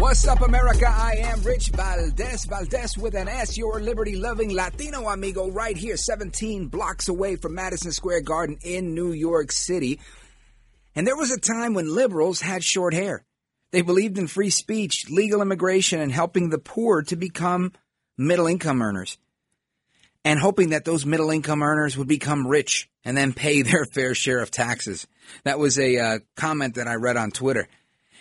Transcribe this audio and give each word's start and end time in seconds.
What's 0.00 0.26
up, 0.26 0.40
America? 0.40 0.86
I 0.88 1.16
am 1.18 1.42
Rich 1.42 1.68
Valdez. 1.68 2.46
Valdez 2.46 2.96
with 2.96 3.14
an 3.14 3.28
S, 3.28 3.58
your 3.58 3.80
liberty 3.80 4.16
loving 4.16 4.50
Latino 4.50 5.06
amigo, 5.06 5.50
right 5.50 5.76
here, 5.76 5.98
17 5.98 6.68
blocks 6.68 7.08
away 7.08 7.36
from 7.36 7.54
Madison 7.54 7.92
Square 7.92 8.22
Garden 8.22 8.56
in 8.64 8.94
New 8.94 9.12
York 9.12 9.52
City. 9.52 10.00
And 10.96 11.06
there 11.06 11.18
was 11.18 11.30
a 11.30 11.38
time 11.38 11.74
when 11.74 11.94
liberals 11.94 12.40
had 12.40 12.64
short 12.64 12.94
hair. 12.94 13.22
They 13.72 13.82
believed 13.82 14.16
in 14.16 14.26
free 14.26 14.48
speech, 14.48 15.10
legal 15.10 15.42
immigration, 15.42 16.00
and 16.00 16.10
helping 16.10 16.48
the 16.48 16.58
poor 16.58 17.02
to 17.02 17.16
become 17.16 17.74
middle 18.16 18.46
income 18.46 18.80
earners. 18.80 19.18
And 20.24 20.40
hoping 20.40 20.70
that 20.70 20.86
those 20.86 21.04
middle 21.04 21.30
income 21.30 21.62
earners 21.62 21.98
would 21.98 22.08
become 22.08 22.46
rich 22.46 22.88
and 23.04 23.18
then 23.18 23.34
pay 23.34 23.60
their 23.62 23.84
fair 23.84 24.14
share 24.14 24.40
of 24.40 24.50
taxes. 24.50 25.06
That 25.44 25.58
was 25.58 25.78
a 25.78 25.98
uh, 25.98 26.18
comment 26.36 26.76
that 26.76 26.88
I 26.88 26.94
read 26.94 27.18
on 27.18 27.32
Twitter. 27.32 27.68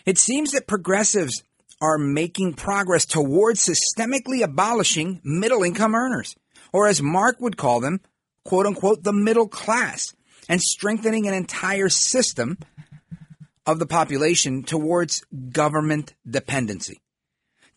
It 0.05 0.17
seems 0.17 0.51
that 0.51 0.67
progressives 0.67 1.43
are 1.81 1.97
making 1.97 2.53
progress 2.53 3.05
towards 3.05 3.67
systemically 3.67 4.41
abolishing 4.43 5.21
middle 5.23 5.63
income 5.63 5.95
earners, 5.95 6.35
or 6.73 6.87
as 6.87 7.01
Mark 7.01 7.39
would 7.39 7.57
call 7.57 7.79
them, 7.79 8.01
quote 8.43 8.65
unquote, 8.65 9.03
the 9.03 9.13
middle 9.13 9.47
class, 9.47 10.13
and 10.47 10.61
strengthening 10.61 11.27
an 11.27 11.33
entire 11.33 11.89
system 11.89 12.57
of 13.65 13.79
the 13.79 13.85
population 13.85 14.63
towards 14.63 15.23
government 15.51 16.15
dependency. 16.27 16.99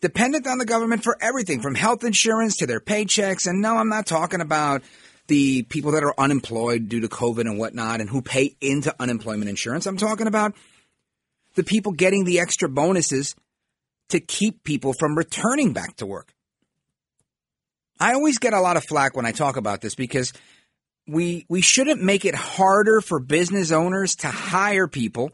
Dependent 0.01 0.47
on 0.47 0.57
the 0.57 0.65
government 0.65 1.03
for 1.03 1.17
everything 1.21 1.61
from 1.61 1.75
health 1.75 2.03
insurance 2.03 2.57
to 2.57 2.65
their 2.65 2.81
paychecks. 2.81 3.47
And 3.47 3.61
no, 3.61 3.77
I'm 3.77 3.89
not 3.89 4.05
talking 4.05 4.41
about 4.41 4.81
the 5.27 5.63
people 5.63 5.91
that 5.91 6.03
are 6.03 6.13
unemployed 6.17 6.89
due 6.89 6.99
to 6.99 7.07
COVID 7.07 7.41
and 7.41 7.57
whatnot 7.57 8.01
and 8.01 8.09
who 8.09 8.21
pay 8.21 8.55
into 8.59 8.93
unemployment 8.99 9.49
insurance. 9.49 9.85
I'm 9.85 9.95
talking 9.95 10.27
about 10.27 10.55
the 11.55 11.63
people 11.63 11.91
getting 11.93 12.25
the 12.25 12.39
extra 12.39 12.67
bonuses 12.67 13.35
to 14.09 14.19
keep 14.19 14.63
people 14.63 14.93
from 14.93 15.17
returning 15.17 15.73
back 15.73 15.95
to 15.97 16.05
work. 16.05 16.33
I 17.99 18.13
always 18.13 18.39
get 18.39 18.53
a 18.53 18.59
lot 18.59 18.77
of 18.77 18.83
flack 18.83 19.15
when 19.15 19.25
I 19.25 19.31
talk 19.31 19.57
about 19.57 19.81
this 19.81 19.95
because 19.95 20.33
we 21.07 21.45
we 21.49 21.61
shouldn't 21.61 22.01
make 22.01 22.25
it 22.25 22.35
harder 22.35 23.01
for 23.01 23.19
business 23.19 23.71
owners 23.71 24.15
to 24.17 24.27
hire 24.27 24.87
people 24.87 25.31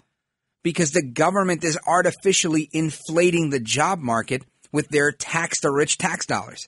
because 0.64 0.92
the 0.92 1.04
government 1.04 1.64
is 1.64 1.78
artificially 1.88 2.70
inflating 2.72 3.50
the 3.50 3.60
job 3.60 4.00
market 4.00 4.44
with 4.72 4.90
their 4.90 5.12
tax 5.12 5.62
the 5.62 5.72
rich 5.72 5.98
tax 5.98 6.26
dollars 6.26 6.68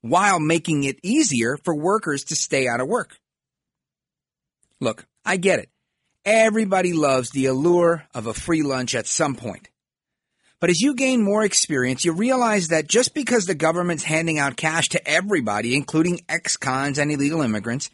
while 0.00 0.38
making 0.38 0.84
it 0.84 0.98
easier 1.02 1.56
for 1.64 1.74
workers 1.74 2.24
to 2.24 2.36
stay 2.36 2.68
out 2.68 2.80
of 2.80 2.88
work. 2.88 3.16
Look, 4.80 5.06
I 5.24 5.38
get 5.38 5.60
it. 5.60 5.70
Everybody 6.26 6.92
loves 6.92 7.30
the 7.30 7.46
allure 7.46 8.04
of 8.14 8.26
a 8.26 8.34
free 8.34 8.62
lunch 8.62 8.94
at 8.94 9.06
some 9.06 9.34
point. 9.34 9.70
But 10.64 10.70
as 10.70 10.80
you 10.80 10.94
gain 10.94 11.22
more 11.22 11.44
experience, 11.44 12.06
you 12.06 12.14
realize 12.14 12.68
that 12.68 12.88
just 12.88 13.12
because 13.12 13.44
the 13.44 13.54
government's 13.54 14.02
handing 14.02 14.38
out 14.38 14.56
cash 14.56 14.88
to 14.88 15.06
everybody, 15.06 15.76
including 15.76 16.22
ex 16.26 16.56
cons 16.56 16.98
and 16.98 17.12
illegal 17.12 17.42
immigrants, 17.42 17.90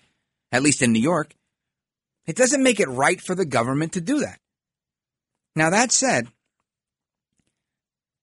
at 0.52 0.62
least 0.62 0.80
in 0.80 0.92
New 0.92 1.02
York, 1.02 1.34
it 2.26 2.36
doesn't 2.36 2.62
make 2.62 2.78
it 2.78 2.86
right 2.86 3.20
for 3.20 3.34
the 3.34 3.44
government 3.44 3.94
to 3.94 4.00
do 4.00 4.20
that. 4.20 4.38
Now, 5.56 5.70
that 5.70 5.90
said, 5.90 6.28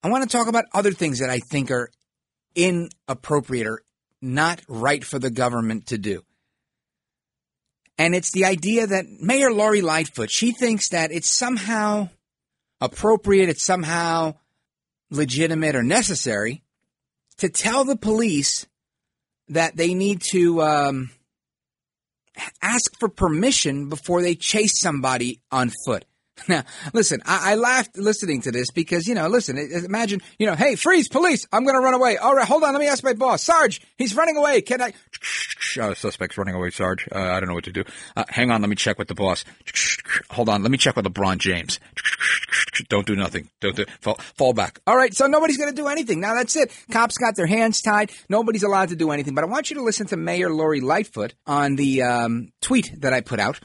I 0.02 0.08
want 0.08 0.24
to 0.24 0.30
talk 0.30 0.48
about 0.48 0.64
other 0.74 0.94
things 0.94 1.20
that 1.20 1.30
I 1.30 1.40
think 1.40 1.70
are 1.70 1.90
inappropriate 2.56 3.68
or 3.68 3.82
not 4.22 4.62
right 4.70 5.04
for 5.04 5.20
the 5.20 5.30
government 5.30 5.88
to 5.88 5.98
do. 5.98 6.24
And 7.98 8.16
it's 8.16 8.32
the 8.32 8.46
idea 8.46 8.88
that 8.88 9.08
Mayor 9.20 9.52
Lori 9.52 9.82
Lightfoot, 9.82 10.32
she 10.32 10.54
thinks 10.54 10.88
that 10.92 11.12
it's 11.12 11.30
somehow 11.30 12.08
appropriate, 12.82 13.50
it's 13.50 13.64
somehow 13.64 14.36
legitimate 15.10 15.76
or 15.76 15.84
necessary 15.84 16.64
to 17.38 17.50
tell 17.50 17.86
the 17.86 17.96
police 17.96 18.66
that 19.50 19.76
they 19.76 19.94
need 19.94 20.22
to 20.32 20.62
um, 20.62 21.10
ask 22.62 22.98
for 23.00 23.10
permission 23.10 23.90
before 23.90 24.22
they 24.22 24.36
chase 24.36 24.80
somebody 24.80 25.42
on 25.52 25.72
foot. 25.86 26.06
Now, 26.48 26.64
listen, 26.94 27.22
I, 27.26 27.54
I, 27.54 27.56
laughed 27.56 27.98
listening 27.98 28.42
to 28.44 28.52
this 28.52 28.70
because, 28.70 29.08
you 29.08 29.16
know, 29.16 29.28
listen, 29.28 29.58
imagine, 29.58 30.22
you 30.38 30.46
know, 30.46 30.56
hey, 30.56 30.76
freeze, 30.76 31.08
police, 31.08 31.48
I'm 31.52 31.64
going 31.64 31.76
to 31.76 31.82
run 31.82 31.96
away. 31.96 32.18
All 32.18 32.36
right, 32.36 32.48
hold 32.48 32.64
on, 32.64 32.74
let 32.74 32.80
me 32.80 32.88
ask 32.88 33.04
my 33.04 33.14
boss. 33.14 33.42
Sarge, 33.42 33.82
he's 33.98 34.16
running 34.16 34.38
away. 34.38 34.62
Can 34.62 34.80
I? 34.80 34.94
Uh, 35.80 35.94
suspect's 35.96 36.38
running 36.38 36.54
away, 36.54 36.70
Sarge. 36.70 37.08
Uh, 37.12 37.20
I 37.20 37.40
don't 37.40 37.50
know 37.50 37.56
what 37.56 37.64
to 37.64 37.72
do. 37.72 37.84
Uh, 38.16 38.24
hang 38.30 38.52
on, 38.52 38.62
let 38.62 38.70
me 38.70 38.76
check 38.76 39.00
with 39.00 39.08
the 39.08 39.16
boss. 39.16 39.46
Hold 40.30 40.48
on, 40.50 40.62
let 40.62 40.70
me 40.70 40.78
check 40.78 40.96
with 40.96 41.06
LeBron 41.06 41.40
James. 41.40 41.80
Don't 42.90 43.06
do 43.06 43.16
nothing. 43.16 43.50
Don't 43.62 43.76
do, 43.76 43.86
fall, 44.02 44.16
fall 44.36 44.54
back. 44.54 44.80
All 44.88 44.96
right, 44.96 45.14
so 45.14 45.28
nobody's 45.28 45.58
going 45.58 45.70
to 45.70 45.76
do 45.76 45.88
anything. 45.88 46.20
Now 46.20 46.34
that's 46.34 46.56
it. 46.56 46.72
Cops 46.92 47.18
got 47.18 47.36
their 47.36 47.48
hands 47.48 47.82
tied. 47.82 48.12
Nobody's 48.30 48.64
allowed 48.64 48.90
to 48.90 48.96
do 48.96 49.12
anything. 49.12 49.36
But 49.36 49.44
I 49.44 49.48
want 49.48 49.70
you 49.70 49.76
to 49.78 49.84
listen 49.84 50.08
to 50.08 50.18
Mayor 50.18 50.50
Lori 50.50 50.82
Lightfoot 50.82 51.34
on 51.46 51.76
the 51.76 52.04
um, 52.04 52.52
tweet 52.62 52.92
that 53.02 53.14
I 53.14 53.22
put 53.22 53.40
out 53.40 53.60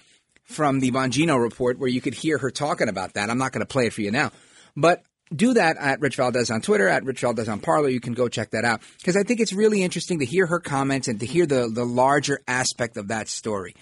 from 0.44 0.80
the 0.80 0.90
Bongino 0.90 1.40
report 1.40 1.78
where 1.78 1.88
you 1.88 2.00
could 2.00 2.14
hear 2.14 2.38
her 2.38 2.50
talking 2.50 2.88
about 2.88 3.14
that. 3.14 3.30
I'm 3.30 3.38
not 3.38 3.52
going 3.52 3.64
to 3.64 3.72
play 3.72 3.86
it 3.86 3.92
for 3.92 4.02
you 4.02 4.10
now, 4.10 4.30
but 4.76 5.02
do 5.34 5.54
that 5.54 5.76
at 5.78 6.00
Rich 6.00 6.16
Valdez 6.16 6.50
on 6.50 6.60
Twitter, 6.60 6.88
at 6.88 7.04
Rich 7.04 7.20
Valdez 7.20 7.48
on 7.48 7.60
Parler. 7.60 7.88
You 7.88 8.00
can 8.00 8.12
go 8.12 8.28
check 8.28 8.50
that 8.50 8.64
out 8.64 8.82
because 8.98 9.16
I 9.16 9.22
think 9.22 9.40
it's 9.40 9.52
really 9.52 9.82
interesting 9.82 10.18
to 10.18 10.24
hear 10.24 10.46
her 10.46 10.60
comments 10.60 11.08
and 11.08 11.20
to 11.20 11.26
hear 11.26 11.46
the, 11.46 11.70
the 11.72 11.84
larger 11.84 12.40
aspect 12.46 12.96
of 12.96 13.08
that 13.08 13.28
story. 13.28 13.74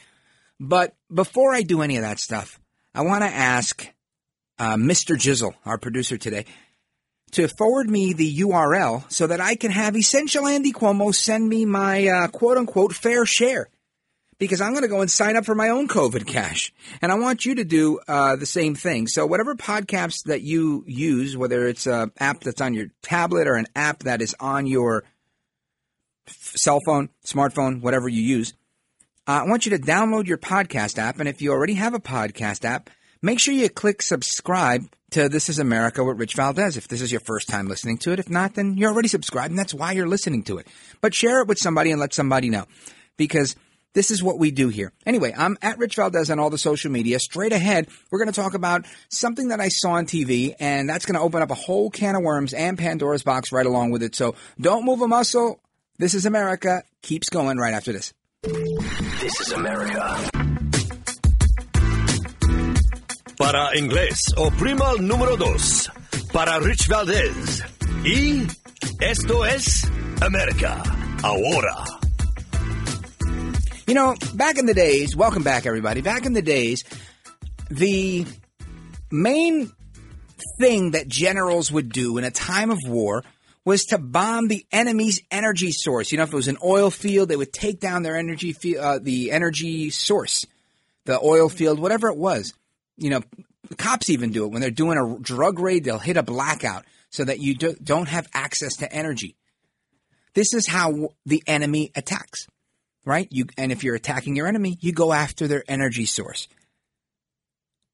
But 0.58 0.94
before 1.12 1.54
I 1.54 1.62
do 1.62 1.82
any 1.82 1.96
of 1.96 2.02
that 2.02 2.18
stuff, 2.18 2.60
I 2.94 3.02
want 3.02 3.22
to 3.22 3.30
ask 3.30 3.86
uh, 4.60 4.76
Mr. 4.76 5.16
Jizzle, 5.16 5.54
our 5.64 5.78
producer 5.78 6.18
today, 6.18 6.44
to 7.32 7.48
forward 7.48 7.88
me 7.88 8.12
the 8.12 8.38
URL 8.40 9.10
so 9.10 9.26
that 9.26 9.40
I 9.40 9.54
can 9.54 9.70
have 9.70 9.96
Essential 9.96 10.46
Andy 10.46 10.72
Cuomo 10.72 11.14
send 11.14 11.48
me 11.48 11.64
my 11.64 12.06
uh, 12.06 12.28
quote 12.28 12.58
unquote 12.58 12.94
fair 12.94 13.24
share 13.24 13.68
because 14.38 14.60
I'm 14.60 14.72
going 14.72 14.82
to 14.82 14.88
go 14.88 15.00
and 15.00 15.10
sign 15.10 15.36
up 15.36 15.46
for 15.46 15.54
my 15.54 15.70
own 15.70 15.88
COVID 15.88 16.26
cash. 16.26 16.72
And 17.00 17.10
I 17.10 17.14
want 17.14 17.46
you 17.46 17.54
to 17.56 17.64
do 17.64 18.00
uh, 18.06 18.36
the 18.36 18.46
same 18.46 18.74
thing. 18.74 19.06
So, 19.06 19.26
whatever 19.26 19.54
podcasts 19.54 20.24
that 20.24 20.42
you 20.42 20.84
use, 20.86 21.36
whether 21.36 21.66
it's 21.66 21.86
an 21.86 22.12
app 22.18 22.40
that's 22.40 22.60
on 22.60 22.74
your 22.74 22.88
tablet 23.02 23.48
or 23.48 23.54
an 23.54 23.66
app 23.74 24.00
that 24.00 24.20
is 24.20 24.36
on 24.40 24.66
your 24.66 25.04
cell 26.26 26.80
phone, 26.84 27.08
smartphone, 27.24 27.80
whatever 27.80 28.08
you 28.08 28.22
use, 28.22 28.52
uh, 29.26 29.42
I 29.44 29.48
want 29.48 29.64
you 29.64 29.76
to 29.76 29.82
download 29.82 30.26
your 30.26 30.38
podcast 30.38 30.98
app. 30.98 31.18
And 31.18 31.28
if 31.28 31.40
you 31.40 31.50
already 31.52 31.74
have 31.74 31.94
a 31.94 32.00
podcast 32.00 32.64
app, 32.64 32.90
make 33.22 33.38
sure 33.38 33.54
you 33.54 33.68
click 33.68 34.02
subscribe 34.02 34.84
to 35.10 35.28
This 35.28 35.48
is 35.48 35.58
America 35.58 36.04
with 36.04 36.18
Rich 36.18 36.34
Valdez 36.34 36.76
if 36.76 36.86
this 36.86 37.00
is 37.00 37.10
your 37.10 37.20
first 37.20 37.48
time 37.48 37.68
listening 37.68 37.98
to 37.98 38.12
it. 38.12 38.20
If 38.20 38.30
not, 38.30 38.54
then 38.54 38.76
you're 38.76 38.92
already 38.92 39.08
subscribed 39.08 39.50
and 39.50 39.58
that's 39.58 39.74
why 39.74 39.92
you're 39.92 40.08
listening 40.08 40.44
to 40.44 40.58
it. 40.58 40.68
But 41.00 41.14
share 41.14 41.40
it 41.40 41.48
with 41.48 41.58
somebody 41.58 41.90
and 41.90 42.00
let 42.00 42.14
somebody 42.14 42.48
know 42.48 42.66
because 43.16 43.56
this 43.92 44.10
is 44.12 44.22
what 44.22 44.38
we 44.38 44.52
do 44.52 44.68
here. 44.68 44.92
Anyway, 45.04 45.34
I'm 45.36 45.58
at 45.62 45.78
Rich 45.78 45.96
Valdez 45.96 46.30
on 46.30 46.38
all 46.38 46.50
the 46.50 46.58
social 46.58 46.92
media. 46.92 47.18
Straight 47.18 47.52
ahead, 47.52 47.88
we're 48.10 48.20
going 48.20 48.32
to 48.32 48.40
talk 48.40 48.54
about 48.54 48.86
something 49.08 49.48
that 49.48 49.60
I 49.60 49.68
saw 49.68 49.92
on 49.92 50.06
TV, 50.06 50.54
and 50.60 50.88
that's 50.88 51.06
going 51.06 51.16
to 51.16 51.20
open 51.20 51.42
up 51.42 51.50
a 51.50 51.56
whole 51.56 51.90
can 51.90 52.14
of 52.14 52.22
worms 52.22 52.54
and 52.54 52.78
Pandora's 52.78 53.24
box 53.24 53.50
right 53.50 53.66
along 53.66 53.90
with 53.90 54.04
it. 54.04 54.14
So 54.14 54.36
don't 54.60 54.84
move 54.84 55.00
a 55.00 55.08
muscle. 55.08 55.60
This 55.98 56.14
is 56.14 56.24
America. 56.24 56.84
Keeps 57.02 57.28
going 57.30 57.58
right 57.58 57.74
after 57.74 57.92
this. 57.92 58.12
This 58.42 59.40
is 59.40 59.52
America. 59.52 60.39
Para 63.40 63.74
inglés, 63.74 64.34
oprima 64.36 64.90
el 64.90 65.08
número 65.08 65.34
dos. 65.34 65.90
Para 66.30 66.58
Rich 66.58 66.88
Valdez. 66.88 67.62
Y 68.04 68.46
Esto 69.00 69.46
es 69.46 69.90
America 70.20 70.82
Ahora. 71.22 71.86
You 73.86 73.94
know, 73.94 74.14
back 74.34 74.58
in 74.58 74.66
the 74.66 74.74
days, 74.74 75.16
welcome 75.16 75.42
back, 75.42 75.64
everybody. 75.64 76.02
Back 76.02 76.26
in 76.26 76.34
the 76.34 76.42
days, 76.42 76.84
the 77.70 78.26
main 79.10 79.72
thing 80.58 80.90
that 80.90 81.08
generals 81.08 81.72
would 81.72 81.90
do 81.90 82.18
in 82.18 82.24
a 82.24 82.30
time 82.30 82.70
of 82.70 82.78
war 82.86 83.24
was 83.64 83.86
to 83.86 83.96
bomb 83.96 84.48
the 84.48 84.66
enemy's 84.70 85.22
energy 85.30 85.72
source. 85.72 86.12
You 86.12 86.18
know, 86.18 86.24
if 86.24 86.32
it 86.34 86.36
was 86.36 86.48
an 86.48 86.58
oil 86.62 86.90
field, 86.90 87.30
they 87.30 87.36
would 87.36 87.54
take 87.54 87.80
down 87.80 88.02
their 88.02 88.18
energy, 88.18 88.54
uh, 88.76 88.98
the 88.98 89.32
energy 89.32 89.88
source, 89.88 90.44
the 91.06 91.18
oil 91.18 91.48
field, 91.48 91.78
whatever 91.78 92.08
it 92.08 92.18
was. 92.18 92.52
You 93.00 93.10
know, 93.10 93.22
cops 93.76 94.10
even 94.10 94.30
do 94.30 94.44
it 94.44 94.52
when 94.52 94.60
they're 94.60 94.70
doing 94.70 94.98
a 94.98 95.18
drug 95.20 95.58
raid. 95.58 95.84
They'll 95.84 95.98
hit 95.98 96.16
a 96.16 96.22
blackout 96.22 96.84
so 97.10 97.24
that 97.24 97.40
you 97.40 97.54
do, 97.54 97.74
don't 97.82 98.08
have 98.08 98.28
access 98.32 98.76
to 98.76 98.92
energy. 98.92 99.36
This 100.34 100.54
is 100.54 100.68
how 100.68 101.10
the 101.26 101.42
enemy 101.46 101.90
attacks, 101.96 102.46
right? 103.04 103.26
You 103.30 103.46
and 103.58 103.72
if 103.72 103.82
you're 103.82 103.96
attacking 103.96 104.36
your 104.36 104.46
enemy, 104.46 104.78
you 104.80 104.92
go 104.92 105.12
after 105.12 105.48
their 105.48 105.64
energy 105.66 106.06
source. 106.06 106.46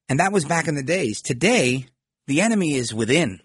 And 0.08 0.20
that 0.20 0.32
was 0.32 0.44
back 0.44 0.68
in 0.68 0.74
the 0.74 0.82
days. 0.82 1.22
Today, 1.22 1.86
the 2.26 2.42
enemy 2.42 2.74
is 2.74 2.92
within. 2.92 3.40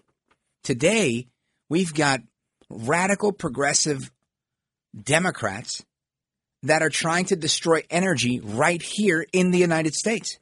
Today, 0.64 1.28
we've 1.70 1.94
got 1.94 2.22
radical 2.70 3.32
progressive 3.32 4.12
Democrats 5.00 5.84
that 6.64 6.84
are 6.84 6.90
trying 6.90 7.26
to 7.26 7.36
destroy 7.36 7.84
energy 7.90 8.40
right 8.40 8.82
here 8.82 9.26
in 9.32 9.52
the 9.52 9.58
United 9.58 9.94
States. 9.94 10.38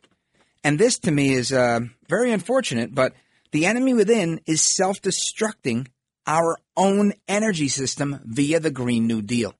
And 0.64 0.78
this 0.78 1.00
to 1.00 1.12
me 1.12 1.34
is 1.34 1.54
uh, 1.54 1.82
very 2.08 2.32
unfortunate, 2.32 2.94
but 2.94 3.14
the 3.52 3.66
enemy 3.66 3.94
within 3.94 4.42
is 4.46 4.62
self 4.62 5.02
destructing 5.02 5.88
our 6.28 6.58
own 6.78 7.14
energy 7.28 7.68
system 7.68 8.20
via 8.26 8.60
the 8.60 8.72
Green 8.72 9.08
New 9.08 9.22
Deal. 9.22 9.56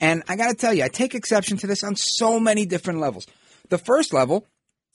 And 0.00 0.22
I 0.28 0.36
got 0.36 0.48
to 0.48 0.54
tell 0.54 0.74
you, 0.74 0.84
I 0.84 0.88
take 0.88 1.14
exception 1.14 1.56
to 1.58 1.66
this 1.66 1.84
on 1.84 1.96
so 1.96 2.40
many 2.40 2.66
different 2.66 3.00
levels. 3.00 3.26
The 3.68 3.78
first 3.78 4.12
level 4.12 4.46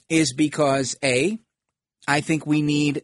is 0.09 0.33
because 0.33 0.95
A, 1.03 1.37
I 2.07 2.21
think 2.21 2.45
we 2.45 2.61
need 2.61 3.03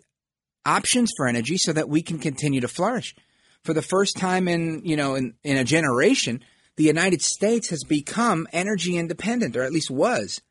options 0.66 1.12
for 1.16 1.28
energy 1.28 1.58
so 1.58 1.74
that 1.74 1.90
we 1.90 2.02
can 2.02 2.20
continue 2.20 2.62
to 2.62 2.68
flourish. 2.68 3.16
For 3.64 3.74
the 3.74 3.82
first 3.82 4.18
time 4.18 4.48
in, 4.48 4.82
you 4.84 4.96
know, 4.96 5.16
in, 5.16 5.34
in 5.44 5.58
a 5.58 5.64
generation, 5.64 6.44
the 6.78 6.84
United 6.84 7.22
States 7.22 7.70
has 7.70 7.84
become 7.84 8.48
energy 8.54 8.98
independent, 8.98 9.58
or 9.58 9.64
at 9.64 9.74
least 9.74 9.92
was, 9.92 10.42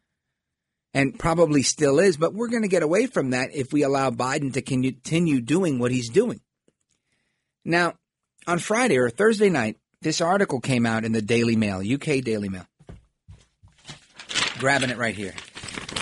and 0.95 1.19
probably 1.19 1.63
still 1.63 1.99
is, 1.99 2.17
but 2.17 2.35
we're 2.35 2.49
going 2.49 2.63
to 2.63 2.69
get 2.69 2.83
away 2.83 3.07
from 3.07 3.31
that 3.31 3.55
if 3.55 3.73
we 3.73 3.83
allow 3.83 4.11
Biden 4.11 4.53
to 4.55 4.63
continue 4.63 5.41
doing 5.41 5.79
what 5.79 5.91
he's 5.91 6.09
doing. 6.09 6.41
Now, 7.65 7.95
on 8.47 8.59
Friday 8.59 8.99
or 8.99 9.11
Thursday 9.11 9.51
night, 9.51 9.77
this 10.01 10.21
article 10.21 10.61
came 10.61 10.87
out 10.87 11.05
in 11.05 11.13
the 11.13 11.23
Daily 11.23 11.57
Mail, 11.57 11.81
UK 11.81 12.23
Daily 12.23 12.49
Mail. 12.49 12.67
Grabbing 14.59 14.91
it 14.91 14.97
right 14.97 15.15
here. 15.15 15.35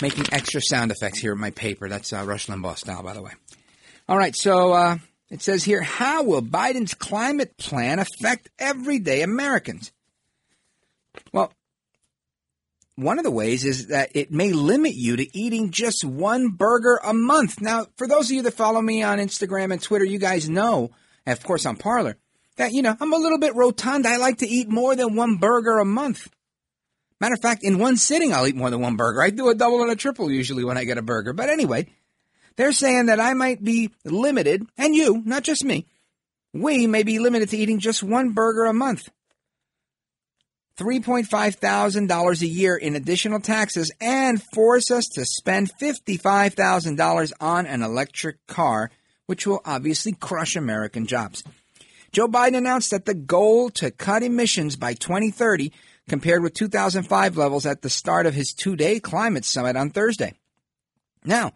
Making 0.03 0.27
extra 0.33 0.61
sound 0.61 0.91
effects 0.91 1.19
here 1.19 1.33
at 1.33 1.38
my 1.38 1.50
paper. 1.50 1.88
That's 1.88 2.12
uh, 2.12 2.25
Rush 2.25 2.47
Limbaugh 2.47 2.77
style, 2.77 3.03
by 3.03 3.15
the 3.15 3.23
way. 3.23 3.33
All 4.09 4.17
right, 4.17 4.37
so 4.37 4.73
uh, 4.73 4.99
it 5.31 5.43
says 5.43 5.65
here 5.65 5.83
How 5.83 6.23
will 6.23 6.43
Biden's 6.43 6.94
climate 6.94 7.56
plan 7.56 7.99
affect 7.99 8.49
everyday 8.59 9.23
Americans? 9.23 9.93
Well, 11.33 11.53
one 12.96 13.19
of 13.19 13.25
the 13.25 13.31
ways 13.31 13.64
is 13.64 13.88
that 13.88 14.10
it 14.14 14.32
may 14.32 14.52
limit 14.52 14.94
you 14.94 15.16
to 15.16 15.38
eating 15.38 15.70
just 15.70 16.02
one 16.04 16.48
burger 16.48 16.98
a 17.04 17.12
month. 17.12 17.60
Now, 17.60 17.87
for 17.96 18.08
those 18.08 18.31
of 18.31 18.34
you 18.34 18.43
that 18.43 18.54
follow 18.54 18.81
me 18.81 19.02
on 19.02 19.19
Instagram 19.19 19.70
and 19.72 19.82
Twitter, 19.82 20.04
you 20.04 20.19
guys 20.19 20.48
know, 20.48 20.90
of 21.26 21.43
course 21.44 21.66
on 21.66 21.76
Parler, 21.76 22.16
that, 22.56 22.72
you 22.72 22.81
know, 22.81 22.96
I'm 22.98 23.12
a 23.12 23.19
little 23.19 23.38
bit 23.38 23.54
rotund. 23.54 24.06
I 24.06 24.16
like 24.16 24.38
to 24.38 24.48
eat 24.48 24.69
more 24.69 24.96
than 24.96 25.14
one 25.14 25.37
burger 25.37 25.78
a 25.78 25.84
month. 25.84 26.28
Matter 27.20 27.34
of 27.34 27.40
fact, 27.40 27.62
in 27.62 27.78
one 27.78 27.96
sitting, 27.96 28.32
I'll 28.32 28.46
eat 28.46 28.56
more 28.56 28.70
than 28.70 28.81
one 28.81 28.96
burger. 28.96 29.22
I 29.22 29.31
do 29.31 29.49
a 29.50 29.54
double 29.54 29.82
and 29.82 29.90
a 29.90 29.96
triple 29.96 30.31
usually 30.31 30.64
when 30.64 30.78
I 30.78 30.84
get 30.84 30.99
a 30.99 31.02
burger. 31.02 31.34
But 31.34 31.50
anyway, 31.50 31.87
they're 32.56 32.72
saying 32.72 33.06
that 33.06 33.20
I 33.20 33.34
might 33.34 33.62
be 33.62 33.90
limited, 34.04 34.66
and 34.78 34.94
you, 34.94 35.22
not 35.25 35.42
just 35.42 35.64
me, 35.64 35.87
we 36.52 36.87
may 36.87 37.02
be 37.02 37.19
limited 37.19 37.50
to 37.50 37.56
eating 37.58 37.78
just 37.78 38.02
one 38.02 38.32
burger 38.32 38.64
a 38.64 38.72
month. 38.72 39.08
$3.5 40.76 41.55
thousand 41.55 42.11
a 42.11 42.46
year 42.46 42.76
in 42.76 42.96
additional 42.96 43.40
taxes 43.40 43.90
and 44.00 44.43
force 44.52 44.90
us 44.90 45.06
to 45.08 45.25
spend 45.25 45.70
$55,000 45.81 47.32
on 47.40 47.67
an 47.67 47.82
electric 47.82 48.46
car, 48.46 48.90
which 49.26 49.46
will 49.46 49.62
obviously 49.64 50.12
crush 50.12 50.55
American 50.55 51.06
jobs. 51.06 51.43
Joe 52.12 52.28
Biden 52.28 52.56
announced 52.56 52.90
that 52.90 53.05
the 53.05 53.14
goal 53.14 53.70
to 53.70 53.90
cut 53.90 54.23
emissions 54.23 54.76
by 54.76 54.94
2030 54.94 55.73
compared 56.08 56.43
with 56.43 56.55
2005 56.55 57.37
levels 57.37 57.67
at 57.67 57.82
the 57.82 57.90
start 57.90 58.26
of 58.26 58.34
his 58.34 58.52
two-day 58.52 59.00
climate 59.00 59.44
summit 59.44 59.76
on 59.76 59.90
Thursday. 59.90 60.34
Now, 61.25 61.52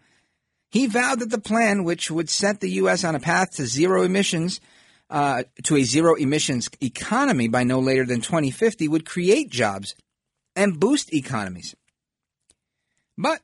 he 0.69 0.87
vowed 0.87 1.19
that 1.19 1.29
the 1.29 1.39
plan, 1.39 1.83
which 1.83 2.09
would 2.09 2.29
set 2.29 2.59
the 2.59 2.69
U.S. 2.71 3.03
on 3.03 3.15
a 3.15 3.19
path 3.19 3.51
to 3.55 3.65
zero 3.65 4.03
emissions, 4.03 4.59
uh, 5.11 5.43
to 5.63 5.75
a 5.75 5.83
zero 5.83 6.15
emissions 6.15 6.69
economy 6.81 7.49
by 7.49 7.63
no 7.63 7.79
later 7.79 8.05
than 8.05 8.21
2050, 8.21 8.87
would 8.87 9.05
create 9.05 9.49
jobs 9.49 9.93
and 10.55 10.79
boost 10.79 11.13
economies. 11.13 11.75
But 13.17 13.41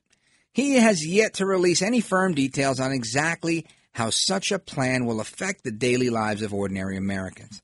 he 0.52 0.74
has 0.76 1.06
yet 1.06 1.34
to 1.34 1.46
release 1.46 1.82
any 1.82 2.00
firm 2.00 2.34
details 2.34 2.80
on 2.80 2.90
exactly 2.90 3.66
how 3.92 4.10
such 4.10 4.50
a 4.50 4.58
plan 4.58 5.04
will 5.04 5.20
affect 5.20 5.62
the 5.62 5.70
daily 5.70 6.10
lives 6.10 6.42
of 6.42 6.54
ordinary 6.54 6.96
Americans. 6.96 7.60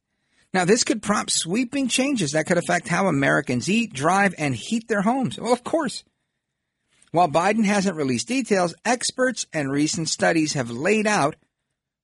Now, 0.52 0.64
this 0.64 0.84
could 0.84 1.02
prompt 1.02 1.32
sweeping 1.32 1.88
changes 1.88 2.32
that 2.32 2.46
could 2.46 2.58
affect 2.58 2.86
how 2.86 3.08
Americans 3.08 3.68
eat, 3.68 3.92
drive, 3.92 4.34
and 4.38 4.54
heat 4.54 4.86
their 4.86 5.02
homes. 5.02 5.38
Well, 5.38 5.52
of 5.52 5.64
course. 5.64 6.04
While 7.10 7.28
Biden 7.28 7.64
hasn't 7.64 7.96
released 7.96 8.28
details, 8.28 8.74
experts 8.84 9.46
and 9.52 9.70
recent 9.70 10.08
studies 10.08 10.52
have 10.52 10.70
laid 10.70 11.06
out 11.06 11.36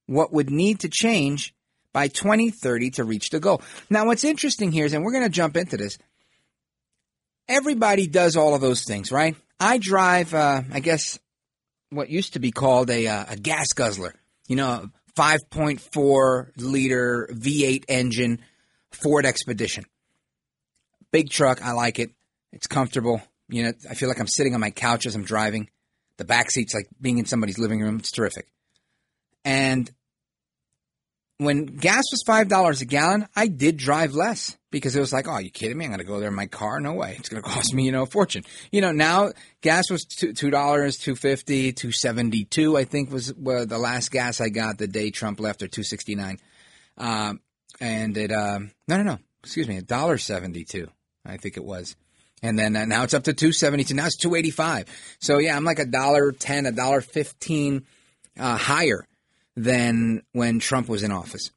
what 0.07 0.33
would 0.33 0.51
need 0.51 0.81
to 0.81 0.89
change 0.89 1.55
by 1.93 2.09
2030 2.09 2.91
to 2.93 3.05
reach 3.05 3.31
the 3.31 3.41
goal. 3.41 3.63
Now, 3.89 4.07
what's 4.07 4.25
interesting 4.25 4.73
here 4.73 4.85
is, 4.85 4.93
and 4.93 5.05
we're 5.05 5.13
going 5.13 5.25
to 5.25 5.31
jump 5.31 5.57
into 5.57 5.77
this, 5.77 5.99
everybody 7.49 8.07
does 8.07 8.37
all 8.37 8.55
of 8.55 8.61
those 8.61 8.85
things, 8.85 9.11
right? 9.11 9.37
I 9.59 9.79
drive, 9.79 10.33
uh, 10.35 10.63
I 10.73 10.81
guess, 10.81 11.19
what 11.91 12.09
used 12.09 12.35
to 12.35 12.39
be 12.39 12.51
called 12.51 12.91
a, 12.91 13.07
uh, 13.07 13.25
a 13.31 13.37
gas 13.37 13.73
guzzler. 13.73 14.15
You 14.47 14.57
know, 14.57 14.91
5.4 15.17 16.51
liter 16.57 17.29
V8 17.33 17.85
engine 17.89 18.41
Ford 18.91 19.27
Expedition. 19.27 19.85
Big 21.13 21.31
truck. 21.31 21.63
I 21.63 21.73
like 21.73 21.99
it. 21.99 22.11
It's 22.53 22.67
comfortable. 22.67 23.23
You 23.49 23.65
know, 23.65 23.73
I 23.89 23.95
feel 23.95 24.09
like 24.09 24.21
I'm 24.21 24.27
sitting 24.27 24.55
on 24.55 24.61
my 24.61 24.71
couch 24.71 25.07
as 25.07 25.15
I'm 25.15 25.25
driving. 25.25 25.69
The 26.17 26.25
back 26.25 26.51
seat's 26.51 26.75
like 26.75 26.87
being 27.01 27.19
in 27.19 27.27
somebody's 27.27 27.59
living 27.59 27.81
room. 27.81 27.97
It's 27.99 28.13
terrific. 28.13 28.47
And 29.45 29.91
when 31.41 31.65
gas 31.65 32.05
was 32.11 32.23
five 32.27 32.49
dollars 32.49 32.83
a 32.83 32.85
gallon, 32.85 33.27
I 33.35 33.47
did 33.47 33.79
drive 33.79 34.15
less 34.15 34.59
because 34.71 34.95
it 34.95 35.01
was 35.01 35.13
like, 35.13 35.27
oh, 35.27 35.39
you 35.39 35.51
kidding 35.51 35.79
me? 35.79 35.87
I'm 35.87 35.97
to 35.97 36.05
go 36.05 36.21
there 36.21 36.29
in 36.29 36.35
my 36.35 36.47
car? 36.47 36.81
No 36.81 36.93
way. 36.93 37.17
It's 37.19 37.31
to 37.31 37.41
cost 37.43 37.73
me, 37.73 37.85
you 37.85 37.93
know, 37.93 38.03
a 38.03 38.07
fortune. 38.07 38.45
You 38.71 38.83
know, 38.83 38.93
now 38.93 39.33
gas 39.63 39.91
was 39.91 40.05
two 40.05 40.51
dollars, 40.51 40.99
two 40.99 41.17
fifty, 41.17 41.73
two 41.73 41.93
seventy 41.93 42.45
two. 42.45 42.77
I 42.77 42.85
think 42.85 43.11
was 43.11 43.33
well, 43.35 43.65
the 43.65 43.79
last 43.79 44.11
gas 44.11 44.43
I 44.43 44.51
got 44.51 44.77
the 44.77 44.87
day 44.87 45.11
Trump 45.11 45.41
left, 45.41 45.63
or 45.63 45.69
two 45.69 45.83
sixty 45.83 46.15
nine. 46.15 46.39
Um, 46.99 47.41
and 47.81 48.17
it, 48.19 48.31
um, 48.31 48.73
no, 48.87 48.99
no, 48.99 49.03
no, 49.03 49.19
excuse 49.43 49.67
me, 49.67 49.79
a 49.79 49.83
dollar 49.83 50.19
seventy 50.19 50.65
two. 50.65 50.89
I 51.25 51.39
think 51.39 51.57
it 51.57 51.65
was. 51.65 51.97
And 52.43 52.59
then 52.59 52.77
uh, 52.77 52.85
now 52.85 53.05
it's 53.05 53.15
up 53.15 53.25
to 53.25 53.33
two 53.33 53.53
seventy 53.53 53.85
two. 53.85 53.95
Now 53.95 54.07
it's 54.07 54.17
two 54.17 54.35
eighty 54.35 54.51
five. 54.51 54.89
So 55.21 55.39
yeah, 55.39 55.57
I'm 55.57 55.65
like 55.65 55.79
a 55.79 55.87
dollar 55.87 56.33
ten, 56.33 56.67
a 56.67 56.73
dollar 56.73 57.01
fifteen 57.01 57.87
uh, 58.39 58.59
higher 58.59 59.07
than 59.63 60.23
when 60.33 60.59
Trump 60.59 60.89
was 60.89 61.03
in 61.03 61.13
office. 61.13 61.51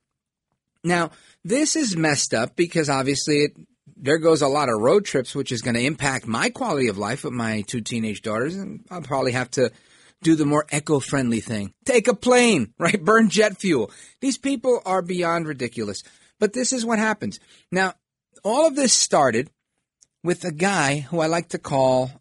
Now, 0.83 1.11
this 1.43 1.75
is 1.75 1.95
messed 1.95 2.33
up 2.33 2.55
because 2.55 2.89
obviously 2.89 3.43
it, 3.43 3.51
there 3.95 4.17
goes 4.17 4.41
a 4.41 4.47
lot 4.47 4.69
of 4.69 4.81
road 4.81 5.05
trips, 5.05 5.33
which 5.33 5.51
is 5.51 5.61
going 5.61 5.75
to 5.75 5.85
impact 5.85 6.27
my 6.27 6.49
quality 6.49 6.89
of 6.89 6.97
life 6.97 7.23
with 7.23 7.33
my 7.33 7.61
two 7.61 7.81
teenage 7.81 8.21
daughters, 8.21 8.55
and 8.55 8.85
I'll 8.89 9.01
probably 9.01 9.31
have 9.31 9.49
to 9.51 9.71
do 10.21 10.35
the 10.35 10.45
more 10.45 10.65
eco-friendly 10.71 11.41
thing. 11.41 11.73
Take 11.85 12.07
a 12.07 12.15
plane, 12.15 12.73
right? 12.79 13.03
Burn 13.03 13.29
jet 13.29 13.57
fuel. 13.57 13.91
These 14.21 14.37
people 14.37 14.81
are 14.85 15.01
beyond 15.01 15.47
ridiculous. 15.47 16.03
But 16.39 16.53
this 16.53 16.73
is 16.73 16.85
what 16.85 16.99
happens. 16.99 17.39
Now, 17.71 17.93
all 18.43 18.67
of 18.67 18.75
this 18.75 18.93
started 18.93 19.49
with 20.23 20.43
a 20.43 20.51
guy 20.51 20.99
who 20.99 21.19
I 21.19 21.27
like 21.27 21.49
to 21.49 21.57
call 21.57 22.11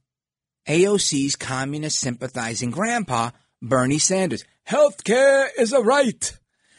AOC's 0.68 1.34
communist 1.34 1.98
sympathizing 1.98 2.70
grandpa, 2.70 3.30
Bernie 3.62 3.98
Sanders. 3.98 4.44
Healthcare 4.68 5.48
is 5.56 5.72
a 5.72 5.80
right. 5.80 6.38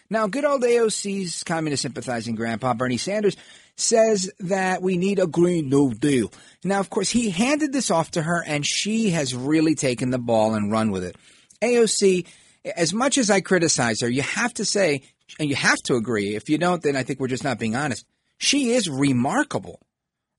Now, 0.10 0.28
good 0.28 0.46
old 0.46 0.62
AOC's 0.62 1.44
communist 1.44 1.82
sympathizing 1.82 2.36
grandpa, 2.36 2.74
Bernie 2.74 2.98
Sanders, 2.98 3.38
says 3.78 4.30
that 4.42 4.82
we 4.82 4.98
need 4.98 5.18
a 5.18 5.26
Green 5.26 5.70
New 5.70 5.94
Deal. 5.94 6.32
Now, 6.64 6.80
of 6.80 6.90
course, 6.90 7.10
he 7.10 7.32
handed 7.32 7.74
this 7.74 7.90
off 7.90 8.12
to 8.12 8.22
her, 8.22 8.44
and 8.46 8.66
she 8.66 9.12
has 9.12 9.34
really 9.34 9.74
taken 9.74 10.12
the 10.12 10.20
ball 10.20 10.54
and 10.54 10.72
run 10.72 10.92
with 10.92 11.04
it. 11.04 11.16
AOC, 11.62 12.28
as 12.76 12.94
much 12.94 13.18
as 13.18 13.32
I 13.32 13.42
criticize 13.42 14.02
her, 14.02 14.10
you 14.10 14.22
have 14.22 14.54
to 14.56 14.66
say 14.66 15.02
and 15.40 15.50
you 15.50 15.56
have 15.56 15.82
to 15.84 15.96
agree. 15.96 16.36
If 16.36 16.50
you 16.50 16.58
don't, 16.58 16.84
then 16.84 16.96
I 16.96 17.04
think 17.04 17.20
we're 17.20 17.28
just 17.28 17.44
not 17.44 17.60
being 17.60 17.76
honest. 17.76 18.06
She 18.38 18.72
is 18.72 18.90
remarkable. 18.90 19.80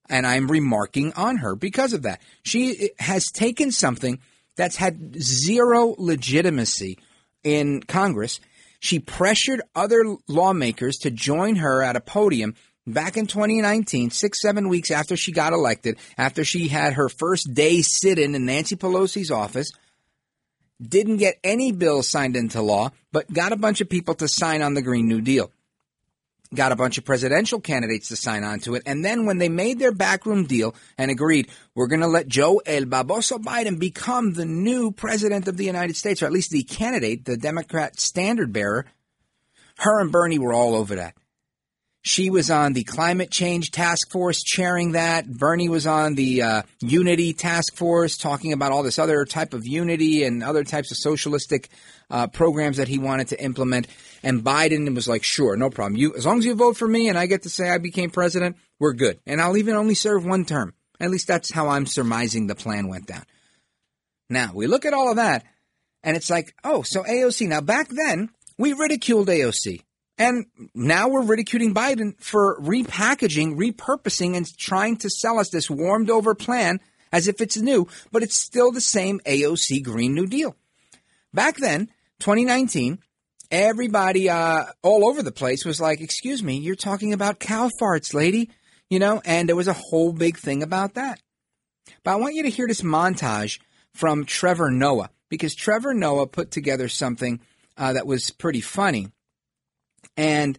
And 0.07 0.27
I'm 0.27 0.47
remarking 0.47 1.13
on 1.13 1.37
her 1.37 1.55
because 1.55 1.93
of 1.93 2.03
that. 2.03 2.21
She 2.43 2.91
has 2.99 3.31
taken 3.31 3.71
something 3.71 4.19
that's 4.55 4.75
had 4.75 5.21
zero 5.21 5.95
legitimacy 5.97 6.97
in 7.43 7.81
Congress. 7.83 8.39
She 8.79 8.99
pressured 8.99 9.61
other 9.75 10.03
lawmakers 10.27 10.97
to 10.99 11.11
join 11.11 11.57
her 11.57 11.81
at 11.81 11.95
a 11.95 12.01
podium 12.01 12.55
back 12.87 13.17
in 13.17 13.27
2019, 13.27 14.11
six, 14.11 14.41
seven 14.41 14.69
weeks 14.69 14.91
after 14.91 15.17
she 15.17 15.31
got 15.31 15.53
elected, 15.53 15.97
after 16.17 16.43
she 16.43 16.67
had 16.67 16.93
her 16.93 17.09
first 17.09 17.53
day 17.53 17.81
sit 17.81 18.19
in 18.19 18.35
in 18.35 18.45
Nancy 18.45 18.75
Pelosi's 18.75 19.31
office, 19.31 19.71
didn't 20.81 21.17
get 21.17 21.39
any 21.43 21.71
bills 21.71 22.07
signed 22.07 22.35
into 22.35 22.61
law, 22.61 22.91
but 23.11 23.31
got 23.31 23.53
a 23.53 23.57
bunch 23.57 23.81
of 23.81 23.89
people 23.89 24.13
to 24.15 24.27
sign 24.27 24.61
on 24.61 24.73
the 24.73 24.81
Green 24.81 25.07
New 25.07 25.21
Deal. 25.21 25.51
Got 26.53 26.71
a 26.71 26.75
bunch 26.75 26.97
of 26.97 27.05
presidential 27.05 27.59
candidates 27.59 28.09
to 28.09 28.15
sign 28.15 28.43
on 28.43 28.59
to 28.61 28.75
it. 28.75 28.83
And 28.85 29.03
then 29.03 29.25
when 29.25 29.39
they 29.39 29.49
made 29.49 29.79
their 29.79 29.91
backroom 29.91 30.45
deal 30.45 30.75
and 30.97 31.09
agreed, 31.09 31.49
we're 31.73 31.87
going 31.87 32.01
to 32.01 32.07
let 32.07 32.27
Joe 32.27 32.61
El 32.65 32.83
Baboso 32.83 33.41
Biden 33.43 33.79
become 33.79 34.33
the 34.33 34.45
new 34.45 34.91
president 34.91 35.47
of 35.47 35.57
the 35.57 35.65
United 35.65 35.95
States, 35.95 36.21
or 36.21 36.27
at 36.27 36.31
least 36.31 36.51
the 36.51 36.63
candidate, 36.63 37.25
the 37.25 37.37
Democrat 37.37 37.99
standard 37.99 38.53
bearer, 38.53 38.85
her 39.79 39.99
and 39.99 40.11
Bernie 40.11 40.39
were 40.39 40.53
all 40.53 40.75
over 40.75 40.95
that. 40.95 41.15
She 42.07 42.29
was 42.29 42.51
on 42.51 42.73
the 42.73 42.83
climate 42.83 43.31
change 43.31 43.71
task 43.71 44.11
force 44.11 44.43
chairing 44.43 44.91
that. 44.91 45.27
Bernie 45.27 45.69
was 45.69 45.87
on 45.87 46.13
the 46.13 46.43
uh, 46.43 46.61
unity 46.79 47.33
task 47.33 47.75
force 47.75 48.15
talking 48.15 48.53
about 48.53 48.71
all 48.71 48.83
this 48.83 48.99
other 48.99 49.25
type 49.25 49.55
of 49.55 49.65
unity 49.65 50.23
and 50.23 50.43
other 50.43 50.63
types 50.63 50.91
of 50.91 50.97
socialistic 50.97 51.67
uh, 52.11 52.27
programs 52.27 52.77
that 52.77 52.87
he 52.87 52.99
wanted 52.99 53.29
to 53.29 53.43
implement. 53.43 53.87
And 54.21 54.43
Biden 54.43 54.93
was 54.93 55.07
like, 55.07 55.23
sure, 55.23 55.57
no 55.57 55.71
problem. 55.71 55.95
You, 55.97 56.13
as 56.15 56.27
long 56.27 56.37
as 56.37 56.45
you 56.45 56.53
vote 56.53 56.77
for 56.77 56.87
me 56.87 57.09
and 57.09 57.17
I 57.17 57.25
get 57.25 57.41
to 57.41 57.49
say 57.49 57.71
I 57.71 57.79
became 57.79 58.11
president, 58.11 58.57
we're 58.79 58.93
good. 58.93 59.19
And 59.25 59.41
I'll 59.41 59.57
even 59.57 59.75
only 59.75 59.95
serve 59.95 60.23
one 60.23 60.45
term. 60.45 60.75
At 60.99 61.09
least 61.09 61.27
that's 61.27 61.51
how 61.51 61.69
I'm 61.69 61.87
surmising 61.87 62.45
the 62.45 62.53
plan 62.53 62.87
went 62.87 63.07
down. 63.07 63.23
Now, 64.29 64.51
we 64.53 64.67
look 64.67 64.85
at 64.85 64.93
all 64.93 65.09
of 65.09 65.15
that 65.15 65.43
and 66.03 66.15
it's 66.15 66.29
like, 66.29 66.53
oh, 66.63 66.83
so 66.83 67.01
AOC. 67.01 67.47
Now, 67.47 67.61
back 67.61 67.89
then, 67.89 68.29
we 68.59 68.73
ridiculed 68.73 69.27
AOC. 69.27 69.81
And 70.17 70.45
now 70.73 71.09
we're 71.09 71.23
ridiculing 71.23 71.73
Biden 71.73 72.15
for 72.21 72.59
repackaging, 72.61 73.57
repurposing, 73.57 74.35
and 74.35 74.57
trying 74.57 74.97
to 74.97 75.09
sell 75.09 75.39
us 75.39 75.49
this 75.49 75.69
warmed 75.69 76.09
over 76.09 76.33
plan 76.33 76.79
as 77.11 77.27
if 77.27 77.41
it's 77.41 77.57
new, 77.57 77.87
but 78.11 78.23
it's 78.23 78.35
still 78.35 78.71
the 78.71 78.81
same 78.81 79.19
AOC 79.25 79.83
Green 79.83 80.13
New 80.13 80.27
Deal. 80.27 80.55
Back 81.33 81.57
then, 81.57 81.87
2019, 82.19 82.99
everybody 83.51 84.29
uh, 84.29 84.65
all 84.81 85.07
over 85.07 85.21
the 85.21 85.31
place 85.31 85.65
was 85.65 85.81
like, 85.81 86.01
Excuse 86.01 86.41
me, 86.41 86.57
you're 86.57 86.75
talking 86.75 87.13
about 87.13 87.39
cow 87.39 87.69
farts, 87.81 88.13
lady. 88.13 88.49
You 88.89 88.99
know, 88.99 89.21
and 89.25 89.49
there 89.49 89.55
was 89.55 89.67
a 89.67 89.73
whole 89.73 90.13
big 90.13 90.37
thing 90.37 90.61
about 90.61 90.93
that. 90.93 91.19
But 92.03 92.11
I 92.11 92.15
want 92.17 92.35
you 92.35 92.43
to 92.43 92.49
hear 92.49 92.67
this 92.67 92.81
montage 92.81 93.59
from 93.93 94.25
Trevor 94.25 94.69
Noah 94.69 95.09
because 95.29 95.55
Trevor 95.55 95.93
Noah 95.93 96.27
put 96.27 96.51
together 96.51 96.87
something 96.87 97.39
uh, 97.77 97.93
that 97.93 98.05
was 98.05 98.29
pretty 98.29 98.61
funny. 98.61 99.07
And 100.17 100.57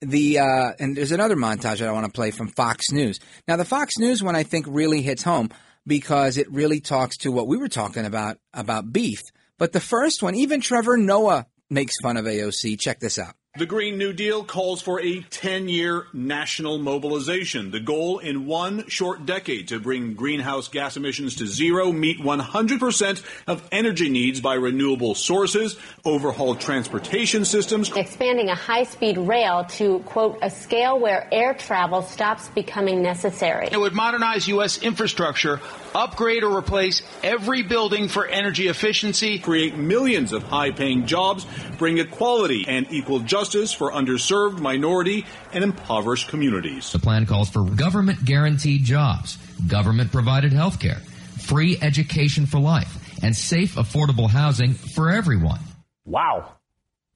the 0.00 0.38
uh, 0.38 0.72
and 0.78 0.96
there's 0.96 1.12
another 1.12 1.36
montage 1.36 1.78
that 1.78 1.88
I 1.88 1.92
want 1.92 2.06
to 2.06 2.12
play 2.12 2.30
from 2.30 2.48
Fox 2.48 2.90
News. 2.90 3.20
Now, 3.46 3.56
the 3.56 3.64
Fox 3.64 3.98
News 3.98 4.22
one 4.22 4.36
I 4.36 4.42
think 4.42 4.66
really 4.68 5.02
hits 5.02 5.22
home 5.22 5.50
because 5.86 6.36
it 6.36 6.50
really 6.50 6.80
talks 6.80 7.18
to 7.18 7.32
what 7.32 7.48
we 7.48 7.56
were 7.56 7.68
talking 7.68 8.04
about 8.04 8.38
about 8.54 8.92
beef. 8.92 9.20
But 9.58 9.72
the 9.72 9.80
first 9.80 10.22
one, 10.22 10.34
even 10.34 10.60
Trevor 10.60 10.96
Noah 10.96 11.46
makes 11.68 11.94
fun 12.02 12.16
of 12.16 12.24
AOC. 12.24 12.78
Check 12.78 13.00
this 13.00 13.18
out. 13.18 13.34
The 13.58 13.66
Green 13.66 13.98
New 13.98 14.12
Deal 14.12 14.44
calls 14.44 14.80
for 14.80 15.00
a 15.00 15.22
10 15.22 15.68
year 15.68 16.06
national 16.12 16.78
mobilization. 16.78 17.72
The 17.72 17.80
goal 17.80 18.20
in 18.20 18.46
one 18.46 18.86
short 18.86 19.26
decade 19.26 19.66
to 19.68 19.80
bring 19.80 20.14
greenhouse 20.14 20.68
gas 20.68 20.96
emissions 20.96 21.34
to 21.36 21.48
zero, 21.48 21.90
meet 21.90 22.20
100% 22.20 23.22
of 23.48 23.68
energy 23.72 24.08
needs 24.08 24.40
by 24.40 24.54
renewable 24.54 25.16
sources, 25.16 25.76
overhaul 26.04 26.54
transportation 26.54 27.44
systems, 27.44 27.90
expanding 27.96 28.50
a 28.50 28.54
high 28.54 28.84
speed 28.84 29.18
rail 29.18 29.64
to, 29.64 29.98
quote, 30.06 30.38
a 30.42 30.48
scale 30.48 31.00
where 31.00 31.28
air 31.32 31.52
travel 31.52 32.02
stops 32.02 32.46
becoming 32.50 33.02
necessary. 33.02 33.68
It 33.72 33.80
would 33.80 33.94
modernize 33.94 34.46
U.S. 34.46 34.80
infrastructure, 34.80 35.60
upgrade 35.92 36.44
or 36.44 36.56
replace 36.56 37.02
every 37.24 37.64
building 37.64 38.06
for 38.06 38.28
energy 38.28 38.68
efficiency, 38.68 39.40
create 39.40 39.76
millions 39.76 40.32
of 40.32 40.44
high 40.44 40.70
paying 40.70 41.06
jobs, 41.06 41.48
bring 41.78 41.98
equality 41.98 42.64
and 42.68 42.86
equal 42.92 43.18
justice 43.18 43.39
justice 43.40 43.72
for 43.72 43.90
underserved, 43.90 44.58
minority, 44.60 45.24
and 45.54 45.64
impoverished 45.64 46.28
communities. 46.28 46.92
The 46.92 46.98
plan 46.98 47.24
calls 47.24 47.48
for 47.48 47.64
government 47.64 48.22
guaranteed 48.22 48.84
jobs, 48.84 49.38
government 49.66 50.12
provided 50.12 50.52
health 50.52 50.78
care, 50.78 51.00
free 51.38 51.78
education 51.80 52.44
for 52.44 52.60
life, 52.60 52.92
and 53.22 53.34
safe, 53.34 53.76
affordable 53.76 54.28
housing 54.28 54.74
for 54.74 55.10
everyone. 55.10 55.60
Wow. 56.04 56.52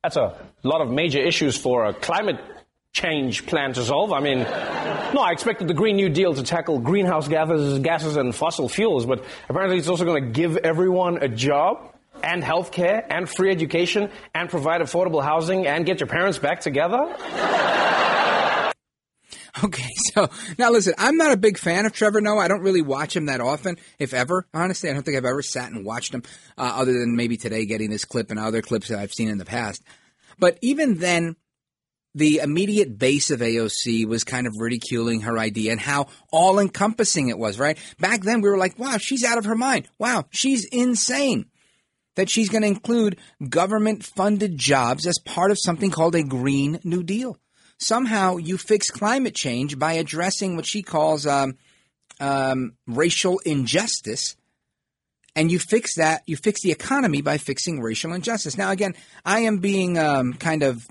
That's 0.02 0.16
a 0.16 0.34
lot 0.62 0.80
of 0.80 0.90
major 0.90 1.18
issues 1.18 1.58
for 1.58 1.84
a 1.84 1.92
climate 1.92 2.40
change 2.94 3.44
plan 3.44 3.74
to 3.74 3.82
solve. 3.82 4.12
I 4.12 4.20
mean, 4.20 4.38
no, 4.38 5.20
I 5.20 5.32
expected 5.32 5.68
the 5.68 5.74
Green 5.74 5.96
New 5.96 6.08
Deal 6.08 6.32
to 6.32 6.42
tackle 6.42 6.78
greenhouse 6.78 7.28
gases, 7.28 7.80
gases 7.80 8.16
and 8.16 8.34
fossil 8.34 8.70
fuels, 8.70 9.04
but 9.04 9.22
apparently 9.50 9.76
it's 9.76 9.88
also 9.88 10.06
going 10.06 10.24
to 10.24 10.30
give 10.30 10.56
everyone 10.56 11.22
a 11.22 11.28
job 11.28 11.93
and 12.22 12.42
health 12.42 12.72
care 12.72 13.06
and 13.10 13.28
free 13.28 13.50
education 13.50 14.10
and 14.34 14.48
provide 14.48 14.80
affordable 14.80 15.22
housing 15.22 15.66
and 15.66 15.84
get 15.86 16.00
your 16.00 16.06
parents 16.06 16.38
back 16.38 16.60
together? 16.60 17.14
Okay, 19.62 19.88
so 20.14 20.28
now 20.58 20.70
listen, 20.70 20.94
I'm 20.98 21.16
not 21.16 21.32
a 21.32 21.36
big 21.36 21.58
fan 21.58 21.86
of 21.86 21.92
Trevor 21.92 22.20
Noah. 22.20 22.40
I 22.40 22.48
don't 22.48 22.62
really 22.62 22.82
watch 22.82 23.14
him 23.14 23.26
that 23.26 23.40
often, 23.40 23.76
if 23.98 24.12
ever. 24.12 24.46
Honestly, 24.52 24.90
I 24.90 24.92
don't 24.92 25.02
think 25.02 25.16
I've 25.16 25.24
ever 25.24 25.42
sat 25.42 25.70
and 25.70 25.84
watched 25.84 26.12
him, 26.12 26.22
uh, 26.58 26.72
other 26.74 26.92
than 26.92 27.16
maybe 27.16 27.36
today 27.36 27.66
getting 27.66 27.90
this 27.90 28.04
clip 28.04 28.30
and 28.30 28.40
other 28.40 28.62
clips 28.62 28.88
that 28.88 28.98
I've 28.98 29.12
seen 29.12 29.28
in 29.28 29.38
the 29.38 29.44
past. 29.44 29.82
But 30.38 30.58
even 30.60 30.98
then, 30.98 31.36
the 32.16 32.38
immediate 32.38 32.96
base 32.96 33.30
of 33.30 33.40
AOC 33.40 34.06
was 34.06 34.24
kind 34.24 34.46
of 34.46 34.54
ridiculing 34.58 35.22
her 35.22 35.38
idea 35.38 35.72
and 35.72 35.80
how 35.80 36.06
all 36.32 36.58
encompassing 36.58 37.28
it 37.28 37.38
was, 37.38 37.58
right? 37.58 37.78
Back 37.98 38.20
then, 38.20 38.40
we 38.40 38.48
were 38.48 38.58
like, 38.58 38.78
wow, 38.78 38.98
she's 38.98 39.24
out 39.24 39.38
of 39.38 39.46
her 39.46 39.56
mind. 39.56 39.88
Wow, 39.98 40.26
she's 40.30 40.64
insane 40.64 41.46
that 42.16 42.30
she's 42.30 42.48
going 42.48 42.62
to 42.62 42.68
include 42.68 43.18
government 43.48 44.04
funded 44.04 44.56
jobs 44.56 45.06
as 45.06 45.18
part 45.18 45.50
of 45.50 45.58
something 45.58 45.90
called 45.90 46.14
a 46.14 46.22
Green 46.22 46.80
New 46.84 47.02
Deal. 47.02 47.38
Somehow 47.78 48.36
you 48.36 48.56
fix 48.56 48.90
climate 48.90 49.34
change 49.34 49.78
by 49.78 49.94
addressing 49.94 50.56
what 50.56 50.66
she 50.66 50.82
calls 50.82 51.26
um, 51.26 51.56
um, 52.20 52.74
racial 52.86 53.40
injustice. 53.40 54.36
And 55.36 55.50
you 55.50 55.58
fix 55.58 55.96
that, 55.96 56.22
you 56.26 56.36
fix 56.36 56.62
the 56.62 56.70
economy 56.70 57.20
by 57.20 57.38
fixing 57.38 57.80
racial 57.80 58.12
injustice. 58.12 58.56
Now, 58.56 58.70
again, 58.70 58.94
I 59.24 59.40
am 59.40 59.58
being 59.58 59.98
um, 59.98 60.34
kind 60.34 60.62
of 60.62 60.86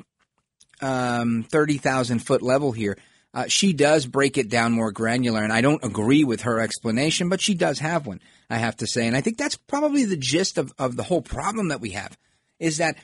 um, 0.81 1.43
30,000 1.43 2.19
foot 2.19 2.41
level 2.41 2.73
here. 2.73 2.97
Uh, 3.33 3.45
she 3.47 3.73
does 3.73 4.05
break 4.05 4.37
it 4.37 4.49
down 4.49 4.71
more 4.73 4.91
granular, 4.91 5.41
and 5.41 5.51
I 5.51 5.61
don't 5.61 5.83
agree 5.83 6.23
with 6.23 6.41
her 6.41 6.59
explanation, 6.59 7.29
but 7.29 7.41
she 7.41 7.55
does 7.55 7.79
have 7.79 8.05
one. 8.05 8.21
I 8.49 8.57
have 8.57 8.77
to 8.77 8.87
say. 8.87 9.07
And 9.07 9.15
I 9.15 9.21
think 9.21 9.37
that's 9.37 9.55
probably 9.55 10.05
the 10.05 10.17
gist 10.17 10.57
of, 10.57 10.71
of 10.77 10.95
the 10.95 11.03
whole 11.03 11.21
problem 11.21 11.69
that 11.69 11.81
we 11.81 11.91
have 11.91 12.15
is 12.59 12.77
that 12.77 12.97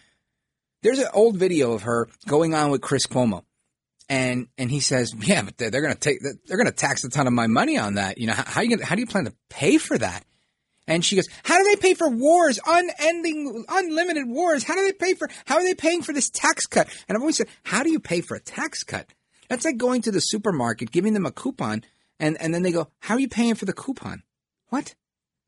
there's 0.83 1.00
an 1.00 1.07
old 1.13 1.38
video 1.38 1.74
of 1.74 1.83
her 1.83 2.07
going 2.27 2.53
on 2.53 2.69
with 2.69 2.81
Chris 2.81 3.07
Cuomo. 3.07 3.43
And, 4.07 4.48
and 4.57 4.71
he 4.71 4.79
says, 4.79 5.13
yeah, 5.19 5.43
but 5.43 5.57
they're, 5.57 5.69
they're 5.69 5.81
going 5.81 5.93
to 5.93 6.00
take, 6.00 6.19
they're 6.21 6.57
going 6.57 6.67
to 6.67 6.71
tax 6.71 7.03
a 7.03 7.09
ton 7.09 7.27
of 7.27 7.33
my 7.33 7.48
money 7.48 7.77
on 7.77 7.95
that. 7.95 8.17
You 8.17 8.27
know, 8.27 8.33
how, 8.33 8.43
how, 8.45 8.62
you 8.62 8.69
gonna, 8.69 8.86
how 8.86 8.95
do 8.95 9.01
you 9.01 9.07
plan 9.07 9.25
to 9.25 9.33
pay 9.50 9.77
for 9.77 9.98
that? 9.98 10.24
And 10.88 11.05
she 11.05 11.15
goes, 11.15 11.27
how 11.43 11.57
do 11.57 11.63
they 11.63 11.75
pay 11.75 11.93
for 11.93 12.09
wars, 12.09 12.59
unending, 12.65 13.65
unlimited 13.69 14.27
wars? 14.27 14.63
How 14.63 14.75
do 14.75 14.83
they 14.83 14.93
pay 14.93 15.13
for, 15.13 15.29
how 15.45 15.57
are 15.57 15.63
they 15.63 15.75
paying 15.75 16.01
for 16.01 16.13
this 16.13 16.31
tax 16.31 16.65
cut? 16.65 16.88
And 17.07 17.15
I've 17.15 17.21
always 17.21 17.38
said, 17.38 17.48
how 17.63 17.83
do 17.83 17.91
you 17.91 18.00
pay 18.00 18.21
for 18.21 18.36
a 18.36 18.39
tax 18.39 18.83
cut? 18.83 19.07
That's 19.50 19.65
like 19.65 19.77
going 19.77 20.03
to 20.03 20.12
the 20.12 20.22
supermarket, 20.22 20.91
giving 20.91 21.13
them 21.13 21.25
a 21.25 21.32
coupon, 21.32 21.84
and, 22.20 22.39
and 22.39 22.53
then 22.53 22.63
they 22.63 22.72
go, 22.72 22.89
how 23.00 23.15
are 23.15 23.20
you 23.20 23.27
paying 23.27 23.56
for 23.56 23.65
the 23.65 23.74
coupon? 23.74 24.24
What? 24.68 24.96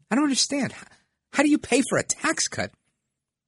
I 0.10 0.16
don't 0.16 0.26
understand. 0.26 0.74
How 1.34 1.44
do 1.44 1.50
you 1.50 1.58
pay 1.58 1.82
for 1.88 1.98
a 1.98 2.04
tax 2.04 2.48
cut? 2.48 2.72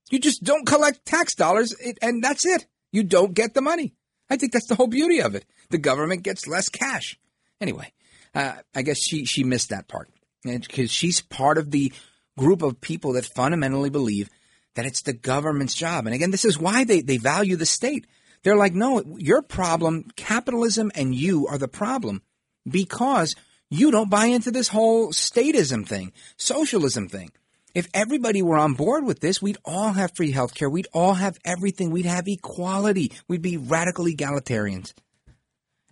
You 0.10 0.20
just 0.20 0.44
don't 0.44 0.66
collect 0.66 1.06
tax 1.06 1.36
dollars 1.36 1.76
and 2.02 2.24
that's 2.24 2.46
it. 2.46 2.68
You 2.92 3.04
don't 3.04 3.34
get 3.34 3.54
the 3.54 3.62
money. 3.62 3.94
I 4.30 4.38
think 4.38 4.54
that's 4.54 4.68
the 4.68 4.76
whole 4.76 4.88
beauty 4.88 5.22
of 5.22 5.36
it. 5.36 5.46
The 5.70 5.78
government 5.78 6.24
gets 6.24 6.48
less 6.48 6.70
cash. 6.70 7.18
Anyway, 7.60 7.92
uh, 8.36 8.54
I 8.76 8.82
guess 8.84 9.00
she, 9.00 9.26
she 9.26 9.44
missed 9.44 9.70
that 9.70 9.88
part 9.88 10.10
because 10.44 10.92
she's 10.92 11.22
part 11.22 11.58
of 11.58 11.72
the 11.72 11.92
group 12.38 12.62
of 12.62 12.82
people 12.82 13.14
that 13.14 13.26
fundamentally 13.26 13.90
believe 13.90 14.30
that 14.76 14.86
it's 14.86 15.02
the 15.02 15.14
government's 15.14 15.74
job. 15.74 16.06
And 16.06 16.16
again, 16.16 16.32
this 16.32 16.46
is 16.46 16.60
why 16.60 16.84
they, 16.84 17.02
they 17.02 17.18
value 17.18 17.56
the 17.56 17.66
state. 17.66 18.08
They're 18.44 18.58
like, 18.58 18.74
no, 18.74 19.04
your 19.18 19.42
problem, 19.42 20.10
capitalism 20.16 20.92
and 20.96 21.16
you 21.16 21.48
are 21.48 21.58
the 21.58 21.68
problem 21.68 22.22
because 22.70 23.36
you 23.70 23.90
don't 23.90 24.10
buy 24.10 24.26
into 24.26 24.52
this 24.52 24.68
whole 24.68 25.10
statism 25.10 25.88
thing, 25.88 26.14
socialism 26.38 27.08
thing. 27.08 27.32
If 27.74 27.88
everybody 27.94 28.42
were 28.42 28.58
on 28.58 28.74
board 28.74 29.04
with 29.04 29.20
this, 29.20 29.42
we'd 29.42 29.58
all 29.66 29.94
have 29.94 30.16
free 30.16 30.32
healthcare. 30.32 30.72
We'd 30.72 30.88
all 30.94 31.16
have 31.16 31.40
everything. 31.44 31.90
We'd 31.90 32.06
have 32.06 32.28
equality. 32.28 33.12
We'd 33.28 33.42
be 33.42 33.58
radical 33.58 34.06
egalitarians. 34.06 34.94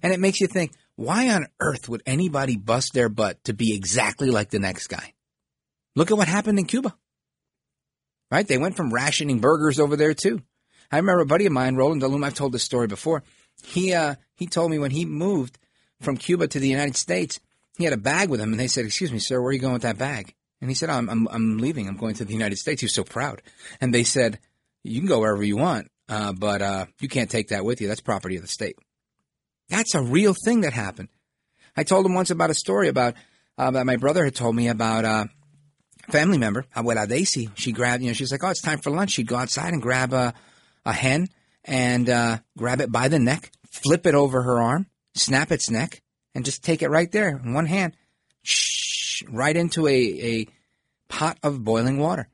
And 0.03 0.13
it 0.13 0.19
makes 0.19 0.41
you 0.41 0.47
think, 0.47 0.73
why 0.95 1.29
on 1.29 1.47
earth 1.59 1.89
would 1.89 2.03
anybody 2.05 2.55
bust 2.55 2.93
their 2.93 3.09
butt 3.09 3.43
to 3.45 3.53
be 3.53 3.73
exactly 3.73 4.29
like 4.29 4.51
the 4.51 4.59
next 4.59 4.87
guy? 4.87 5.13
Look 5.95 6.11
at 6.11 6.17
what 6.17 6.27
happened 6.27 6.59
in 6.59 6.65
Cuba. 6.65 6.95
Right? 8.29 8.47
They 8.47 8.59
went 8.59 8.77
from 8.77 8.93
rationing 8.93 9.39
burgers 9.39 9.79
over 9.79 9.95
there 9.95 10.13
too. 10.13 10.41
I 10.91 10.97
remember 10.97 11.21
a 11.21 11.25
buddy 11.25 11.45
of 11.45 11.53
mine, 11.53 11.75
Roland 11.75 12.01
Dalum, 12.01 12.25
I've 12.25 12.33
told 12.33 12.51
this 12.51 12.63
story 12.63 12.87
before. 12.87 13.23
He 13.63 13.93
uh, 13.93 14.15
he 14.35 14.47
told 14.47 14.71
me 14.71 14.79
when 14.79 14.91
he 14.91 15.05
moved 15.05 15.57
from 16.01 16.17
Cuba 16.17 16.47
to 16.47 16.59
the 16.59 16.67
United 16.67 16.95
States, 16.95 17.39
he 17.77 17.83
had 17.83 17.93
a 17.93 17.97
bag 17.97 18.29
with 18.29 18.41
him, 18.41 18.51
and 18.51 18.59
they 18.59 18.67
said, 18.67 18.85
"Excuse 18.85 19.11
me, 19.11 19.19
sir, 19.19 19.39
where 19.39 19.49
are 19.49 19.53
you 19.53 19.59
going 19.59 19.73
with 19.73 19.83
that 19.83 19.97
bag?" 19.97 20.35
And 20.59 20.69
he 20.69 20.75
said, 20.75 20.89
oh, 20.91 20.93
I'm, 20.93 21.09
I'm, 21.09 21.27
I'm 21.29 21.57
leaving. 21.57 21.87
I'm 21.87 21.97
going 21.97 22.13
to 22.15 22.25
the 22.25 22.33
United 22.33 22.57
States." 22.57 22.81
He 22.81 22.85
was 22.85 22.93
so 22.93 23.03
proud, 23.03 23.41
and 23.79 23.93
they 23.93 24.03
said, 24.03 24.39
"You 24.83 24.99
can 24.99 25.07
go 25.07 25.19
wherever 25.19 25.43
you 25.43 25.57
want, 25.57 25.89
uh, 26.09 26.33
but 26.33 26.61
uh, 26.61 26.85
you 26.99 27.07
can't 27.07 27.29
take 27.29 27.49
that 27.49 27.65
with 27.65 27.81
you. 27.81 27.87
That's 27.87 28.01
property 28.01 28.35
of 28.35 28.41
the 28.41 28.47
state." 28.47 28.75
That's 29.69 29.95
a 29.95 30.01
real 30.01 30.33
thing 30.33 30.61
that 30.61 30.73
happened. 30.73 31.07
I 31.77 31.83
told 31.83 32.05
him 32.05 32.13
once 32.13 32.31
about 32.31 32.49
a 32.49 32.55
story 32.55 32.89
about 32.89 33.15
uh, 33.57 33.71
that 33.71 33.85
my 33.85 33.95
brother 33.95 34.25
had 34.25 34.35
told 34.35 34.55
me 34.55 34.67
about 34.67 35.05
uh, 35.05 35.25
a 36.07 36.11
family 36.11 36.37
member, 36.37 36.65
Abuela 36.75 37.07
Daisy. 37.07 37.49
She 37.55 37.71
grabbed, 37.71 38.03
you 38.03 38.09
know, 38.09 38.13
she's 38.13 38.31
like, 38.31 38.43
"Oh, 38.43 38.49
it's 38.49 38.61
time 38.61 38.79
for 38.79 38.89
lunch." 38.89 39.11
She'd 39.11 39.27
go 39.27 39.37
outside 39.37 39.71
and 39.71 39.81
grab 39.81 40.13
a 40.13 40.33
a 40.85 40.93
hen 40.93 41.27
and 41.63 42.09
uh, 42.09 42.39
grab 42.57 42.81
it 42.81 42.91
by 42.91 43.07
the 43.07 43.19
neck, 43.19 43.51
flip 43.69 44.05
it 44.05 44.15
over 44.15 44.41
her 44.41 44.61
arm, 44.61 44.87
snap 45.13 45.51
its 45.51 45.69
neck, 45.69 46.01
and 46.33 46.45
just 46.45 46.63
take 46.63 46.81
it 46.81 46.89
right 46.89 47.11
there 47.11 47.29
in 47.29 47.53
one 47.53 47.65
hand, 47.65 47.95
shh, 48.43 49.23
right 49.29 49.55
into 49.55 49.87
a, 49.87 49.91
a 49.91 50.47
pot 51.09 51.37
of 51.43 51.63
boiling 51.63 51.97
water. 51.97 52.27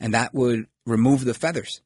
And 0.00 0.14
that 0.14 0.34
would 0.34 0.66
remove 0.86 1.24
the 1.24 1.34
feathers. 1.34 1.80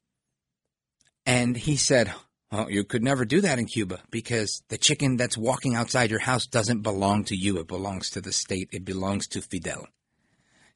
And 1.26 1.56
he 1.56 1.76
said, 1.76 2.12
well, 2.50 2.70
you 2.70 2.84
could 2.84 3.02
never 3.02 3.24
do 3.24 3.42
that 3.42 3.58
in 3.58 3.66
Cuba 3.66 4.00
because 4.10 4.62
the 4.68 4.78
chicken 4.78 5.16
that's 5.16 5.36
walking 5.36 5.74
outside 5.74 6.10
your 6.10 6.20
house 6.20 6.46
doesn't 6.46 6.82
belong 6.82 7.24
to 7.24 7.36
you. 7.36 7.58
It 7.58 7.68
belongs 7.68 8.10
to 8.10 8.20
the 8.20 8.32
state. 8.32 8.70
It 8.72 8.84
belongs 8.84 9.26
to 9.28 9.42
Fidel. 9.42 9.86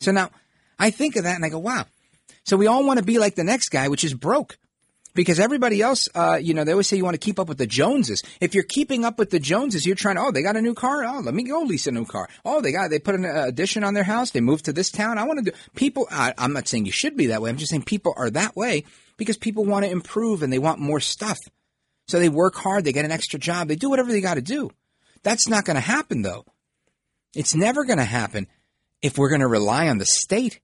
So 0.00 0.12
now 0.12 0.30
I 0.78 0.90
think 0.90 1.16
of 1.16 1.24
that 1.24 1.36
and 1.36 1.44
I 1.44 1.48
go, 1.48 1.58
wow. 1.58 1.86
So 2.44 2.56
we 2.56 2.66
all 2.66 2.84
want 2.84 2.98
to 2.98 3.04
be 3.04 3.18
like 3.18 3.36
the 3.36 3.44
next 3.44 3.70
guy, 3.70 3.88
which 3.88 4.04
is 4.04 4.12
broke 4.14 4.58
because 5.14 5.38
everybody 5.38 5.82
else, 5.82 6.08
uh, 6.14 6.38
you 6.40 6.54
know, 6.54 6.64
they 6.64 6.72
always 6.72 6.86
say 6.86 6.96
you 6.96 7.04
want 7.04 7.14
to 7.14 7.24
keep 7.24 7.38
up 7.38 7.48
with 7.48 7.58
the 7.58 7.66
Joneses. 7.66 8.22
If 8.40 8.54
you're 8.54 8.64
keeping 8.64 9.04
up 9.04 9.18
with 9.18 9.30
the 9.30 9.38
Joneses, 9.38 9.86
you're 9.86 9.96
trying 9.96 10.18
oh, 10.18 10.30
they 10.30 10.42
got 10.42 10.56
a 10.56 10.62
new 10.62 10.74
car. 10.74 11.04
Oh, 11.04 11.20
let 11.20 11.34
me 11.34 11.42
go 11.44 11.60
lease 11.62 11.86
a 11.86 11.92
new 11.92 12.04
car. 12.04 12.28
Oh, 12.44 12.60
they 12.60 12.72
got, 12.72 12.90
they 12.90 12.98
put 12.98 13.14
an 13.14 13.24
addition 13.24 13.84
on 13.84 13.94
their 13.94 14.04
house. 14.04 14.30
They 14.30 14.40
moved 14.40 14.66
to 14.66 14.72
this 14.72 14.90
town. 14.90 15.18
I 15.18 15.24
want 15.24 15.44
to 15.44 15.50
do, 15.50 15.56
people, 15.74 16.06
I, 16.10 16.34
I'm 16.38 16.52
not 16.52 16.68
saying 16.68 16.86
you 16.86 16.92
should 16.92 17.16
be 17.16 17.26
that 17.26 17.42
way. 17.42 17.50
I'm 17.50 17.58
just 17.58 17.70
saying 17.70 17.82
people 17.82 18.14
are 18.16 18.30
that 18.30 18.56
way 18.56 18.84
because 19.16 19.36
people 19.36 19.64
want 19.64 19.84
to 19.84 19.90
improve 19.90 20.42
and 20.42 20.52
they 20.52 20.58
want 20.58 20.78
more 20.80 21.00
stuff. 21.00 21.38
So 22.08 22.18
they 22.18 22.28
work 22.28 22.56
hard. 22.56 22.84
They 22.84 22.92
get 22.92 23.04
an 23.04 23.12
extra 23.12 23.38
job. 23.38 23.68
They 23.68 23.76
do 23.76 23.90
whatever 23.90 24.10
they 24.10 24.20
got 24.20 24.34
to 24.34 24.42
do. 24.42 24.70
That's 25.22 25.48
not 25.48 25.64
going 25.64 25.76
to 25.76 25.80
happen 25.80 26.22
though. 26.22 26.44
It's 27.34 27.54
never 27.54 27.84
going 27.84 27.98
to 27.98 28.04
happen 28.04 28.48
if 29.00 29.16
we're 29.16 29.30
going 29.30 29.40
to 29.40 29.46
rely 29.46 29.88
on 29.88 29.98
the 29.98 30.06
state. 30.06 30.60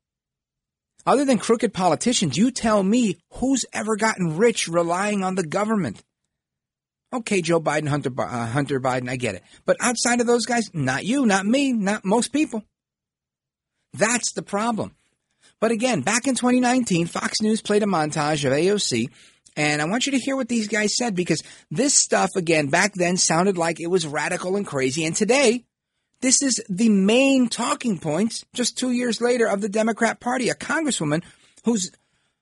Other 1.07 1.25
than 1.25 1.38
crooked 1.38 1.73
politicians, 1.73 2.37
you 2.37 2.50
tell 2.50 2.83
me 2.83 3.19
who's 3.35 3.64
ever 3.73 3.97
gotten 3.97 4.37
rich 4.37 4.69
relying 4.69 5.25
on 5.25 5.35
the 5.35 5.47
government. 5.47 6.02
Okay, 7.12 7.40
Joe 7.40 7.61
Biden, 7.61 7.88
Hunter, 7.88 8.11
uh, 8.19 8.47
Hunter 8.47 8.81
Biden, 8.81 9.09
I 9.09 9.17
get 9.17 9.35
it. 9.35 9.43
But 9.64 9.78
outside 9.81 10.21
of 10.21 10.26
those 10.26 10.45
guys, 10.45 10.71
not 10.75 11.05
you, 11.07 11.25
not 11.25 11.47
me, 11.47 11.73
not 11.73 12.05
most 12.05 12.33
people. 12.33 12.62
That's 13.95 14.33
the 14.33 14.43
problem. 14.43 14.95
But 15.61 15.71
again, 15.71 16.02
back 16.02 16.26
in 16.26 16.35
2019, 16.35 17.07
Fox 17.07 17.40
News 17.40 17.62
played 17.62 17.83
a 17.83 17.87
montage 17.87 18.45
of 18.45 18.52
AOC, 18.52 19.09
and 19.57 19.81
I 19.81 19.87
want 19.87 20.05
you 20.07 20.12
to 20.12 20.19
hear 20.19 20.37
what 20.37 20.49
these 20.49 20.69
guys 20.69 20.97
said 20.97 21.14
because 21.14 21.43
this 21.71 21.95
stuff, 21.95 22.31
again, 22.37 22.69
back 22.69 22.93
then 22.95 23.17
sounded 23.17 23.57
like 23.57 23.81
it 23.81 23.88
was 23.88 24.07
radical 24.07 24.57
and 24.57 24.67
crazy, 24.67 25.05
and 25.07 25.17
today 25.17 25.64
this 26.20 26.42
is 26.42 26.62
the 26.68 26.88
main 26.88 27.48
talking 27.48 27.99
points 27.99 28.45
just 28.52 28.76
two 28.76 28.93
years 28.93 29.21
later 29.21 29.47
of 29.47 29.60
the 29.60 29.69
Democrat 29.69 30.21
Party. 30.21 30.49
A 30.49 30.54
congresswoman 30.54 31.23
who's 31.64 31.90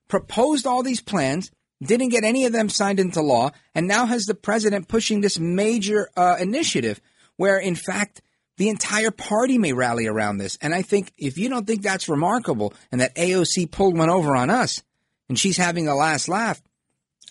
proposed 0.09 0.67
all 0.67 0.83
these 0.83 1.01
plans, 1.01 1.51
didn't 1.83 2.09
get 2.09 2.25
any 2.25 2.47
of 2.47 2.53
them 2.53 2.69
signed 2.69 3.01
into 3.01 3.21
law, 3.21 3.51
and 3.75 3.87
now 3.87 4.07
has 4.07 4.25
the 4.25 4.35
president 4.35 4.89
pushing 4.89 5.21
this 5.21 5.39
major 5.39 6.09
uh, 6.17 6.37
initiative 6.41 7.01
where, 7.37 7.59
in 7.59 7.75
fact, 7.75 8.23
the 8.57 8.71
entire 8.71 9.11
party 9.11 9.59
may 9.59 9.75
rally 9.75 10.07
around 10.07 10.39
this. 10.39 10.57
And 10.63 10.75
I 10.75 10.81
think 10.81 11.13
if 11.19 11.37
you 11.37 11.51
don't 11.51 11.67
think 11.67 11.83
that's 11.83 12.09
remarkable 12.09 12.73
and 12.91 13.01
that 13.03 13.15
AOC 13.15 13.71
pulled 13.71 13.99
one 13.99 14.09
over 14.09 14.35
on 14.35 14.49
us 14.49 14.83
and 15.29 15.39
she's 15.39 15.59
having 15.59 15.85
the 15.85 15.95
last 15.95 16.29
laugh, 16.29 16.63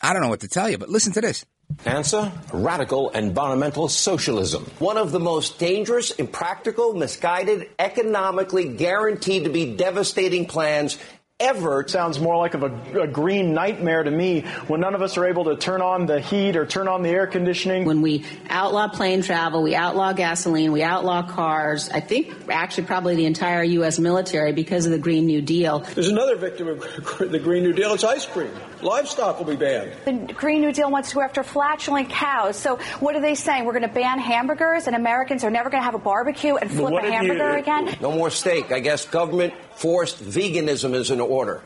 I 0.02 0.14
don't 0.14 0.22
know 0.22 0.30
what 0.30 0.42
to 0.42 0.48
tell 0.48 0.70
you, 0.70 0.78
but 0.78 0.90
listen 0.90 1.14
to 1.14 1.22
this. 1.22 1.46
Answer 1.84 2.32
radical 2.54 3.10
environmental 3.10 3.90
socialism. 3.90 4.64
One 4.80 4.98
of 4.98 5.12
the 5.12 5.20
most 5.20 5.60
dangerous, 5.60 6.12
impractical, 6.12 6.94
misguided, 6.94 7.70
economically 7.78 8.70
guaranteed 8.70 9.44
to 9.44 9.50
be 9.50 9.76
devastating 9.76 10.46
plans 10.46 10.98
ever. 11.40 11.82
It 11.82 11.90
sounds 11.90 12.18
more 12.18 12.38
like 12.38 12.54
of 12.54 12.64
a, 12.64 13.02
a, 13.02 13.08
green 13.08 13.54
nightmare 13.54 14.04
to 14.04 14.10
me 14.10 14.42
when 14.68 14.80
none 14.80 14.96
of 14.96 15.02
us 15.02 15.18
are 15.18 15.26
able 15.26 15.44
to 15.46 15.58
turn 15.58 15.82
on 15.82 16.06
the 16.06 16.22
heat 16.22 16.56
or 16.56 16.66
turn 16.66 16.88
on 16.88 17.04
the 17.04 17.10
air 17.10 17.28
conditioning. 17.28 17.84
When 17.84 18.02
we 18.02 18.26
outlaw 18.50 18.88
plane 18.88 19.22
travel, 19.22 19.62
we 19.62 19.76
outlaw 19.76 20.14
gasoline, 20.14 20.72
we 20.72 20.82
outlaw 20.82 21.24
cars. 21.24 21.90
I 21.90 22.00
think 22.00 22.34
actually 22.50 22.88
probably 22.88 23.16
the 23.16 23.26
entire 23.26 23.64
U.S. 23.64 24.00
military 24.00 24.54
because 24.54 24.86
of 24.86 24.94
the 24.94 24.98
Green 24.98 25.26
New 25.26 25.42
Deal. 25.42 25.80
There's 25.80 26.08
another 26.08 26.38
victim 26.38 26.70
of 26.70 26.80
the 27.20 27.40
Green 27.40 27.64
New 27.64 27.74
Deal. 27.74 27.94
It's 27.94 28.06
ice 28.06 28.26
cream. 28.26 28.52
Livestock 28.86 29.40
will 29.40 29.48
be 29.48 29.56
banned. 29.56 29.92
The 30.06 30.32
Green 30.34 30.62
New 30.62 30.72
Deal 30.72 30.92
wants 30.92 31.10
to 31.10 31.16
go 31.16 31.22
after 31.22 31.42
flatulent 31.42 32.10
cows. 32.10 32.56
So 32.56 32.78
what 33.00 33.16
are 33.16 33.22
they 33.22 33.34
saying? 33.34 33.66
We're 33.66 33.74
going 33.74 33.88
to 33.88 33.94
ban 33.94 34.20
hamburgers 34.20 34.86
and 34.86 34.96
Americans 34.96 35.44
are 35.44 35.50
never 35.50 35.72
going 35.72 35.82
to 35.82 35.86
have 35.86 35.96
a 35.96 36.00
barbecue 36.00 36.56
and 36.56 36.70
flip 36.70 36.94
a 37.04 37.12
hamburger 37.12 37.54
you, 37.54 37.60
again? 37.60 37.98
No 38.00 38.12
more 38.12 38.30
steak. 38.30 38.72
I 38.72 38.80
guess 38.80 39.06
government 39.06 39.56
forced 39.74 40.24
veganism 40.24 40.94
is 40.94 41.10
in 41.10 41.20
order. 41.20 41.64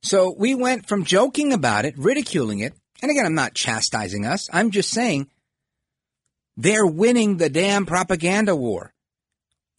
So 0.00 0.34
we 0.36 0.54
went 0.54 0.88
from 0.88 1.04
joking 1.04 1.52
about 1.52 1.84
it, 1.84 1.96
ridiculing 1.98 2.60
it, 2.60 2.72
and 3.02 3.10
again, 3.10 3.26
I'm 3.26 3.34
not 3.34 3.52
chastising 3.52 4.24
us. 4.24 4.48
I'm 4.50 4.70
just 4.70 4.90
saying 4.90 5.28
they're 6.56 6.86
winning 6.86 7.36
the 7.36 7.50
damn 7.50 7.84
propaganda 7.84 8.56
war. 8.56 8.94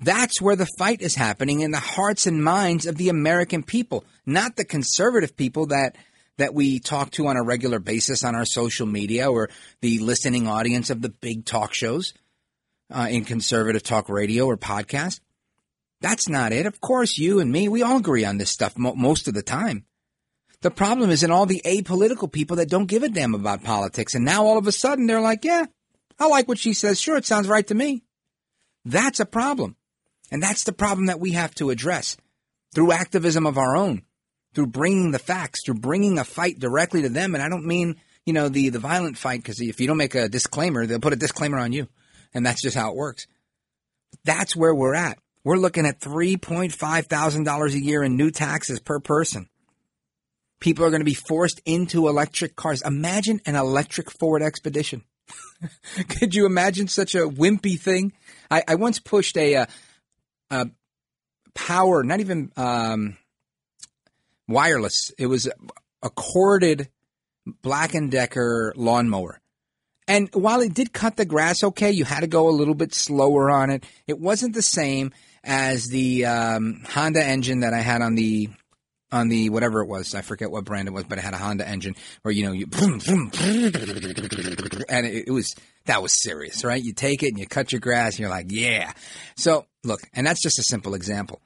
That's 0.04 0.42
where 0.42 0.56
the 0.56 0.68
fight 0.78 1.02
is 1.02 1.16
happening 1.16 1.62
in 1.62 1.72
the 1.72 1.80
hearts 1.80 2.28
and 2.28 2.44
minds 2.44 2.86
of 2.86 2.98
the 2.98 3.10
American 3.10 3.63
people, 3.63 4.04
not 4.26 4.56
the 4.56 4.66
conservative 4.66 5.36
people 5.36 5.68
that 5.68 5.96
that 6.38 6.54
we 6.54 6.80
talk 6.80 7.12
to 7.12 7.28
on 7.28 7.38
a 7.38 7.44
regular 7.44 7.78
basis 7.78 8.24
on 8.24 8.34
our 8.34 8.46
social 8.46 8.88
media 8.88 9.30
or 9.30 9.50
the 9.82 10.00
listening 10.00 10.48
audience 10.48 10.89
of 10.89 11.02
the 11.02 11.10
big 11.10 11.46
talk 11.46 11.76
shows 11.76 12.13
uh, 12.89 13.08
in 13.10 13.24
conservative 13.24 13.84
talk 13.84 14.10
radio 14.10 14.48
or 14.48 14.58
podcast. 14.58 15.20
That's 16.02 16.28
not 16.28 16.52
it. 16.52 16.66
Of 16.66 16.82
course, 16.82 17.18
you 17.20 17.39
and 17.39 17.52
me, 17.52 17.70
we 17.70 17.84
all 17.84 17.98
agree 17.98 18.26
on 18.26 18.39
this 18.39 18.50
stuff 18.50 18.78
mo- 18.78 18.96
most 18.96 19.28
of 19.28 19.36
the 19.36 19.44
time. 19.44 19.86
The 20.62 20.72
problem 20.72 21.12
is 21.12 21.24
in 21.24 21.32
all 21.32 21.46
the 21.46 21.62
apolitical 21.66 22.32
people 22.32 22.58
that 22.58 22.70
don't 22.70 22.88
give 22.88 23.04
a 23.04 23.10
damn 23.10 23.36
about 23.36 23.63
politics. 23.63 24.16
And 24.16 24.26
now 24.26 24.46
all 24.46 24.58
of 24.58 24.66
a 24.66 24.72
sudden 24.72 25.06
they're 25.06 25.22
like, 25.22 25.46
yeah, 25.46 25.66
I 26.20 26.28
like 26.28 26.48
what 26.48 26.58
she 26.58 26.74
says. 26.74 27.00
Sure, 27.00 27.18
it 27.18 27.26
sounds 27.26 27.48
right 27.48 27.68
to 27.68 27.76
me. 27.76 28.04
That's 28.86 29.20
a 29.20 29.26
problem. 29.26 29.76
And 30.34 30.41
that's 30.41 30.63
the 30.63 30.74
problem 30.74 31.06
that 31.06 31.19
we 31.19 31.34
have 31.34 31.54
to 31.56 31.69
address 31.69 32.17
through 32.74 32.91
activism 32.91 33.46
of 33.46 33.60
our 33.60 33.78
own, 33.78 34.02
through 34.56 34.67
bringing 34.67 35.12
the 35.12 35.19
facts, 35.19 35.63
through 35.63 35.76
bringing 35.76 36.17
a 36.17 36.24
fight 36.24 36.58
directly 36.58 37.04
to 37.04 37.10
them. 37.10 37.36
And 37.36 37.43
I 37.43 37.50
don't 37.50 37.67
mean, 37.67 37.98
you 38.26 38.34
know, 38.34 38.50
the, 38.50 38.69
the 38.69 38.80
violent 38.80 39.15
fight, 39.15 39.43
because 39.43 39.62
if 39.62 39.80
you 39.80 39.86
don't 39.86 39.98
make 39.98 40.15
a 40.15 40.28
disclaimer, 40.28 40.88
they'll 40.88 41.00
put 41.00 41.13
a 41.13 41.17
disclaimer 41.17 41.60
on 41.60 41.72
you. 41.72 41.88
And 42.34 42.43
that's 42.43 42.63
just 42.63 42.76
how 42.76 42.89
it 42.89 42.96
works. 42.98 43.28
That's 44.26 44.56
where 44.56 44.74
we're 44.74 44.96
at. 44.96 45.19
We're 45.43 45.58
looking 45.58 45.86
at 45.86 46.00
$3.5 46.00 47.06
thousand 47.06 47.48
a 47.48 47.69
year 47.80 48.02
in 48.02 48.17
new 48.17 48.32
taxes 48.32 48.80
per 48.80 49.00
person. 49.00 49.50
People 50.60 50.84
are 50.84 50.89
going 50.89 51.02
to 51.02 51.06
be 51.06 51.13
forced 51.13 51.62
into 51.63 52.08
electric 52.08 52.56
cars. 52.56 52.82
Imagine 52.82 53.39
an 53.46 53.56
electric 53.56 54.10
Ford 54.10 54.41
Expedition. 54.41 55.04
Could 56.10 56.34
you 56.34 56.48
imagine 56.48 56.88
such 56.88 57.13
a 57.13 57.30
wimpy 57.30 57.80
thing? 57.80 58.13
I, 58.50 58.63
I 58.67 58.76
once 58.76 58.98
pushed 58.98 59.38
a, 59.38 59.54
a, 59.54 59.67
uh, 60.54 60.66
power, 61.54 62.04
not 62.04 62.20
even 62.20 62.52
um, 62.56 63.18
wireless. 64.48 65.12
It 65.18 65.28
was 65.28 65.50
a 66.02 66.10
corded 66.10 66.89
Black 67.62 67.94
and 67.94 68.12
Decker 68.12 68.74
lawnmower. 68.76 69.39
And 70.08 70.30
while 70.34 70.62
it 70.62 70.74
did 70.74 70.92
cut 70.92 71.16
the 71.16 71.26
grass 71.26 71.63
okay, 71.63 71.92
you 71.92 72.06
had 72.06 72.22
to 72.22 72.28
go 72.28 72.50
a 72.50 72.52
little 72.52 72.76
bit 72.76 72.94
slower 72.94 73.50
on 73.50 73.70
it. 73.70 73.86
It 74.06 74.20
wasn't 74.20 74.54
the 74.54 74.62
same 74.62 75.12
as 75.44 75.88
the 75.88 76.26
um, 76.26 76.84
Honda 76.88 77.24
engine 77.24 77.62
that 77.62 77.74
I 77.74 77.80
had 77.80 78.02
on 78.02 78.16
the 78.16 78.50
on 79.12 79.30
the 79.30 79.50
whatever 79.50 79.82
it 79.82 79.88
was. 79.88 80.16
I 80.16 80.22
forget 80.22 80.52
what 80.52 80.66
brand 80.66 80.88
it 80.88 80.92
was, 80.92 81.06
but 81.06 81.20
it 81.20 81.22
had 81.22 81.34
a 81.34 81.38
Honda 81.38 81.68
engine 81.68 81.96
where 82.24 82.34
you 82.34 82.46
know 82.46 82.52
you 82.52 82.68
and 84.89 85.06
it, 85.06 85.28
it 85.28 85.32
was 85.32 85.56
that 85.86 86.02
was 86.02 86.13
serious, 86.13 86.63
right? 86.63 86.82
You 86.82 86.93
take 86.93 87.24
it 87.24 87.30
and 87.30 87.39
you 87.39 87.48
cut 87.48 87.72
your 87.72 87.82
grass, 87.82 88.13
and 88.13 88.19
you're 88.19 88.30
like, 88.30 88.48
yeah. 88.50 88.93
So 89.36 89.65
look, 89.84 90.02
and 90.13 90.26
that's 90.26 90.41
just 90.41 90.60
a 90.60 90.63
simple 90.63 90.93
example. 90.93 91.41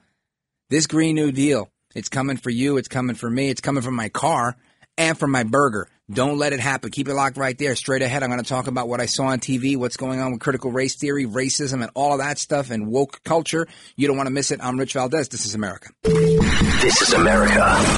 This 0.70 0.88
Green 0.88 1.16
New 1.16 1.32
Deal, 1.32 1.70
it's 1.96 2.10
coming 2.10 2.38
for 2.38 2.50
you, 2.50 2.78
it's 2.78 2.88
coming 2.88 3.16
for 3.16 3.30
me, 3.30 3.50
it's 3.50 3.62
coming 3.62 3.82
from 3.82 3.96
my 3.96 4.10
car 4.10 4.56
and 4.98 5.18
from 5.18 5.32
my 5.32 5.44
burger. 5.44 5.88
Don't 6.10 6.38
let 6.38 6.54
it 6.54 6.62
happen. 6.62 6.90
Keep 6.90 7.10
it 7.10 7.16
locked 7.16 7.36
right 7.36 7.58
there. 7.58 7.76
Straight 7.76 8.02
ahead, 8.02 8.24
I'm 8.24 8.30
going 8.30 8.42
to 8.42 8.48
talk 8.48 8.68
about 8.68 8.88
what 8.88 9.02
I 9.02 9.08
saw 9.08 9.26
on 9.26 9.40
TV, 9.40 9.76
what's 9.76 9.98
going 9.98 10.22
on 10.22 10.32
with 10.32 10.40
critical 10.40 10.72
race 10.72 10.96
theory, 10.96 11.26
racism, 11.26 11.82
and 11.82 11.92
all 11.96 12.14
of 12.14 12.20
that 12.20 12.38
stuff, 12.38 12.72
and 12.72 12.88
woke 12.88 13.22
culture. 13.24 13.68
You 13.98 14.08
don't 14.08 14.16
want 14.16 14.28
to 14.28 14.34
miss 14.34 14.52
it. 14.52 14.62
I'm 14.64 14.78
Rich 14.78 14.94
Valdez. 14.94 15.28
This 15.28 15.46
is 15.46 15.54
America. 15.54 15.90
This 16.04 17.02
is 17.02 17.14
America. 17.14 17.98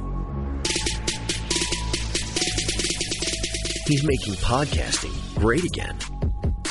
He's 3.88 4.04
making 4.04 4.34
podcasting 4.36 5.36
great 5.36 5.64
again. 5.64 5.98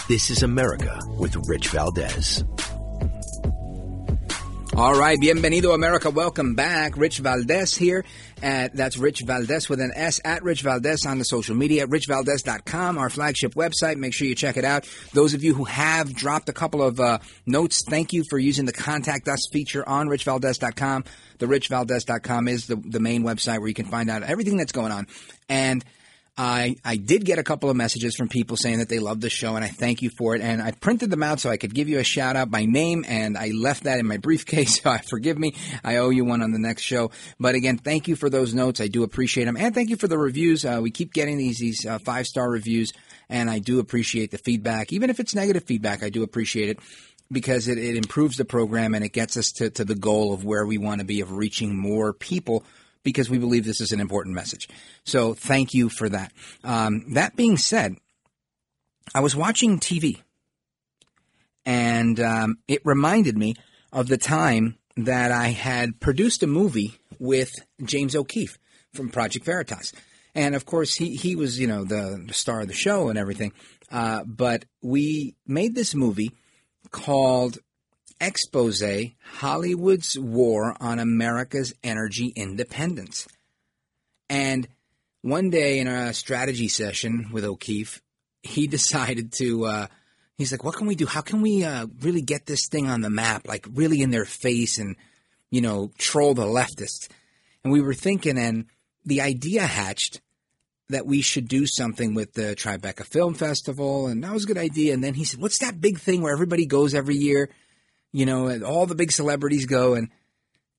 This 0.08 0.30
is 0.30 0.42
America 0.42 0.98
with 1.18 1.36
Rich 1.48 1.68
Valdez. 1.68 2.42
All 4.74 4.98
right, 4.98 5.18
bienvenido 5.18 5.74
America. 5.74 6.08
Welcome 6.08 6.54
back. 6.54 6.96
Rich 6.96 7.18
Valdez 7.18 7.76
here. 7.76 8.06
At, 8.42 8.74
that's 8.74 8.96
Rich 8.96 9.20
Valdez 9.26 9.68
with 9.68 9.82
an 9.82 9.92
S 9.94 10.18
at 10.24 10.42
Rich 10.42 10.62
Valdez 10.62 11.04
on 11.04 11.18
the 11.18 11.26
social 11.26 11.54
media. 11.54 11.86
RichValdez.com, 11.86 12.96
our 12.96 13.10
flagship 13.10 13.52
website. 13.52 13.96
Make 13.98 14.14
sure 14.14 14.26
you 14.26 14.34
check 14.34 14.56
it 14.56 14.64
out. 14.64 14.88
Those 15.12 15.34
of 15.34 15.44
you 15.44 15.52
who 15.52 15.64
have 15.64 16.14
dropped 16.14 16.48
a 16.48 16.54
couple 16.54 16.82
of 16.82 17.00
uh, 17.00 17.18
notes, 17.44 17.84
thank 17.86 18.14
you 18.14 18.24
for 18.30 18.38
using 18.38 18.64
the 18.64 18.72
Contact 18.72 19.28
Us 19.28 19.46
feature 19.52 19.86
on 19.86 20.08
RichValdez.com. 20.08 21.04
The 21.36 21.46
RichValdez.com 21.46 22.48
is 22.48 22.66
the, 22.66 22.76
the 22.76 23.00
main 23.00 23.24
website 23.24 23.58
where 23.58 23.68
you 23.68 23.74
can 23.74 23.86
find 23.86 24.08
out 24.08 24.22
everything 24.22 24.56
that's 24.56 24.72
going 24.72 24.90
on. 24.90 25.06
And 25.50 25.84
I, 26.40 26.76
I 26.84 26.96
did 26.96 27.24
get 27.24 27.40
a 27.40 27.42
couple 27.42 27.68
of 27.68 27.76
messages 27.76 28.14
from 28.14 28.28
people 28.28 28.56
saying 28.56 28.78
that 28.78 28.88
they 28.88 29.00
love 29.00 29.20
the 29.20 29.28
show, 29.28 29.56
and 29.56 29.64
I 29.64 29.68
thank 29.68 30.02
you 30.02 30.10
for 30.10 30.36
it. 30.36 30.40
And 30.40 30.62
I 30.62 30.70
printed 30.70 31.10
them 31.10 31.24
out 31.24 31.40
so 31.40 31.50
I 31.50 31.56
could 31.56 31.74
give 31.74 31.88
you 31.88 31.98
a 31.98 32.04
shout 32.04 32.36
out 32.36 32.48
by 32.48 32.64
name, 32.64 33.04
and 33.08 33.36
I 33.36 33.48
left 33.48 33.82
that 33.84 33.98
in 33.98 34.06
my 34.06 34.16
briefcase. 34.28 34.80
So 34.80 34.96
forgive 35.10 35.36
me, 35.36 35.54
I 35.82 35.96
owe 35.96 36.10
you 36.10 36.24
one 36.24 36.40
on 36.40 36.52
the 36.52 36.60
next 36.60 36.82
show. 36.82 37.10
But 37.40 37.56
again, 37.56 37.76
thank 37.76 38.06
you 38.06 38.14
for 38.14 38.30
those 38.30 38.54
notes. 38.54 38.80
I 38.80 38.86
do 38.86 39.02
appreciate 39.02 39.46
them, 39.46 39.56
and 39.56 39.74
thank 39.74 39.90
you 39.90 39.96
for 39.96 40.06
the 40.06 40.16
reviews. 40.16 40.64
Uh, 40.64 40.78
we 40.80 40.92
keep 40.92 41.12
getting 41.12 41.38
these 41.38 41.58
these 41.58 41.84
uh, 41.84 41.98
five 41.98 42.26
star 42.26 42.48
reviews, 42.48 42.92
and 43.28 43.50
I 43.50 43.58
do 43.58 43.80
appreciate 43.80 44.30
the 44.30 44.38
feedback, 44.38 44.92
even 44.92 45.10
if 45.10 45.18
it's 45.18 45.34
negative 45.34 45.64
feedback. 45.64 46.04
I 46.04 46.10
do 46.10 46.22
appreciate 46.22 46.68
it 46.68 46.78
because 47.32 47.66
it, 47.66 47.78
it 47.78 47.96
improves 47.96 48.36
the 48.36 48.44
program 48.44 48.94
and 48.94 49.04
it 49.04 49.12
gets 49.12 49.36
us 49.36 49.52
to, 49.52 49.70
to 49.70 49.84
the 49.84 49.94
goal 49.94 50.32
of 50.32 50.44
where 50.44 50.66
we 50.66 50.78
want 50.78 51.00
to 51.00 51.04
be 51.04 51.20
of 51.20 51.32
reaching 51.32 51.76
more 51.76 52.12
people 52.12 52.64
because 53.02 53.30
we 53.30 53.38
believe 53.38 53.64
this 53.64 53.80
is 53.80 53.92
an 53.92 54.00
important 54.00 54.34
message. 54.34 54.68
So 55.04 55.34
thank 55.34 55.74
you 55.74 55.88
for 55.88 56.08
that. 56.08 56.32
Um, 56.64 57.14
that 57.14 57.36
being 57.36 57.56
said, 57.56 57.96
I 59.14 59.20
was 59.20 59.34
watching 59.34 59.78
TV 59.78 60.20
and 61.64 62.18
um, 62.20 62.58
it 62.66 62.80
reminded 62.84 63.36
me 63.36 63.54
of 63.92 64.08
the 64.08 64.18
time 64.18 64.78
that 64.96 65.30
I 65.30 65.48
had 65.48 66.00
produced 66.00 66.42
a 66.42 66.46
movie 66.46 66.98
with 67.18 67.52
James 67.84 68.16
O'Keefe 68.16 68.58
from 68.92 69.10
Project 69.10 69.44
Veritas. 69.44 69.92
And 70.34 70.54
of 70.54 70.66
course, 70.66 70.94
he, 70.94 71.14
he 71.14 71.36
was, 71.36 71.58
you 71.58 71.66
know, 71.66 71.84
the, 71.84 72.22
the 72.26 72.34
star 72.34 72.62
of 72.62 72.68
the 72.68 72.74
show 72.74 73.08
and 73.08 73.18
everything. 73.18 73.52
Uh, 73.90 74.24
but 74.24 74.64
we 74.82 75.34
made 75.46 75.74
this 75.74 75.94
movie 75.94 76.32
called 76.90 77.58
expose 78.20 78.82
Hollywood's 79.22 80.18
war 80.18 80.76
on 80.80 80.98
America's 80.98 81.74
energy 81.82 82.32
independence. 82.34 83.26
And 84.28 84.68
one 85.22 85.50
day 85.50 85.78
in 85.78 85.88
a 85.88 86.12
strategy 86.14 86.68
session 86.68 87.28
with 87.32 87.44
O'Keefe, 87.44 88.02
he 88.42 88.66
decided 88.68 89.32
to, 89.34 89.64
uh, 89.64 89.86
he's 90.36 90.52
like, 90.52 90.64
what 90.64 90.76
can 90.76 90.86
we 90.86 90.94
do? 90.94 91.06
How 91.06 91.20
can 91.20 91.42
we 91.42 91.64
uh, 91.64 91.86
really 92.00 92.22
get 92.22 92.46
this 92.46 92.68
thing 92.68 92.88
on 92.88 93.00
the 93.00 93.10
map, 93.10 93.46
like 93.46 93.66
really 93.72 94.02
in 94.02 94.10
their 94.10 94.24
face 94.24 94.78
and, 94.78 94.96
you 95.50 95.60
know, 95.60 95.90
troll 95.98 96.34
the 96.34 96.44
leftists? 96.44 97.08
And 97.64 97.72
we 97.72 97.80
were 97.80 97.94
thinking, 97.94 98.38
and 98.38 98.66
the 99.04 99.20
idea 99.20 99.62
hatched 99.62 100.20
that 100.90 101.06
we 101.06 101.20
should 101.20 101.48
do 101.48 101.66
something 101.66 102.14
with 102.14 102.32
the 102.32 102.54
Tribeca 102.56 103.04
Film 103.04 103.34
Festival, 103.34 104.06
and 104.06 104.24
that 104.24 104.32
was 104.32 104.44
a 104.44 104.46
good 104.46 104.58
idea. 104.58 104.94
And 104.94 105.04
then 105.04 105.14
he 105.14 105.24
said, 105.24 105.40
"What's 105.40 105.58
that 105.58 105.80
big 105.80 105.98
thing 105.98 106.22
where 106.22 106.32
everybody 106.32 106.64
goes 106.64 106.94
every 106.94 107.16
year? 107.16 107.50
You 108.12 108.26
know, 108.26 108.46
and 108.46 108.64
all 108.64 108.86
the 108.86 108.94
big 108.94 109.12
celebrities 109.12 109.66
go." 109.66 109.94
And 109.94 110.10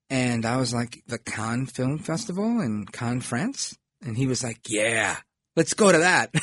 and 0.09 0.45
I 0.45 0.57
was 0.57 0.73
like, 0.73 1.03
"The 1.07 1.19
Cannes 1.19 1.67
Film 1.67 1.99
Festival 1.99 2.61
in 2.61 2.85
Cannes, 2.85 3.21
France." 3.21 3.77
And 4.01 4.17
he 4.17 4.27
was 4.27 4.43
like, 4.43 4.59
"Yeah, 4.67 5.17
let's 5.55 5.73
go 5.73 5.91
to 5.91 5.99
that." 5.99 6.33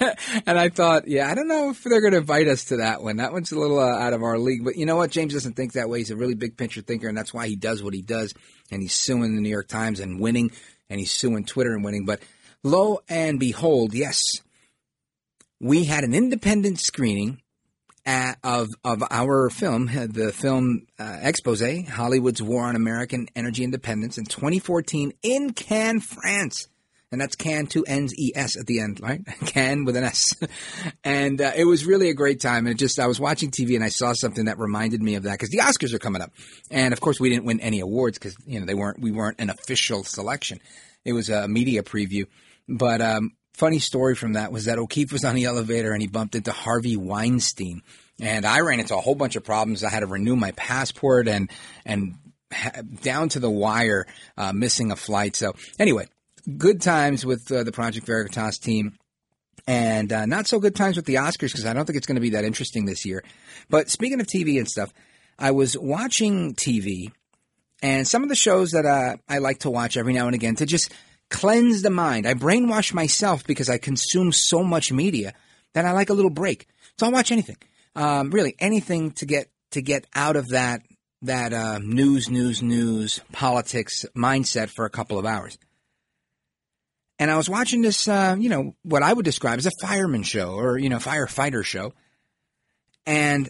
and 0.46 0.58
I 0.58 0.68
thought, 0.68 1.08
yeah, 1.08 1.28
I 1.30 1.34
don't 1.34 1.48
know 1.48 1.70
if 1.70 1.82
they're 1.82 2.00
going 2.00 2.12
to 2.12 2.18
invite 2.18 2.48
us 2.48 2.66
to 2.66 2.76
that 2.78 3.02
one. 3.02 3.16
That 3.16 3.32
one's 3.32 3.52
a 3.52 3.58
little 3.58 3.78
uh, 3.78 3.98
out 3.98 4.12
of 4.12 4.22
our 4.22 4.38
league. 4.38 4.64
But 4.64 4.76
you 4.76 4.86
know 4.86 4.96
what? 4.96 5.10
James 5.10 5.32
doesn't 5.32 5.54
think 5.54 5.72
that 5.72 5.88
way. 5.88 5.98
He's 5.98 6.10
a 6.10 6.16
really 6.16 6.34
big 6.34 6.56
picture 6.56 6.82
thinker, 6.82 7.08
and 7.08 7.18
that's 7.18 7.34
why 7.34 7.48
he 7.48 7.56
does 7.56 7.82
what 7.82 7.94
he 7.94 8.02
does. 8.02 8.32
And 8.70 8.82
he's 8.82 8.94
suing 8.94 9.34
the 9.34 9.42
New 9.42 9.50
York 9.50 9.68
Times 9.68 10.00
and 10.00 10.20
winning 10.20 10.50
and 10.88 11.00
he's 11.00 11.12
suing 11.12 11.44
Twitter 11.44 11.74
and 11.74 11.84
winning. 11.84 12.04
But 12.04 12.20
lo 12.62 13.00
and 13.08 13.38
behold, 13.38 13.94
yes, 13.94 14.20
we 15.60 15.84
had 15.84 16.04
an 16.04 16.14
independent 16.14 16.80
screening 16.80 17.40
of 18.06 18.74
of 18.84 19.02
our 19.10 19.50
film, 19.50 19.86
the 19.86 20.32
film 20.32 20.86
uh, 20.98 21.18
expose, 21.22 21.62
Hollywood's 21.88 22.42
War 22.42 22.64
on 22.64 22.76
American 22.76 23.28
Energy 23.34 23.64
Independence, 23.64 24.18
in 24.18 24.24
2014 24.24 25.12
in 25.22 25.52
Cannes, 25.52 26.00
France. 26.00 26.68
And 27.12 27.20
that's 27.20 27.36
Cannes, 27.36 27.68
two 27.68 27.84
N's, 27.84 28.12
E 28.18 28.32
S 28.34 28.58
at 28.58 28.66
the 28.66 28.80
end, 28.80 29.00
right? 29.00 29.24
Cannes 29.46 29.84
with 29.84 29.96
an 29.96 30.02
S. 30.04 30.34
and 31.04 31.40
uh, 31.40 31.52
it 31.56 31.64
was 31.64 31.86
really 31.86 32.10
a 32.10 32.14
great 32.14 32.40
time. 32.40 32.66
And 32.66 32.74
it 32.74 32.78
just, 32.78 32.98
I 32.98 33.06
was 33.06 33.20
watching 33.20 33.52
TV 33.52 33.76
and 33.76 33.84
I 33.84 33.90
saw 33.90 34.12
something 34.12 34.46
that 34.46 34.58
reminded 34.58 35.02
me 35.02 35.14
of 35.14 35.22
that 35.22 35.32
because 35.32 35.50
the 35.50 35.58
Oscars 35.58 35.94
are 35.94 36.00
coming 36.00 36.20
up. 36.20 36.32
And 36.68 36.92
of 36.92 37.00
course, 37.00 37.20
we 37.20 37.30
didn't 37.30 37.44
win 37.44 37.60
any 37.60 37.78
awards 37.78 38.18
because, 38.18 38.36
you 38.44 38.58
know, 38.58 38.66
they 38.66 38.74
weren't, 38.74 39.00
we 39.00 39.12
weren't 39.12 39.40
an 39.40 39.50
official 39.50 40.02
selection. 40.02 40.58
It 41.04 41.12
was 41.12 41.30
a 41.30 41.46
media 41.46 41.84
preview. 41.84 42.26
But, 42.68 43.00
um, 43.00 43.30
funny 43.56 43.78
story 43.78 44.14
from 44.14 44.34
that 44.34 44.52
was 44.52 44.66
that 44.66 44.78
O'Keefe 44.78 45.12
was 45.12 45.24
on 45.24 45.34
the 45.34 45.44
elevator 45.44 45.92
and 45.92 46.02
he 46.02 46.08
bumped 46.08 46.34
into 46.34 46.52
Harvey 46.52 46.96
Weinstein. 46.96 47.82
And 48.20 48.44
I 48.44 48.60
ran 48.60 48.80
into 48.80 48.96
a 48.96 49.00
whole 49.00 49.14
bunch 49.14 49.36
of 49.36 49.44
problems. 49.44 49.82
I 49.82 49.90
had 49.90 50.00
to 50.00 50.06
renew 50.06 50.36
my 50.36 50.52
passport 50.52 51.26
and, 51.26 51.50
and 51.84 52.14
down 53.02 53.30
to 53.30 53.40
the 53.40 53.50
wire, 53.50 54.06
uh, 54.36 54.52
missing 54.52 54.92
a 54.92 54.96
flight. 54.96 55.36
So 55.36 55.54
anyway, 55.78 56.06
good 56.56 56.80
times 56.80 57.24
with 57.24 57.50
uh, 57.50 57.64
the 57.64 57.72
Project 57.72 58.06
Veritas 58.06 58.58
team. 58.58 58.96
And 59.66 60.12
uh, 60.12 60.26
not 60.26 60.46
so 60.46 60.60
good 60.60 60.76
times 60.76 60.96
with 60.96 61.06
the 61.06 61.16
Oscars 61.16 61.52
because 61.52 61.66
I 61.66 61.72
don't 61.72 61.86
think 61.86 61.96
it's 61.96 62.06
going 62.06 62.16
to 62.16 62.20
be 62.20 62.30
that 62.30 62.44
interesting 62.44 62.84
this 62.84 63.04
year. 63.04 63.24
But 63.68 63.90
speaking 63.90 64.20
of 64.20 64.26
TV 64.26 64.58
and 64.58 64.68
stuff, 64.68 64.92
I 65.38 65.50
was 65.50 65.76
watching 65.76 66.54
TV 66.54 67.10
and 67.82 68.06
some 68.06 68.22
of 68.22 68.28
the 68.28 68.36
shows 68.36 68.72
that 68.72 68.86
uh, 68.86 69.16
I 69.28 69.38
like 69.38 69.60
to 69.60 69.70
watch 69.70 69.96
every 69.96 70.12
now 70.12 70.26
and 70.26 70.34
again 70.34 70.56
to 70.56 70.66
just 70.66 70.92
cleanse 71.30 71.82
the 71.82 71.90
mind. 71.90 72.26
I 72.26 72.34
brainwash 72.34 72.92
myself 72.92 73.44
because 73.46 73.68
I 73.68 73.78
consume 73.78 74.32
so 74.32 74.62
much 74.62 74.92
media 74.92 75.34
that 75.74 75.84
I 75.84 75.92
like 75.92 76.10
a 76.10 76.14
little 76.14 76.30
break. 76.30 76.66
So 76.98 77.06
I'll 77.06 77.12
watch 77.12 77.32
anything, 77.32 77.58
um, 77.94 78.30
really 78.30 78.54
anything 78.58 79.12
to 79.12 79.26
get 79.26 79.50
to 79.72 79.82
get 79.82 80.06
out 80.14 80.36
of 80.36 80.48
that 80.48 80.82
that 81.22 81.52
uh, 81.52 81.78
news, 81.78 82.30
news, 82.30 82.62
news, 82.62 83.20
politics 83.32 84.04
mindset 84.16 84.70
for 84.70 84.84
a 84.84 84.90
couple 84.90 85.18
of 85.18 85.26
hours. 85.26 85.58
And 87.18 87.30
I 87.30 87.36
was 87.36 87.48
watching 87.48 87.82
this, 87.82 88.08
uh, 88.08 88.36
you 88.38 88.48
know, 88.48 88.74
what 88.82 89.02
I 89.02 89.12
would 89.12 89.24
describe 89.24 89.58
as 89.58 89.66
a 89.66 89.70
fireman 89.80 90.22
show 90.22 90.54
or, 90.54 90.78
you 90.78 90.90
know, 90.90 90.98
firefighter 90.98 91.64
show. 91.64 91.94
And 93.06 93.48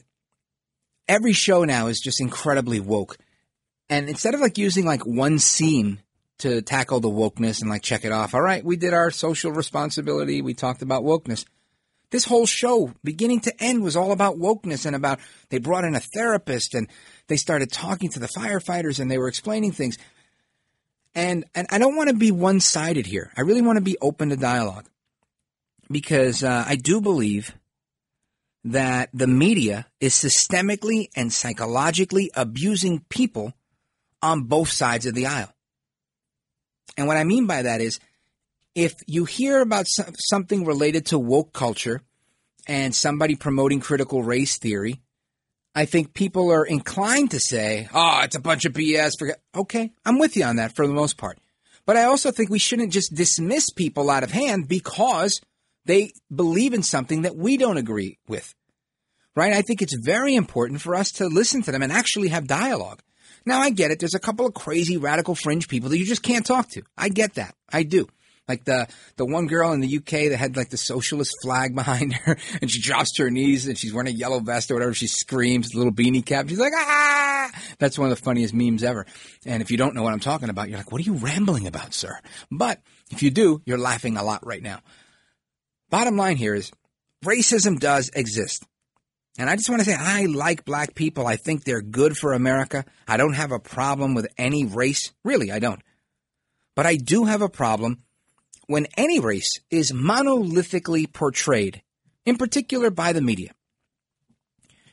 every 1.08 1.32
show 1.32 1.64
now 1.64 1.88
is 1.88 2.00
just 2.00 2.20
incredibly 2.20 2.78
woke. 2.78 3.16
And 3.88 4.08
instead 4.08 4.34
of 4.34 4.40
like 4.40 4.58
using 4.58 4.84
like 4.84 5.04
one 5.04 5.38
scene 5.38 6.00
to 6.38 6.60
tackle 6.62 7.00
the 7.00 7.08
wokeness 7.08 7.60
and 7.60 7.70
like 7.70 7.82
check 7.82 8.04
it 8.04 8.12
off, 8.12 8.34
all 8.34 8.42
right, 8.42 8.64
we 8.64 8.76
did 8.76 8.92
our 8.92 9.10
social 9.10 9.52
responsibility. 9.52 10.42
We 10.42 10.54
talked 10.54 10.82
about 10.82 11.02
wokeness. 11.02 11.44
This 12.10 12.24
whole 12.24 12.46
show, 12.46 12.92
beginning 13.02 13.40
to 13.40 13.62
end, 13.62 13.82
was 13.82 13.96
all 13.96 14.12
about 14.12 14.36
wokeness 14.36 14.86
and 14.86 14.94
about 14.94 15.18
they 15.48 15.58
brought 15.58 15.84
in 15.84 15.94
a 15.94 16.00
therapist 16.00 16.74
and 16.74 16.88
they 17.26 17.36
started 17.36 17.72
talking 17.72 18.10
to 18.10 18.20
the 18.20 18.28
firefighters 18.28 19.00
and 19.00 19.10
they 19.10 19.18
were 19.18 19.28
explaining 19.28 19.72
things. 19.72 19.98
And 21.14 21.44
and 21.54 21.66
I 21.70 21.78
don't 21.78 21.96
want 21.96 22.10
to 22.10 22.14
be 22.14 22.30
one 22.30 22.60
sided 22.60 23.06
here. 23.06 23.32
I 23.36 23.40
really 23.40 23.62
want 23.62 23.78
to 23.78 23.84
be 23.84 23.96
open 24.00 24.28
to 24.28 24.36
dialogue 24.36 24.86
because 25.90 26.44
uh, 26.44 26.64
I 26.66 26.76
do 26.76 27.00
believe 27.00 27.54
that 28.66 29.10
the 29.14 29.26
media 29.26 29.86
is 30.00 30.12
systemically 30.12 31.08
and 31.16 31.32
psychologically 31.32 32.30
abusing 32.34 33.00
people 33.08 33.54
on 34.22 34.42
both 34.42 34.68
sides 34.68 35.06
of 35.06 35.14
the 35.14 35.26
aisle. 35.26 35.52
And 36.96 37.06
what 37.06 37.16
I 37.16 37.24
mean 37.24 37.46
by 37.46 37.62
that 37.62 37.80
is 37.80 37.98
if 38.74 38.94
you 39.06 39.24
hear 39.24 39.60
about 39.60 39.86
something 39.88 40.64
related 40.64 41.06
to 41.06 41.18
woke 41.18 41.52
culture 41.52 42.02
and 42.66 42.94
somebody 42.94 43.34
promoting 43.34 43.80
critical 43.80 44.22
race 44.22 44.58
theory, 44.58 45.00
I 45.74 45.84
think 45.84 46.14
people 46.14 46.50
are 46.52 46.64
inclined 46.64 47.32
to 47.32 47.40
say, 47.40 47.88
oh, 47.92 48.20
it's 48.22 48.36
a 48.36 48.40
bunch 48.40 48.64
of 48.64 48.72
BS. 48.72 49.12
Forget. 49.18 49.40
Okay, 49.54 49.92
I'm 50.04 50.18
with 50.18 50.36
you 50.36 50.44
on 50.44 50.56
that 50.56 50.74
for 50.74 50.86
the 50.86 50.92
most 50.92 51.18
part. 51.18 51.38
But 51.84 51.96
I 51.96 52.04
also 52.04 52.30
think 52.30 52.50
we 52.50 52.58
shouldn't 52.58 52.92
just 52.92 53.14
dismiss 53.14 53.70
people 53.70 54.10
out 54.10 54.24
of 54.24 54.32
hand 54.32 54.68
because 54.68 55.40
they 55.84 56.12
believe 56.34 56.74
in 56.74 56.82
something 56.82 57.22
that 57.22 57.36
we 57.36 57.56
don't 57.56 57.76
agree 57.76 58.18
with. 58.26 58.54
Right? 59.34 59.52
I 59.52 59.62
think 59.62 59.82
it's 59.82 59.94
very 59.94 60.34
important 60.34 60.80
for 60.80 60.94
us 60.94 61.12
to 61.12 61.26
listen 61.26 61.62
to 61.62 61.72
them 61.72 61.82
and 61.82 61.92
actually 61.92 62.28
have 62.28 62.46
dialogue. 62.46 63.02
Now 63.46 63.60
I 63.60 63.70
get 63.70 63.92
it. 63.92 64.00
There's 64.00 64.14
a 64.14 64.20
couple 64.20 64.44
of 64.44 64.54
crazy 64.54 64.96
radical 64.96 65.36
fringe 65.36 65.68
people 65.68 65.88
that 65.90 65.98
you 65.98 66.04
just 66.04 66.22
can't 66.22 66.44
talk 66.44 66.68
to. 66.70 66.82
I 66.98 67.08
get 67.08 67.34
that. 67.34 67.54
I 67.72 67.84
do. 67.84 68.08
Like 68.48 68.64
the 68.64 68.86
the 69.16 69.24
one 69.24 69.46
girl 69.46 69.72
in 69.72 69.80
the 69.80 69.96
UK 69.96 70.30
that 70.30 70.36
had 70.36 70.56
like 70.56 70.70
the 70.70 70.76
socialist 70.76 71.34
flag 71.42 71.74
behind 71.74 72.12
her, 72.14 72.36
and 72.60 72.70
she 72.70 72.80
drops 72.80 73.12
to 73.14 73.24
her 73.24 73.30
knees 73.30 73.66
and 73.66 73.76
she's 73.76 73.92
wearing 73.92 74.08
a 74.08 74.16
yellow 74.16 74.40
vest 74.40 74.70
or 74.70 74.74
whatever. 74.74 74.94
She 74.94 75.06
screams, 75.06 75.74
little 75.74 75.92
beanie 75.92 76.24
cap. 76.24 76.48
She's 76.48 76.58
like, 76.58 76.72
ah! 76.76 77.50
That's 77.78 77.98
one 77.98 78.10
of 78.10 78.16
the 78.16 78.22
funniest 78.22 78.54
memes 78.54 78.84
ever. 78.84 79.06
And 79.44 79.62
if 79.62 79.70
you 79.70 79.76
don't 79.76 79.94
know 79.94 80.02
what 80.02 80.12
I'm 80.12 80.20
talking 80.20 80.48
about, 80.48 80.68
you're 80.68 80.78
like, 80.78 80.92
what 80.92 81.00
are 81.00 81.04
you 81.04 81.14
rambling 81.14 81.66
about, 81.66 81.94
sir? 81.94 82.18
But 82.50 82.80
if 83.10 83.22
you 83.22 83.30
do, 83.30 83.62
you're 83.64 83.78
laughing 83.78 84.16
a 84.16 84.22
lot 84.22 84.46
right 84.46 84.62
now. 84.62 84.80
Bottom 85.90 86.16
line 86.16 86.36
here 86.36 86.54
is 86.54 86.70
racism 87.24 87.78
does 87.78 88.10
exist. 88.14 88.64
And 89.38 89.50
I 89.50 89.56
just 89.56 89.68
want 89.68 89.80
to 89.80 89.86
say, 89.90 89.96
I 89.98 90.24
like 90.26 90.64
black 90.64 90.94
people. 90.94 91.26
I 91.26 91.36
think 91.36 91.64
they're 91.64 91.82
good 91.82 92.16
for 92.16 92.32
America. 92.32 92.84
I 93.06 93.16
don't 93.16 93.34
have 93.34 93.52
a 93.52 93.58
problem 93.58 94.14
with 94.14 94.26
any 94.38 94.64
race. 94.64 95.12
Really, 95.24 95.52
I 95.52 95.58
don't. 95.58 95.82
But 96.74 96.86
I 96.86 96.96
do 96.96 97.24
have 97.24 97.42
a 97.42 97.48
problem 97.48 98.02
when 98.66 98.86
any 98.96 99.20
race 99.20 99.60
is 99.70 99.92
monolithically 99.92 101.12
portrayed, 101.12 101.82
in 102.24 102.36
particular 102.36 102.90
by 102.90 103.12
the 103.12 103.20
media. 103.20 103.52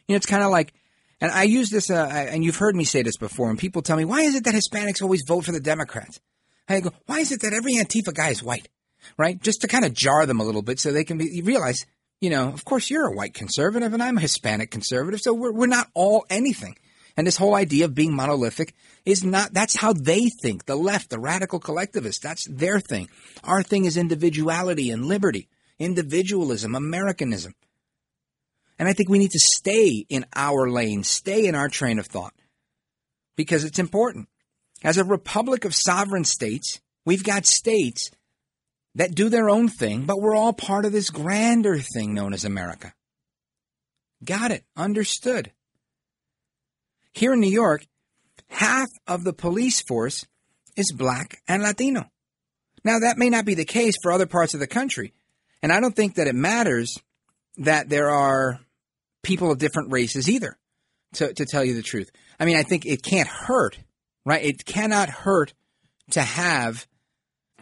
You 0.07 0.13
know, 0.13 0.17
it's 0.17 0.25
kind 0.25 0.43
of 0.43 0.51
like, 0.51 0.73
and 1.21 1.31
I 1.31 1.43
use 1.43 1.69
this, 1.69 1.89
uh, 1.89 2.27
and 2.29 2.43
you've 2.43 2.57
heard 2.57 2.75
me 2.75 2.83
say 2.83 3.01
this 3.01 3.17
before, 3.17 3.49
and 3.49 3.57
people 3.57 3.81
tell 3.81 3.95
me, 3.95 4.05
why 4.05 4.21
is 4.21 4.35
it 4.35 4.43
that 4.43 4.55
Hispanics 4.55 5.01
always 5.01 5.23
vote 5.25 5.45
for 5.45 5.53
the 5.53 5.59
Democrats? 5.61 6.19
I 6.67 6.81
go, 6.81 6.91
why 7.05 7.19
is 7.19 7.31
it 7.31 7.41
that 7.41 7.53
every 7.53 7.75
Antifa 7.75 8.13
guy 8.13 8.29
is 8.29 8.43
white? 8.43 8.67
Right? 9.17 9.41
Just 9.41 9.61
to 9.61 9.67
kind 9.67 9.85
of 9.85 9.93
jar 9.93 10.25
them 10.25 10.39
a 10.39 10.43
little 10.43 10.61
bit 10.61 10.79
so 10.79 10.91
they 10.91 11.03
can 11.03 11.17
be, 11.17 11.41
realize, 11.41 11.85
you 12.23 12.29
know, 12.29 12.47
of 12.47 12.63
course 12.63 12.89
you're 12.89 13.07
a 13.07 13.11
white 13.11 13.33
conservative 13.33 13.93
and 13.93 14.01
I'm 14.01 14.17
a 14.17 14.21
Hispanic 14.21 14.71
conservative, 14.71 15.19
so 15.19 15.33
we're, 15.33 15.51
we're 15.51 15.67
not 15.67 15.89
all 15.93 16.25
anything. 16.29 16.77
And 17.17 17.27
this 17.27 17.35
whole 17.35 17.53
idea 17.53 17.83
of 17.83 17.93
being 17.93 18.15
monolithic 18.15 18.73
is 19.05 19.25
not, 19.25 19.53
that's 19.53 19.75
how 19.75 19.91
they 19.91 20.29
think. 20.29 20.65
The 20.65 20.77
left, 20.77 21.09
the 21.09 21.19
radical 21.19 21.59
collectivists, 21.59 22.23
that's 22.23 22.45
their 22.45 22.79
thing. 22.79 23.09
Our 23.43 23.61
thing 23.61 23.83
is 23.83 23.97
individuality 23.97 24.89
and 24.89 25.05
liberty, 25.05 25.49
individualism, 25.77 26.75
Americanism. 26.75 27.55
And 28.79 28.87
I 28.87 28.93
think 28.93 29.09
we 29.09 29.19
need 29.19 29.31
to 29.31 29.39
stay 29.39 30.05
in 30.07 30.25
our 30.33 30.69
lane, 30.69 31.03
stay 31.03 31.45
in 31.45 31.55
our 31.55 31.67
train 31.67 31.99
of 31.99 32.07
thought 32.07 32.33
because 33.35 33.65
it's 33.65 33.79
important. 33.79 34.29
As 34.81 34.97
a 34.97 35.03
republic 35.03 35.65
of 35.65 35.75
sovereign 35.75 36.23
states, 36.23 36.79
we've 37.03 37.25
got 37.25 37.45
states 37.45 38.11
that 38.95 39.15
do 39.15 39.29
their 39.29 39.49
own 39.49 39.67
thing, 39.67 40.05
but 40.05 40.21
we're 40.21 40.35
all 40.35 40.53
part 40.53 40.85
of 40.85 40.91
this 40.91 41.09
grander 41.09 41.79
thing 41.79 42.13
known 42.13 42.33
as 42.33 42.45
America. 42.45 42.93
Got 44.23 44.51
it. 44.51 44.63
Understood. 44.77 45.51
Here 47.11 47.33
in 47.33 47.39
New 47.39 47.51
York, 47.51 47.85
half 48.47 48.87
of 49.07 49.23
the 49.23 49.33
police 49.33 49.81
force 49.81 50.25
is 50.75 50.91
black 50.91 51.41
and 51.47 51.63
Latino. 51.63 52.09
Now, 52.83 52.99
that 52.99 53.17
may 53.17 53.29
not 53.29 53.45
be 53.45 53.53
the 53.53 53.65
case 53.65 53.95
for 54.01 54.11
other 54.11 54.25
parts 54.25 54.53
of 54.53 54.59
the 54.59 54.67
country. 54.67 55.13
And 55.61 55.71
I 55.71 55.79
don't 55.79 55.95
think 55.95 56.15
that 56.15 56.27
it 56.27 56.35
matters 56.35 56.99
that 57.57 57.89
there 57.89 58.09
are 58.09 58.59
people 59.21 59.51
of 59.51 59.59
different 59.59 59.91
races 59.91 60.29
either, 60.29 60.57
to, 61.13 61.33
to 61.33 61.45
tell 61.45 61.63
you 61.63 61.75
the 61.75 61.81
truth. 61.81 62.11
I 62.39 62.45
mean, 62.45 62.57
I 62.57 62.63
think 62.63 62.85
it 62.85 63.03
can't 63.03 63.27
hurt, 63.27 63.79
right? 64.25 64.43
It 64.43 64.65
cannot 64.65 65.09
hurt 65.09 65.53
to 66.11 66.21
have 66.21 66.85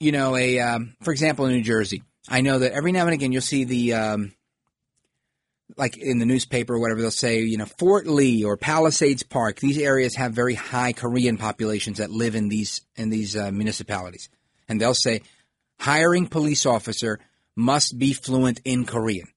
you 0.00 0.12
know, 0.12 0.34
a 0.34 0.58
um, 0.58 0.96
for 1.02 1.12
example, 1.12 1.44
in 1.46 1.52
New 1.52 1.62
Jersey, 1.62 2.02
I 2.28 2.40
know 2.40 2.58
that 2.58 2.72
every 2.72 2.90
now 2.90 3.04
and 3.04 3.14
again 3.14 3.32
you'll 3.32 3.42
see 3.42 3.64
the 3.64 3.94
um, 3.94 4.32
like 5.76 5.98
in 5.98 6.18
the 6.18 6.26
newspaper 6.26 6.74
or 6.74 6.80
whatever 6.80 7.00
they'll 7.00 7.10
say, 7.10 7.40
you 7.40 7.58
know, 7.58 7.66
Fort 7.66 8.06
Lee 8.06 8.42
or 8.42 8.56
Palisades 8.56 9.22
Park. 9.22 9.60
These 9.60 9.78
areas 9.78 10.16
have 10.16 10.32
very 10.32 10.54
high 10.54 10.92
Korean 10.92 11.36
populations 11.36 11.98
that 11.98 12.10
live 12.10 12.34
in 12.34 12.48
these 12.48 12.80
in 12.96 13.10
these 13.10 13.36
uh, 13.36 13.52
municipalities, 13.52 14.30
and 14.68 14.80
they'll 14.80 14.94
say 14.94 15.20
hiring 15.78 16.26
police 16.26 16.66
officer 16.66 17.20
must 17.54 17.98
be 17.98 18.12
fluent 18.12 18.60
in 18.64 18.86
Korean. 18.86 19.28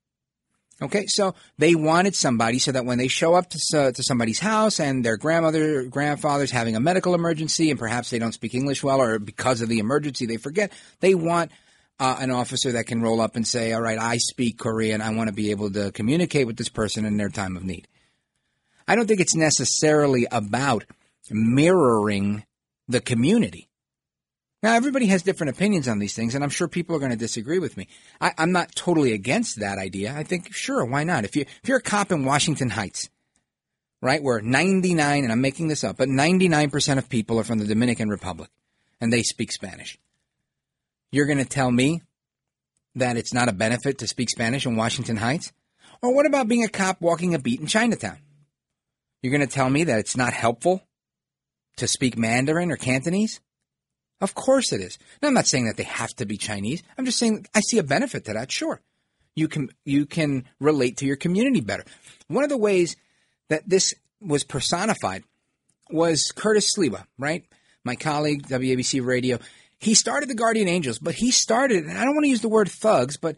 Okay, 0.83 1.07
so 1.07 1.33
they 1.57 1.75
wanted 1.75 2.13
somebody 2.13 2.59
so 2.59 2.73
that 2.73 2.83
when 2.83 2.97
they 2.97 3.07
show 3.07 3.35
up 3.35 3.49
to, 3.51 3.77
uh, 3.77 3.91
to 3.93 4.03
somebody's 4.03 4.39
house 4.39 4.81
and 4.81 5.03
their 5.03 5.15
grandmother, 5.15 5.83
grandfather's 5.83 6.51
having 6.51 6.75
a 6.75 6.81
medical 6.81 7.15
emergency 7.15 7.69
and 7.69 7.79
perhaps 7.79 8.09
they 8.09 8.19
don't 8.19 8.33
speak 8.33 8.53
English 8.53 8.83
well 8.83 9.01
or 9.01 9.17
because 9.17 9.61
of 9.61 9.69
the 9.69 9.79
emergency 9.79 10.25
they 10.25 10.35
forget, 10.35 10.73
they 10.99 11.15
want 11.15 11.51
uh, 11.99 12.17
an 12.19 12.31
officer 12.31 12.73
that 12.73 12.85
can 12.85 13.01
roll 13.01 13.21
up 13.21 13.37
and 13.37 13.47
say, 13.47 13.71
all 13.71 13.81
right, 13.81 13.97
I 13.97 14.17
speak 14.17 14.59
Korean. 14.59 15.01
I 15.01 15.11
want 15.11 15.29
to 15.29 15.33
be 15.33 15.51
able 15.51 15.71
to 15.71 15.93
communicate 15.93 16.47
with 16.47 16.57
this 16.57 16.67
person 16.67 17.05
in 17.05 17.15
their 17.15 17.29
time 17.29 17.55
of 17.55 17.63
need. 17.63 17.87
I 18.85 18.97
don't 18.97 19.07
think 19.07 19.21
it's 19.21 19.35
necessarily 19.35 20.27
about 20.29 20.83
mirroring 21.31 22.43
the 22.89 22.99
community. 22.99 23.69
Now, 24.63 24.75
everybody 24.75 25.07
has 25.07 25.23
different 25.23 25.51
opinions 25.51 25.89
on 25.89 25.99
these 25.99 26.15
things, 26.15 26.35
and 26.35 26.43
I'm 26.43 26.49
sure 26.49 26.69
people 26.69 26.95
are 26.95 26.99
going 26.99 27.11
to 27.11 27.17
disagree 27.17 27.59
with 27.59 27.75
me. 27.75 27.89
I, 28.21 28.31
am 28.37 28.53
not 28.53 28.73
totally 28.73 29.11
against 29.11 29.59
that 29.59 29.77
idea. 29.77 30.15
I 30.15 30.23
think, 30.23 30.53
sure, 30.53 30.85
why 30.85 31.03
not? 31.03 31.25
If 31.25 31.35
you 31.35 31.41
if 31.41 31.67
you're 31.67 31.79
a 31.79 31.81
cop 31.81 32.13
in 32.13 32.23
Washington 32.23 32.69
Heights, 32.69 33.09
right, 34.01 34.23
where 34.23 34.39
99, 34.41 35.23
and 35.23 35.33
I'm 35.33 35.41
making 35.41 35.67
this 35.67 35.83
up, 35.83 35.97
but 35.97 36.07
99% 36.07 36.97
of 36.97 37.09
people 37.09 37.37
are 37.41 37.43
from 37.43 37.59
the 37.59 37.67
Dominican 37.67 38.07
Republic, 38.07 38.49
and 39.01 39.11
they 39.11 39.21
speak 39.21 39.51
Spanish. 39.51 39.99
You're 41.11 41.25
going 41.25 41.39
to 41.39 41.45
tell 41.45 41.69
me 41.69 42.01
that 42.95 43.17
it's 43.17 43.33
not 43.33 43.49
a 43.49 43.53
benefit 43.53 43.97
to 43.97 44.07
speak 44.07 44.29
Spanish 44.29 44.65
in 44.65 44.77
Washington 44.77 45.17
Heights? 45.17 45.51
Or 46.01 46.15
what 46.15 46.25
about 46.25 46.47
being 46.47 46.63
a 46.63 46.69
cop 46.69 47.01
walking 47.01 47.35
a 47.35 47.39
beat 47.39 47.59
in 47.59 47.67
Chinatown? 47.67 48.17
You're 49.21 49.35
going 49.35 49.47
to 49.47 49.53
tell 49.53 49.69
me 49.69 49.83
that 49.85 49.99
it's 49.99 50.15
not 50.15 50.31
helpful 50.31 50.83
to 51.77 51.87
speak 51.87 52.17
Mandarin 52.17 52.71
or 52.71 52.77
Cantonese? 52.77 53.41
Of 54.23 54.35
course 54.35 54.71
it 54.71 54.79
is. 54.79 54.97
Now, 55.21 55.27
I'm 55.27 55.33
not 55.33 55.47
saying 55.47 55.65
that 55.65 55.75
they 55.75 55.83
have 55.83 56.15
to 56.15 56.25
be 56.25 56.37
Chinese. 56.37 56.81
I'm 56.97 57.03
just 57.05 57.19
saying 57.19 57.45
I 57.53 57.59
see 57.59 57.77
a 57.77 57.83
benefit 57.83 58.23
to 58.25 58.33
that. 58.33 58.49
Sure, 58.49 58.79
you 59.35 59.49
can 59.49 59.67
you 59.83 60.05
can 60.05 60.45
relate 60.61 60.97
to 60.97 61.05
your 61.05 61.17
community 61.17 61.59
better. 61.59 61.83
One 62.29 62.45
of 62.45 62.49
the 62.49 62.57
ways 62.57 62.95
that 63.49 63.67
this 63.67 63.93
was 64.21 64.45
personified 64.45 65.25
was 65.89 66.31
Curtis 66.33 66.73
Sliwa, 66.73 67.03
right? 67.19 67.43
My 67.83 67.97
colleague, 67.97 68.47
WABC 68.47 69.05
Radio. 69.05 69.39
He 69.77 69.93
started 69.93 70.29
the 70.29 70.35
Guardian 70.35 70.69
Angels, 70.69 70.99
but 70.99 71.15
he 71.15 71.29
started, 71.31 71.83
and 71.83 71.97
I 71.97 72.05
don't 72.05 72.15
want 72.15 72.23
to 72.23 72.29
use 72.29 72.39
the 72.39 72.47
word 72.47 72.71
thugs, 72.71 73.17
but 73.17 73.35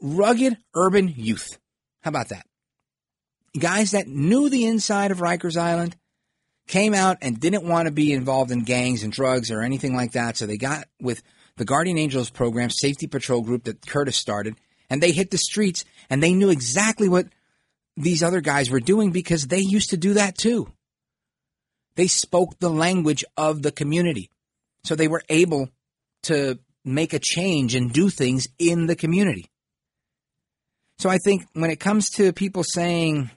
rugged 0.00 0.58
urban 0.76 1.08
youth. 1.08 1.58
How 2.02 2.10
about 2.10 2.28
that? 2.28 2.46
Guys 3.58 3.90
that 3.90 4.06
knew 4.06 4.48
the 4.48 4.64
inside 4.64 5.10
of 5.10 5.18
Rikers 5.18 5.60
Island, 5.60 5.96
came 6.68 6.94
out 6.94 7.18
and 7.22 7.40
didn't 7.40 7.64
want 7.64 7.86
to 7.86 7.92
be 7.92 8.12
involved 8.12 8.50
in 8.50 8.64
gangs 8.64 9.02
and 9.02 9.12
drugs 9.12 9.50
or 9.50 9.62
anything 9.62 9.94
like 9.94 10.12
that. 10.12 10.36
So 10.36 10.46
they 10.46 10.56
got 10.56 10.86
with 11.00 11.22
the 11.56 11.64
Guardian 11.64 11.98
Angels 11.98 12.30
program, 12.30 12.70
safety 12.70 13.06
patrol 13.06 13.42
group 13.42 13.64
that 13.64 13.86
Curtis 13.86 14.16
started, 14.16 14.56
and 14.88 15.02
they 15.02 15.12
hit 15.12 15.30
the 15.30 15.38
streets 15.38 15.84
and 16.08 16.22
they 16.22 16.34
knew 16.34 16.50
exactly 16.50 17.08
what 17.08 17.26
these 17.96 18.22
other 18.22 18.40
guys 18.40 18.70
were 18.70 18.80
doing 18.80 19.10
because 19.10 19.46
they 19.46 19.60
used 19.60 19.90
to 19.90 19.96
do 19.96 20.14
that 20.14 20.36
too. 20.36 20.68
They 21.94 22.06
spoke 22.06 22.58
the 22.58 22.70
language 22.70 23.24
of 23.36 23.62
the 23.62 23.72
community. 23.72 24.30
So 24.84 24.94
they 24.94 25.08
were 25.08 25.22
able 25.28 25.68
to 26.24 26.58
make 26.84 27.12
a 27.12 27.18
change 27.18 27.74
and 27.74 27.92
do 27.92 28.08
things 28.08 28.48
in 28.58 28.86
the 28.86 28.96
community. 28.96 29.46
So 30.98 31.10
I 31.10 31.18
think 31.18 31.46
when 31.52 31.70
it 31.70 31.80
comes 31.80 32.10
to 32.10 32.32
people 32.32 32.64
saying, 32.64 33.30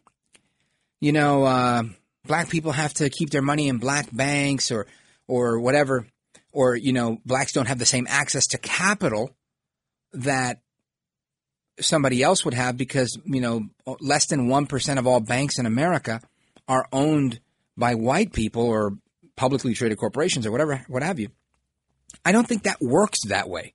you 1.02 1.12
know, 1.12 1.44
uh, 1.44 1.84
black 2.28 2.50
people 2.50 2.72
have 2.72 2.94
to 2.96 3.10
keep 3.10 3.30
their 3.30 3.42
money 3.42 3.68
in 3.68 3.78
black 3.78 4.08
banks 4.12 4.72
or 4.72 4.88
or 5.28 5.60
whatever, 5.60 6.08
or 6.52 6.76
you 6.76 6.94
know, 6.94 7.20
blacks 7.26 7.54
don't 7.54 7.68
have 7.68 7.80
the 7.80 7.86
same 7.86 8.08
access 8.10 8.48
to 8.48 8.58
capital 8.58 9.36
that 10.14 10.60
somebody 11.80 12.24
else 12.24 12.46
would 12.46 12.54
have 12.54 12.78
because 12.78 13.18
you 13.26 13.42
know 13.42 13.64
less 14.00 14.28
than 14.28 14.48
one 14.48 14.66
percent 14.66 15.00
of 15.00 15.08
all 15.08 15.20
banks 15.20 15.60
in 15.60 15.66
America 15.66 16.22
are 16.68 16.88
owned 16.92 17.40
by 17.78 17.96
white 17.96 18.34
people 18.34 18.64
or 18.64 18.94
publicly 19.36 19.74
traded 19.74 19.98
corporations 19.98 20.46
or 20.46 20.52
whatever, 20.52 20.84
what 20.88 21.04
have 21.04 21.20
you. 21.20 21.30
I 22.24 22.32
don't 22.32 22.48
think 22.48 22.64
that 22.64 22.82
works 22.82 23.26
that 23.26 23.50
way. 23.50 23.74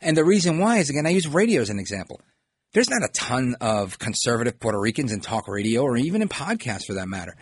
And 0.00 0.16
the 0.16 0.24
reason 0.24 0.58
why 0.58 0.78
is 0.78 0.90
again, 0.90 1.06
I 1.06 1.10
use 1.10 1.26
radio 1.26 1.62
as 1.62 1.70
an 1.70 1.78
example. 1.78 2.20
There's 2.76 2.90
not 2.90 3.02
a 3.02 3.08
ton 3.08 3.56
of 3.62 3.98
conservative 3.98 4.60
Puerto 4.60 4.78
Ricans 4.78 5.10
in 5.10 5.20
talk 5.20 5.48
radio 5.48 5.80
or 5.80 5.96
even 5.96 6.20
in 6.20 6.28
podcasts 6.28 6.84
for 6.84 6.92
that 6.92 7.08
matter. 7.08 7.34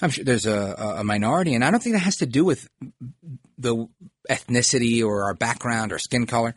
I'm 0.00 0.10
sure 0.10 0.24
there's 0.24 0.46
a, 0.46 0.94
a 0.98 1.02
minority, 1.02 1.56
and 1.56 1.64
I 1.64 1.72
don't 1.72 1.82
think 1.82 1.96
that 1.96 2.04
has 2.04 2.18
to 2.18 2.26
do 2.26 2.44
with 2.44 2.68
the 3.58 3.88
ethnicity 4.30 5.04
or 5.04 5.24
our 5.24 5.34
background 5.34 5.90
or 5.90 5.98
skin 5.98 6.26
color. 6.26 6.54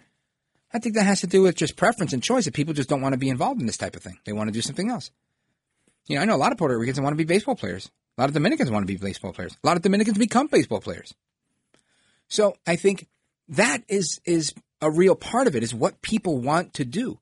I 0.71 0.77
think 0.77 0.93
that 0.93 1.07
has 1.07 1.21
to 1.21 1.27
do 1.27 1.41
with 1.41 1.55
just 1.55 1.75
preference 1.75 2.13
and 2.13 2.21
choice 2.21 2.45
that 2.45 2.53
people 2.53 2.75
just 2.75 2.87
don't 2.87 3.01
want 3.01 3.13
to 3.13 3.17
be 3.17 3.29
involved 3.29 3.61
in 3.61 3.65
this 3.65 3.77
type 3.77 3.95
of 3.95 4.03
thing. 4.03 4.19
They 4.25 4.31
want 4.31 4.47
to 4.49 4.53
do 4.53 4.61
something 4.61 4.91
else. 4.91 5.09
You 6.05 6.17
know, 6.17 6.21
I 6.21 6.25
know 6.25 6.35
a 6.35 6.37
lot 6.37 6.51
of 6.51 6.59
Puerto 6.59 6.77
Ricans 6.77 7.01
want 7.01 7.13
to 7.13 7.17
be 7.17 7.23
baseball 7.23 7.55
players. 7.55 7.89
A 8.15 8.21
lot 8.21 8.29
of 8.29 8.35
Dominicans 8.35 8.69
want 8.69 8.83
to 8.83 8.93
be 8.93 8.97
baseball 8.97 9.33
players. 9.33 9.57
A 9.63 9.65
lot 9.65 9.75
of 9.75 9.81
Dominicans 9.81 10.19
become 10.19 10.45
baseball 10.45 10.81
players. 10.81 11.15
So 12.27 12.57
I 12.67 12.75
think 12.75 13.07
that 13.49 13.81
is 13.87 14.21
is 14.23 14.53
a 14.83 14.91
real 14.91 15.15
part 15.15 15.47
of 15.47 15.55
it 15.55 15.63
is 15.63 15.73
what 15.73 16.03
people 16.03 16.37
want 16.37 16.75
to 16.75 16.85
do. 16.85 17.17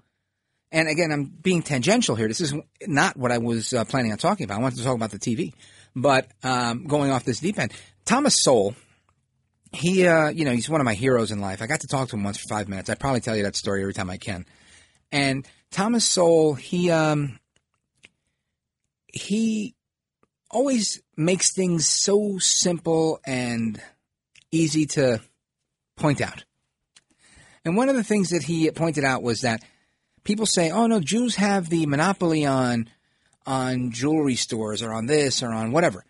And 0.71 0.87
again, 0.87 1.11
I'm 1.11 1.25
being 1.25 1.61
tangential 1.61 2.15
here. 2.15 2.27
This 2.27 2.41
is 2.41 2.53
not 2.85 3.15
what 3.15 3.31
I 3.31 3.37
was 3.37 3.73
uh, 3.73 3.85
planning 3.85 4.11
on 4.11 4.17
talking 4.17 4.43
about. 4.43 4.59
I 4.59 4.61
wanted 4.61 4.77
to 4.79 4.83
talk 4.83 4.95
about 4.95 5.11
the 5.11 5.19
TV, 5.19 5.53
but 5.95 6.27
um, 6.43 6.85
going 6.85 7.11
off 7.11 7.23
this 7.23 7.39
deep 7.39 7.59
end, 7.59 7.71
Thomas 8.03 8.43
Sowell, 8.43 8.75
he, 9.71 10.07
uh, 10.07 10.29
you 10.29 10.45
know, 10.45 10.51
he's 10.51 10.69
one 10.69 10.81
of 10.81 10.85
my 10.85 10.93
heroes 10.93 11.31
in 11.31 11.39
life. 11.39 11.61
I 11.61 11.67
got 11.67 11.81
to 11.81 11.87
talk 11.87 12.09
to 12.09 12.15
him 12.15 12.23
once 12.23 12.37
for 12.37 12.47
five 12.49 12.67
minutes. 12.67 12.89
I 12.89 12.95
probably 12.95 13.21
tell 13.21 13.35
you 13.35 13.43
that 13.43 13.55
story 13.55 13.81
every 13.81 13.93
time 13.93 14.09
I 14.09 14.17
can. 14.17 14.45
And 15.11 15.47
Thomas 15.71 16.05
Sowell, 16.05 16.55
he, 16.55 16.91
um, 16.91 17.39
he 19.07 19.75
always 20.49 21.01
makes 21.17 21.51
things 21.53 21.87
so 21.87 22.37
simple 22.37 23.19
and 23.25 23.81
easy 24.51 24.85
to 24.85 25.21
point 25.95 26.21
out. 26.21 26.43
And 27.63 27.75
one 27.75 27.89
of 27.89 27.95
the 27.95 28.03
things 28.03 28.29
that 28.29 28.43
he 28.43 28.69
pointed 28.71 29.03
out 29.03 29.23
was 29.23 29.41
that 29.41 29.63
people 30.25 30.45
say, 30.45 30.69
"Oh 30.69 30.87
no, 30.87 30.99
Jews 30.99 31.35
have 31.35 31.69
the 31.69 31.85
monopoly 31.85 32.45
on 32.45 32.89
on 33.45 33.91
jewelry 33.91 34.35
stores 34.35 34.81
or 34.81 34.91
on 34.91 35.05
this 35.05 35.41
or 35.41 35.53
on 35.53 35.71
whatever." 35.71 36.03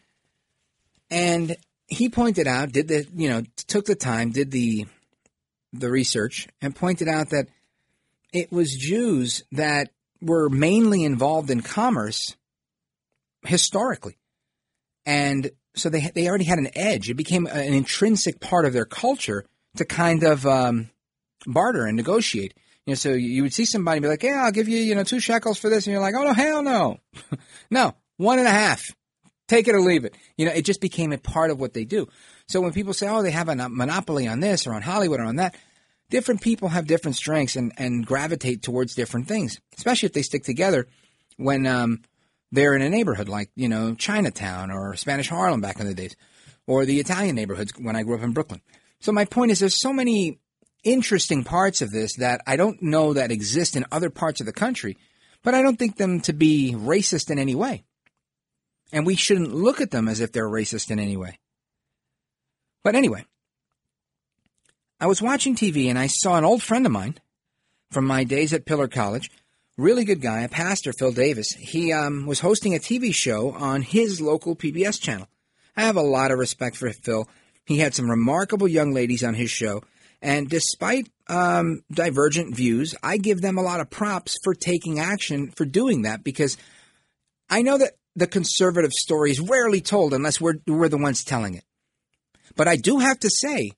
And 1.12 1.56
he 1.88 2.10
pointed 2.10 2.48
out, 2.48 2.72
did 2.72 2.88
the 2.88 3.06
you 3.16 3.30
know 3.30 3.44
took 3.68 3.86
the 3.86 3.96
time, 3.96 4.32
did 4.32 4.50
the 4.50 4.88
the 5.72 5.92
research, 5.92 6.48
and 6.62 6.76
pointed 6.76 7.08
out 7.08 7.30
that 7.30 7.48
it 8.34 8.52
was 8.52 8.76
Jews 8.76 9.44
that 9.52 9.92
were 10.22 10.50
mainly 10.50 11.04
involved 11.04 11.52
in 11.52 11.62
commerce 11.62 12.36
historically, 13.46 14.18
and 15.06 15.52
so 15.76 15.90
they 15.90 16.12
they 16.16 16.28
already 16.28 16.46
had 16.46 16.60
an 16.60 16.70
edge. 16.76 17.10
It 17.10 17.16
became 17.16 17.46
an 17.46 17.74
intrinsic 17.74 18.40
part 18.40 18.66
of 18.66 18.74
their 18.74 18.86
culture 18.86 19.46
to 19.76 19.86
kind 19.86 20.24
of 20.24 20.46
um, 20.46 20.90
barter 21.46 21.86
and 21.86 21.96
negotiate. 21.96 22.54
You 22.86 22.92
know, 22.92 22.96
so 22.96 23.14
you 23.14 23.42
would 23.42 23.54
see 23.54 23.66
somebody 23.66 24.00
be 24.00 24.08
like, 24.08 24.24
"Yeah, 24.24 24.44
I'll 24.44 24.52
give 24.52 24.68
you, 24.68 24.78
you 24.78 24.94
know, 24.94 25.04
two 25.04 25.20
shekels 25.20 25.58
for 25.58 25.70
this," 25.70 25.88
and 25.88 25.92
you're 25.94 26.02
like, 26.02 26.14
"Oh 26.16 26.24
no, 26.24 26.34
hell 26.34 26.62
no, 26.62 27.00
no, 27.72 27.96
one 28.18 28.38
and 28.38 28.48
a 28.48 28.52
half, 28.52 28.92
take 29.48 29.68
it 29.68 29.76
or 29.76 29.82
leave 29.82 30.06
it." 30.06 30.16
You 30.38 30.46
know, 30.46 30.52
it 30.52 30.66
just 30.66 30.82
became 30.82 31.12
a 31.12 31.18
part 31.18 31.50
of 31.50 31.60
what 31.60 31.74
they 31.74 31.84
do. 31.84 32.08
So 32.48 32.62
when 32.62 32.74
people 32.74 32.94
say, 32.94 33.08
"Oh, 33.08 33.24
they 33.24 33.32
have 33.32 33.50
a 33.50 33.70
monopoly 33.70 34.28
on 34.28 34.40
this 34.40 34.68
or 34.68 34.74
on 34.74 34.84
Hollywood 34.84 35.20
or 35.20 35.26
on 35.26 35.38
that," 35.38 35.56
different 36.12 36.42
people 36.42 36.70
have 36.70 36.86
different 36.86 37.18
strengths 37.18 37.56
and 37.56 37.74
and 37.78 38.06
gravitate 38.06 38.62
towards 38.62 38.94
different 38.94 39.28
things, 39.28 39.60
especially 39.78 40.08
if 40.08 40.14
they 40.14 40.22
stick 40.22 40.44
together. 40.44 40.88
When 41.38 41.66
um, 41.66 42.02
they're 42.52 42.76
in 42.76 42.82
a 42.82 42.90
neighborhood 42.90 43.30
like 43.30 43.50
you 43.56 43.68
know 43.68 43.96
Chinatown 43.96 44.70
or 44.70 44.96
Spanish 44.96 45.30
Harlem 45.30 45.60
back 45.60 45.80
in 45.80 45.88
the 45.88 45.96
days, 45.96 46.16
or 46.68 46.86
the 46.86 47.00
Italian 47.00 47.36
neighborhoods 47.36 47.74
when 47.80 47.96
I 47.96 48.04
grew 48.04 48.16
up 48.16 48.24
in 48.24 48.32
Brooklyn. 48.32 48.62
So 49.00 49.12
my 49.12 49.26
point 49.26 49.52
is, 49.52 49.60
there's 49.60 49.80
so 49.80 49.92
many 49.92 50.40
interesting 50.86 51.44
parts 51.44 51.82
of 51.82 51.92
this 51.92 52.16
that 52.16 52.42
I 52.48 52.56
don't 52.56 52.82
know 52.82 53.14
that 53.14 53.32
exist 53.32 53.76
in 53.76 53.86
other 53.92 54.10
parts 54.10 54.40
of 54.40 54.46
the 54.46 54.54
country, 54.54 54.98
but 55.44 55.54
I 55.54 55.62
don't 55.62 55.78
think 55.78 55.98
them 55.98 56.22
to 56.22 56.34
be 56.34 56.74
racist 56.76 57.30
in 57.30 57.38
any 57.38 57.56
way. 57.56 57.84
And 58.94 59.06
we 59.06 59.16
shouldn't 59.16 59.54
look 59.54 59.82
at 59.82 59.92
them 59.92 60.08
as 60.08 60.22
if 60.22 60.32
they're 60.32 60.48
racist 60.48 60.92
in 60.92 61.00
any 61.00 61.18
way. 61.18 61.40
But 62.84 62.96
anyway, 62.96 63.26
I 65.00 65.08
was 65.08 65.22
watching 65.22 65.56
TV 65.56 65.90
and 65.90 66.00
I 66.00 66.08
saw 66.08 66.38
an 66.38 66.46
old 66.46 66.64
friend 66.64 66.86
of 66.86 66.92
mine 66.92 67.16
from 67.92 68.06
my 68.06 68.24
days 68.24 68.54
at 68.54 68.66
Pillar 68.66 68.88
College, 68.88 69.30
really 69.78 70.06
good 70.06 70.22
guy, 70.22 70.42
a 70.42 70.50
pastor, 70.50 70.94
Phil 70.94 71.12
Davis. 71.12 71.52
He 71.54 71.92
um, 71.92 72.26
was 72.26 72.40
hosting 72.40 72.76
a 72.76 72.80
TV 72.80 73.14
show 73.14 73.52
on 73.52 73.82
his 73.82 74.22
local 74.22 74.56
PBS 74.56 75.02
channel. 75.02 75.28
I 75.76 75.82
have 75.82 75.98
a 75.98 76.02
lot 76.02 76.32
of 76.32 76.40
respect 76.40 76.78
for 76.78 76.90
Phil. 76.92 77.28
He 77.66 77.80
had 77.80 77.94
some 77.94 78.10
remarkable 78.10 78.68
young 78.68 78.94
ladies 78.94 79.24
on 79.24 79.34
his 79.34 79.52
show, 79.52 79.84
and 80.26 80.50
despite 80.50 81.08
um, 81.28 81.84
divergent 81.92 82.56
views, 82.56 82.96
I 83.04 83.18
give 83.18 83.42
them 83.42 83.60
a 83.60 83.62
lot 83.62 83.80
of 83.80 83.92
props 83.92 84.40
for 84.44 84.56
taking 84.56 85.00
action 85.00 85.52
for 85.52 85.66
doing 85.66 86.02
that 86.02 86.24
because 86.24 86.58
I 87.48 87.62
know 87.62 87.78
that 87.78 87.92
the 88.16 88.26
conservative 88.26 88.92
story 88.92 89.30
is 89.30 89.40
rarely 89.40 89.82
told 89.82 90.16
unless 90.16 90.42
we're, 90.42 90.56
we're 90.66 90.90
the 90.90 90.98
ones 90.98 91.24
telling 91.24 91.54
it. 91.54 91.64
But 92.56 92.68
I 92.68 92.76
do 92.76 92.98
have 92.98 93.20
to 93.20 93.30
say, 93.30 93.74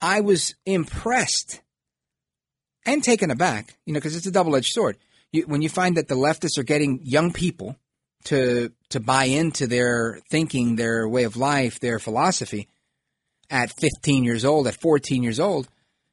I 0.00 0.22
was 0.22 0.56
impressed 0.66 1.60
and 2.84 3.04
taken 3.04 3.30
aback, 3.30 3.78
you 3.86 3.92
know, 3.92 4.00
because 4.00 4.16
it's 4.16 4.26
a 4.26 4.32
double 4.32 4.56
edged 4.56 4.72
sword. 4.72 4.98
You, 5.30 5.42
when 5.42 5.62
you 5.62 5.68
find 5.68 5.96
that 5.96 6.08
the 6.08 6.16
leftists 6.16 6.58
are 6.58 6.64
getting 6.64 6.98
young 7.04 7.32
people 7.32 7.76
to 8.24 8.72
to 8.88 8.98
buy 8.98 9.24
into 9.26 9.68
their 9.68 10.18
thinking, 10.30 10.74
their 10.74 11.08
way 11.08 11.22
of 11.22 11.36
life, 11.36 11.78
their 11.78 12.00
philosophy, 12.00 12.66
at 13.50 13.72
15 13.78 14.24
years 14.24 14.44
old, 14.44 14.66
at 14.66 14.80
14 14.80 15.22
years 15.22 15.40
old, 15.40 15.68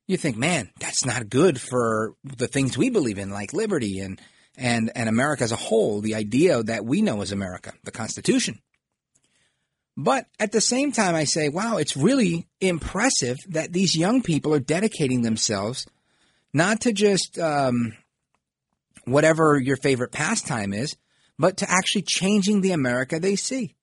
you 0.07 0.17
think, 0.17 0.37
man, 0.37 0.69
that's 0.79 1.05
not 1.05 1.29
good 1.29 1.59
for 1.59 2.15
the 2.23 2.47
things 2.47 2.77
we 2.77 2.89
believe 2.89 3.19
in, 3.19 3.29
like 3.29 3.53
liberty 3.53 3.99
and, 3.99 4.19
and, 4.57 4.91
and 4.95 5.07
America 5.07 5.43
as 5.43 5.51
a 5.51 5.57
whole, 5.57 6.01
the 6.01 6.15
idea 6.15 6.63
that 6.63 6.85
we 6.85 7.01
know 7.01 7.21
as 7.21 7.31
America, 7.31 7.73
the 7.83 7.91
Constitution. 7.91 8.59
But 9.97 10.27
at 10.39 10.51
the 10.51 10.61
same 10.61 10.91
time, 10.91 11.15
I 11.15 11.23
say, 11.23 11.49
wow, 11.49 11.77
it's 11.77 11.97
really 11.97 12.47
impressive 12.61 13.37
that 13.49 13.73
these 13.73 13.95
young 13.95 14.21
people 14.21 14.53
are 14.53 14.59
dedicating 14.59 15.23
themselves 15.23 15.87
not 16.53 16.81
to 16.81 16.93
just 16.93 17.37
um, 17.39 17.93
whatever 19.05 19.59
your 19.59 19.77
favorite 19.77 20.11
pastime 20.11 20.73
is, 20.73 20.95
but 21.39 21.57
to 21.57 21.69
actually 21.69 22.03
changing 22.03 22.61
the 22.61 22.71
America 22.71 23.19
they 23.19 23.35
see. 23.35 23.75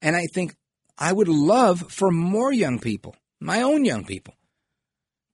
And 0.00 0.16
I 0.16 0.26
think 0.34 0.56
I 0.98 1.12
would 1.12 1.28
love 1.28 1.90
for 1.90 2.10
more 2.10 2.52
young 2.52 2.78
people, 2.78 3.16
my 3.40 3.62
own 3.62 3.84
young 3.84 4.04
people, 4.04 4.34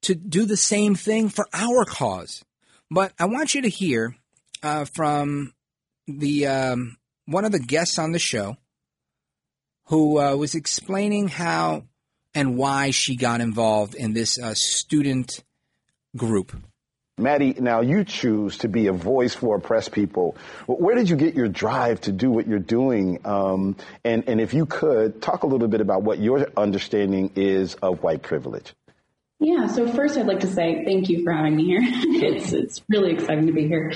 to 0.03 0.15
do 0.15 0.45
the 0.45 0.57
same 0.57 0.95
thing 0.95 1.29
for 1.29 1.47
our 1.53 1.85
cause. 1.85 2.45
But 2.91 3.13
I 3.19 3.27
want 3.27 3.55
you 3.55 3.63
to 3.63 3.69
hear 3.69 4.17
uh, 4.63 4.85
from 4.87 5.53
the 6.07 6.47
um, 6.47 6.97
one 7.27 7.45
of 7.45 7.53
the 7.53 7.59
guests 7.59 7.99
on 7.99 8.13
the 8.13 8.19
show 8.19 8.57
who 9.87 10.19
uh, 10.21 10.37
was 10.37 10.55
explaining 10.55 11.29
how 11.29 11.85
and 12.35 12.57
why 12.57 12.91
she 12.91 13.17
got 13.17 13.41
involved 13.41 13.95
in 13.95 14.13
this 14.13 14.39
uh, 14.39 14.55
student 14.55 15.43
group. 16.17 16.53
Maddie, 17.19 17.55
now 17.59 17.81
you 17.81 18.05
choose 18.05 18.59
to 18.59 18.69
be 18.69 18.87
a 18.87 18.93
voice 18.93 19.35
for 19.35 19.57
oppressed 19.57 19.93
people. 19.93 20.37
Where 20.67 20.95
did 20.95 21.11
you 21.11 21.17
get 21.17 21.35
your 21.35 21.49
drive 21.49 22.01
to 22.03 22.13
do 22.13 22.31
what 22.31 22.47
you're 22.47 22.61
doing? 22.61 23.21
Um, 23.25 23.77
and, 24.05 24.29
and 24.29 24.41
if 24.41 24.55
you 24.55 24.67
could, 24.67 25.21
talk 25.21 25.43
a 25.43 25.47
little 25.47 25.69
bit 25.69 25.81
about 25.81 26.03
what 26.03 26.21
your 26.21 26.47
understanding 26.57 27.33
is 27.35 27.75
of 27.75 28.03
white 28.03 28.23
privilege. 28.23 28.73
Yeah, 29.41 29.69
so 29.69 29.87
first 29.87 30.19
I'd 30.19 30.27
like 30.27 30.41
to 30.41 30.49
say 30.49 30.85
thank 30.85 31.09
you 31.09 31.23
for 31.23 31.33
having 31.33 31.55
me 31.55 31.65
here. 31.65 31.81
it's 31.85 32.53
it's 32.53 32.83
really 32.89 33.13
exciting 33.13 33.47
to 33.47 33.53
be 33.53 33.69
here. 33.69 33.93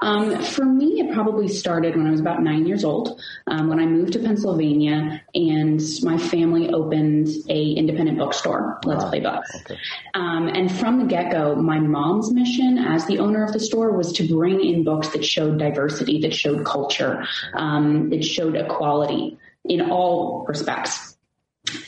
Um, 0.00 0.40
for 0.40 0.64
me, 0.64 1.00
it 1.00 1.12
probably 1.12 1.48
started 1.48 1.96
when 1.96 2.06
I 2.06 2.12
was 2.12 2.20
about 2.20 2.42
nine 2.42 2.64
years 2.64 2.84
old, 2.84 3.20
um, 3.48 3.68
when 3.68 3.80
I 3.80 3.86
moved 3.86 4.12
to 4.12 4.20
Pennsylvania, 4.20 5.20
and 5.34 5.82
my 6.02 6.16
family 6.16 6.68
opened 6.68 7.28
a 7.48 7.72
independent 7.72 8.18
bookstore, 8.18 8.78
Let's 8.84 9.04
Play 9.06 9.18
Books. 9.18 9.50
Okay. 9.62 9.76
Um, 10.14 10.46
and 10.46 10.70
from 10.70 11.00
the 11.00 11.06
get 11.06 11.32
go, 11.32 11.56
my 11.56 11.80
mom's 11.80 12.32
mission 12.32 12.78
as 12.78 13.04
the 13.06 13.18
owner 13.18 13.44
of 13.44 13.52
the 13.52 13.60
store 13.60 13.96
was 13.96 14.12
to 14.12 14.28
bring 14.28 14.64
in 14.64 14.84
books 14.84 15.08
that 15.08 15.24
showed 15.24 15.58
diversity, 15.58 16.20
that 16.20 16.34
showed 16.34 16.64
culture, 16.64 17.26
um, 17.54 18.10
that 18.10 18.24
showed 18.24 18.54
equality 18.54 19.38
in 19.64 19.90
all 19.90 20.44
respects. 20.46 21.13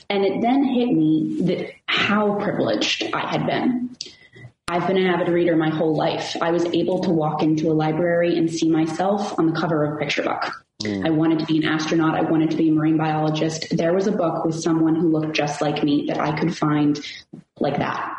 And 0.08 0.24
it 0.24 0.40
then 0.40 0.64
hit 0.64 0.88
me 0.92 1.38
that 1.42 1.70
how 1.86 2.34
privileged 2.36 3.04
I 3.12 3.26
had 3.26 3.46
been. 3.46 3.96
I've 4.68 4.86
been 4.86 4.96
an 4.96 5.06
avid 5.06 5.28
reader 5.28 5.56
my 5.56 5.70
whole 5.70 5.94
life. 5.94 6.36
I 6.40 6.50
was 6.50 6.64
able 6.64 7.00
to 7.04 7.10
walk 7.10 7.42
into 7.42 7.70
a 7.70 7.74
library 7.74 8.36
and 8.36 8.50
see 8.50 8.68
myself 8.68 9.38
on 9.38 9.46
the 9.46 9.58
cover 9.58 9.84
of 9.84 9.94
a 9.94 9.96
picture 9.96 10.22
book. 10.22 10.50
I 10.84 11.10
wanted 11.10 11.38
to 11.38 11.46
be 11.46 11.58
an 11.58 11.64
astronaut. 11.64 12.16
I 12.16 12.22
wanted 12.22 12.50
to 12.50 12.56
be 12.56 12.68
a 12.68 12.72
marine 12.72 12.96
biologist. 12.96 13.66
There 13.70 13.94
was 13.94 14.06
a 14.06 14.12
book 14.12 14.44
with 14.44 14.54
someone 14.56 14.94
who 14.94 15.08
looked 15.08 15.34
just 15.34 15.60
like 15.60 15.82
me 15.82 16.06
that 16.08 16.18
I 16.18 16.38
could 16.38 16.56
find 16.56 17.00
like 17.58 17.78
that. 17.78 18.14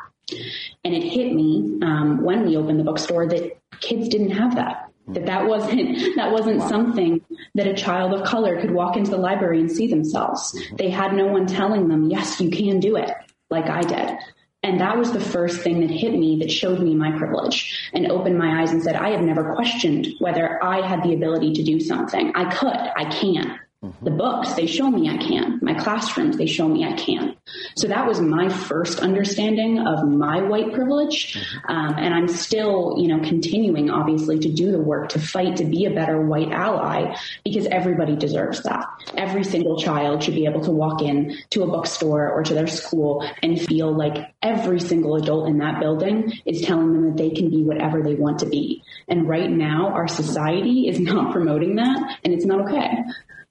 And 0.84 0.94
it 0.94 1.04
hit 1.04 1.34
me 1.34 1.80
um, 1.84 2.24
when 2.24 2.46
we 2.46 2.58
opened 2.58 2.80
the 2.80 2.84
bookstore 2.84 3.28
that 3.28 3.58
kids 3.80 4.10
didn't 4.10 4.32
have 4.32 4.56
that. 4.56 4.90
That 5.08 5.26
that 5.26 5.48
wasn't 5.48 6.16
that 6.16 6.32
wasn't 6.32 6.62
something 6.64 7.22
that 7.56 7.68
a 7.68 7.74
child 7.74 8.14
of 8.14 8.26
color 8.26 8.60
could 8.60 8.72
walk 8.72 8.98
into 8.98 9.12
the 9.12 9.18
library 9.18 9.60
and 9.60 9.72
see 9.72 9.88
themselves. 9.88 10.54
Mm-hmm. 10.54 10.76
They 10.76 10.90
had 10.90 11.14
no 11.14 11.28
one 11.28 11.48
telling 11.48 11.88
them, 11.88 12.10
"Yes, 12.10 12.42
you 12.42 12.50
can 12.50 12.80
do 12.80 12.98
it," 12.98 13.12
like 13.50 13.70
I 13.70 13.82
did. 13.82 14.18
And 14.64 14.82
that 14.82 14.98
was 14.98 15.12
the 15.14 15.20
first 15.20 15.62
thing 15.62 15.82
that 15.82 15.90
hit 15.90 16.12
me 16.12 16.40
that 16.40 16.52
showed 16.52 16.80
me 16.80 16.96
my 16.96 17.18
privilege 17.18 17.90
and 17.94 18.12
opened 18.12 18.38
my 18.38 18.62
eyes 18.62 18.72
and 18.72 18.82
said, 18.82 18.96
I 18.96 19.12
have 19.12 19.22
never 19.22 19.54
questioned 19.54 20.08
whether 20.20 20.62
I 20.62 20.86
had 20.86 21.04
the 21.04 21.14
ability 21.14 21.54
to 21.54 21.64
do 21.64 21.80
something. 21.80 22.34
I 22.36 22.54
could, 22.54 22.74
I 22.74 23.06
can. 23.06 23.60
The 24.02 24.10
books, 24.10 24.54
they 24.54 24.66
show 24.66 24.90
me 24.90 25.08
I 25.08 25.18
can. 25.18 25.60
My 25.62 25.76
classrooms, 25.76 26.36
they 26.36 26.48
show 26.48 26.68
me 26.68 26.84
I 26.84 26.94
can. 26.94 27.36
So 27.76 27.88
that 27.88 28.08
was 28.08 28.20
my 28.20 28.50
first 28.50 29.02
understanding 29.02 29.78
of 29.78 30.04
my 30.04 30.42
white 30.42 30.74
privilege. 30.74 31.38
Um, 31.68 31.94
and 31.96 32.12
I'm 32.12 32.28
still, 32.28 32.96
you 32.98 33.08
know, 33.08 33.20
continuing 33.20 33.92
obviously 33.92 34.40
to 34.40 34.52
do 34.52 34.72
the 34.72 34.80
work 34.80 35.10
to 35.10 35.20
fight 35.20 35.58
to 35.58 35.64
be 35.64 35.86
a 35.86 35.92
better 35.92 36.20
white 36.20 36.52
ally 36.52 37.16
because 37.46 37.68
everybody 37.68 38.16
deserves 38.16 38.64
that. 38.64 38.88
Every 39.16 39.44
single 39.44 39.78
child 39.78 40.24
should 40.24 40.34
be 40.34 40.46
able 40.46 40.62
to 40.62 40.72
walk 40.72 41.04
in 41.04 41.38
to 41.52 41.62
a 41.62 41.68
bookstore 41.68 42.32
or 42.32 42.42
to 42.42 42.56
their 42.56 42.66
school 42.66 43.30
and 43.44 43.62
feel 43.62 43.96
like 43.96 44.34
every 44.42 44.80
single 44.80 45.18
adult 45.18 45.50
in 45.50 45.60
that 45.60 45.80
building 45.80 46.34
is 46.48 46.62
telling 46.62 46.94
them 46.94 47.06
that 47.06 47.18
they 47.18 47.30
can 47.30 47.52
be 47.52 47.64
whatever 47.64 48.02
they 48.02 48.16
want 48.16 48.40
to 48.40 48.48
be. 48.48 48.84
And 49.08 49.30
right 49.30 49.52
now, 49.52 49.90
our 49.90 50.08
society 50.08 50.88
is 50.88 51.00
not 51.00 51.32
promoting 51.32 51.76
that 51.76 52.18
and 52.24 52.34
it's 52.34 52.46
not 52.46 52.62
okay. 52.62 53.04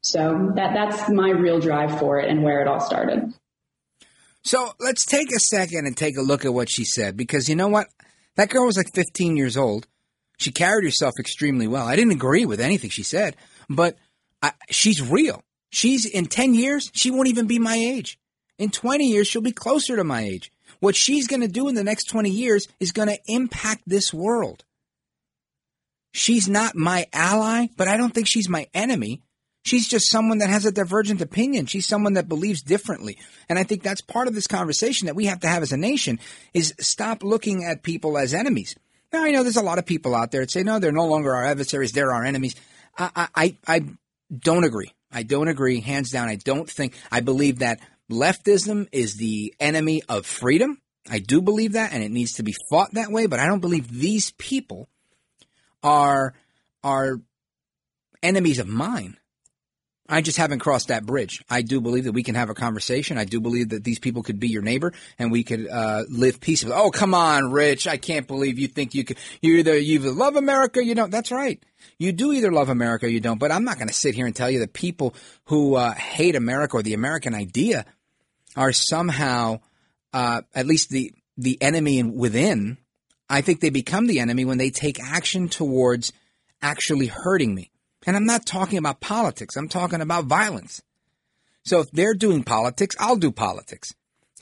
So 0.06 0.52
that 0.54 0.72
that's 0.72 1.10
my 1.10 1.30
real 1.30 1.58
drive 1.58 1.98
for 1.98 2.20
it 2.20 2.30
and 2.30 2.44
where 2.44 2.60
it 2.60 2.68
all 2.68 2.78
started. 2.78 3.34
So 4.44 4.70
let's 4.78 5.04
take 5.04 5.32
a 5.32 5.40
second 5.40 5.86
and 5.86 5.96
take 5.96 6.16
a 6.16 6.22
look 6.22 6.44
at 6.44 6.54
what 6.54 6.70
she 6.70 6.84
said 6.84 7.16
because 7.16 7.48
you 7.48 7.56
know 7.56 7.66
what? 7.66 7.88
That 8.36 8.48
girl 8.48 8.66
was 8.66 8.76
like 8.76 8.94
15 8.94 9.36
years 9.36 9.56
old. 9.56 9.88
She 10.38 10.52
carried 10.52 10.84
herself 10.84 11.14
extremely 11.18 11.66
well. 11.66 11.84
I 11.84 11.96
didn't 11.96 12.12
agree 12.12 12.46
with 12.46 12.60
anything 12.60 12.90
she 12.90 13.02
said, 13.02 13.34
but 13.68 13.96
I, 14.40 14.52
she's 14.70 15.02
real. 15.02 15.42
She's 15.70 16.06
in 16.06 16.26
10 16.26 16.54
years, 16.54 16.88
she 16.94 17.10
won't 17.10 17.28
even 17.28 17.48
be 17.48 17.58
my 17.58 17.74
age. 17.74 18.16
In 18.58 18.70
20 18.70 19.08
years, 19.08 19.26
she'll 19.26 19.42
be 19.42 19.50
closer 19.50 19.96
to 19.96 20.04
my 20.04 20.22
age. 20.22 20.52
What 20.78 20.94
she's 20.94 21.26
going 21.26 21.40
to 21.40 21.48
do 21.48 21.66
in 21.66 21.74
the 21.74 21.82
next 21.82 22.04
20 22.04 22.30
years 22.30 22.68
is 22.78 22.92
going 22.92 23.08
to 23.08 23.18
impact 23.26 23.82
this 23.86 24.14
world. 24.14 24.64
She's 26.12 26.48
not 26.48 26.76
my 26.76 27.06
ally, 27.12 27.66
but 27.76 27.88
I 27.88 27.96
don't 27.96 28.14
think 28.14 28.28
she's 28.28 28.48
my 28.48 28.68
enemy. 28.72 29.22
She's 29.66 29.88
just 29.88 30.08
someone 30.08 30.38
that 30.38 30.48
has 30.48 30.64
a 30.64 30.70
divergent 30.70 31.20
opinion. 31.20 31.66
She's 31.66 31.88
someone 31.88 32.12
that 32.12 32.28
believes 32.28 32.62
differently. 32.62 33.18
And 33.48 33.58
I 33.58 33.64
think 33.64 33.82
that's 33.82 34.00
part 34.00 34.28
of 34.28 34.34
this 34.34 34.46
conversation 34.46 35.06
that 35.06 35.16
we 35.16 35.26
have 35.26 35.40
to 35.40 35.48
have 35.48 35.60
as 35.60 35.72
a 35.72 35.76
nation 35.76 36.20
is 36.54 36.72
stop 36.78 37.24
looking 37.24 37.64
at 37.64 37.82
people 37.82 38.16
as 38.16 38.32
enemies. 38.32 38.76
Now, 39.12 39.24
I 39.24 39.32
know 39.32 39.42
there's 39.42 39.56
a 39.56 39.62
lot 39.62 39.78
of 39.78 39.84
people 39.84 40.14
out 40.14 40.30
there 40.30 40.42
that 40.42 40.52
say, 40.52 40.62
no, 40.62 40.78
they're 40.78 40.92
no 40.92 41.08
longer 41.08 41.34
our 41.34 41.44
adversaries. 41.44 41.90
They're 41.90 42.12
our 42.12 42.24
enemies. 42.24 42.54
I, 42.96 43.26
I, 43.34 43.56
I 43.66 43.80
don't 44.32 44.62
agree. 44.62 44.92
I 45.10 45.24
don't 45.24 45.48
agree. 45.48 45.80
Hands 45.80 46.08
down. 46.08 46.28
I 46.28 46.36
don't 46.36 46.70
think, 46.70 46.94
I 47.10 47.18
believe 47.18 47.58
that 47.58 47.80
leftism 48.08 48.86
is 48.92 49.16
the 49.16 49.52
enemy 49.58 50.00
of 50.08 50.26
freedom. 50.26 50.80
I 51.10 51.18
do 51.18 51.42
believe 51.42 51.72
that 51.72 51.92
and 51.92 52.04
it 52.04 52.12
needs 52.12 52.34
to 52.34 52.44
be 52.44 52.54
fought 52.70 52.94
that 52.94 53.10
way, 53.10 53.26
but 53.26 53.40
I 53.40 53.46
don't 53.46 53.58
believe 53.58 53.90
these 53.90 54.30
people 54.30 54.88
are, 55.82 56.34
are 56.84 57.20
enemies 58.22 58.60
of 58.60 58.68
mine. 58.68 59.16
I 60.08 60.20
just 60.20 60.38
haven't 60.38 60.60
crossed 60.60 60.88
that 60.88 61.04
bridge. 61.04 61.42
I 61.50 61.62
do 61.62 61.80
believe 61.80 62.04
that 62.04 62.12
we 62.12 62.22
can 62.22 62.34
have 62.34 62.48
a 62.48 62.54
conversation. 62.54 63.18
I 63.18 63.24
do 63.24 63.40
believe 63.40 63.70
that 63.70 63.82
these 63.82 63.98
people 63.98 64.22
could 64.22 64.38
be 64.38 64.48
your 64.48 64.62
neighbor 64.62 64.92
and 65.18 65.32
we 65.32 65.42
could 65.42 65.68
uh, 65.68 66.04
live 66.08 66.40
peaceably. 66.40 66.74
Oh, 66.76 66.90
come 66.90 67.14
on, 67.14 67.50
Rich! 67.50 67.86
I 67.86 67.96
can't 67.96 68.26
believe 68.26 68.58
you 68.58 68.68
think 68.68 68.94
you 68.94 69.04
could. 69.04 69.18
You 69.40 69.56
either 69.56 69.76
you 69.76 70.00
either 70.00 70.12
love 70.12 70.36
America, 70.36 70.84
you 70.84 70.94
don't. 70.94 71.10
That's 71.10 71.32
right. 71.32 71.62
You 71.98 72.12
do 72.12 72.32
either 72.32 72.52
love 72.52 72.68
America, 72.68 73.06
or 73.06 73.08
you 73.08 73.20
don't. 73.20 73.38
But 73.38 73.52
I'm 73.52 73.64
not 73.64 73.76
going 73.76 73.88
to 73.88 73.94
sit 73.94 74.14
here 74.14 74.26
and 74.26 74.34
tell 74.34 74.50
you 74.50 74.60
that 74.60 74.72
people 74.72 75.14
who 75.46 75.74
uh, 75.74 75.92
hate 75.92 76.36
America 76.36 76.76
or 76.76 76.82
the 76.82 76.94
American 76.94 77.34
idea 77.34 77.84
are 78.54 78.72
somehow, 78.72 79.60
uh, 80.12 80.42
at 80.54 80.66
least 80.66 80.90
the 80.90 81.12
the 81.36 81.60
enemy 81.60 82.02
within. 82.02 82.78
I 83.28 83.40
think 83.40 83.60
they 83.60 83.70
become 83.70 84.06
the 84.06 84.20
enemy 84.20 84.44
when 84.44 84.58
they 84.58 84.70
take 84.70 85.02
action 85.02 85.48
towards 85.48 86.12
actually 86.62 87.06
hurting 87.06 87.54
me. 87.54 87.72
And 88.06 88.16
I'm 88.16 88.24
not 88.24 88.46
talking 88.46 88.78
about 88.78 89.00
politics. 89.00 89.56
I'm 89.56 89.68
talking 89.68 90.00
about 90.00 90.24
violence. 90.26 90.80
So 91.64 91.80
if 91.80 91.90
they're 91.90 92.14
doing 92.14 92.44
politics, 92.44 92.94
I'll 93.00 93.16
do 93.16 93.32
politics. 93.32 93.92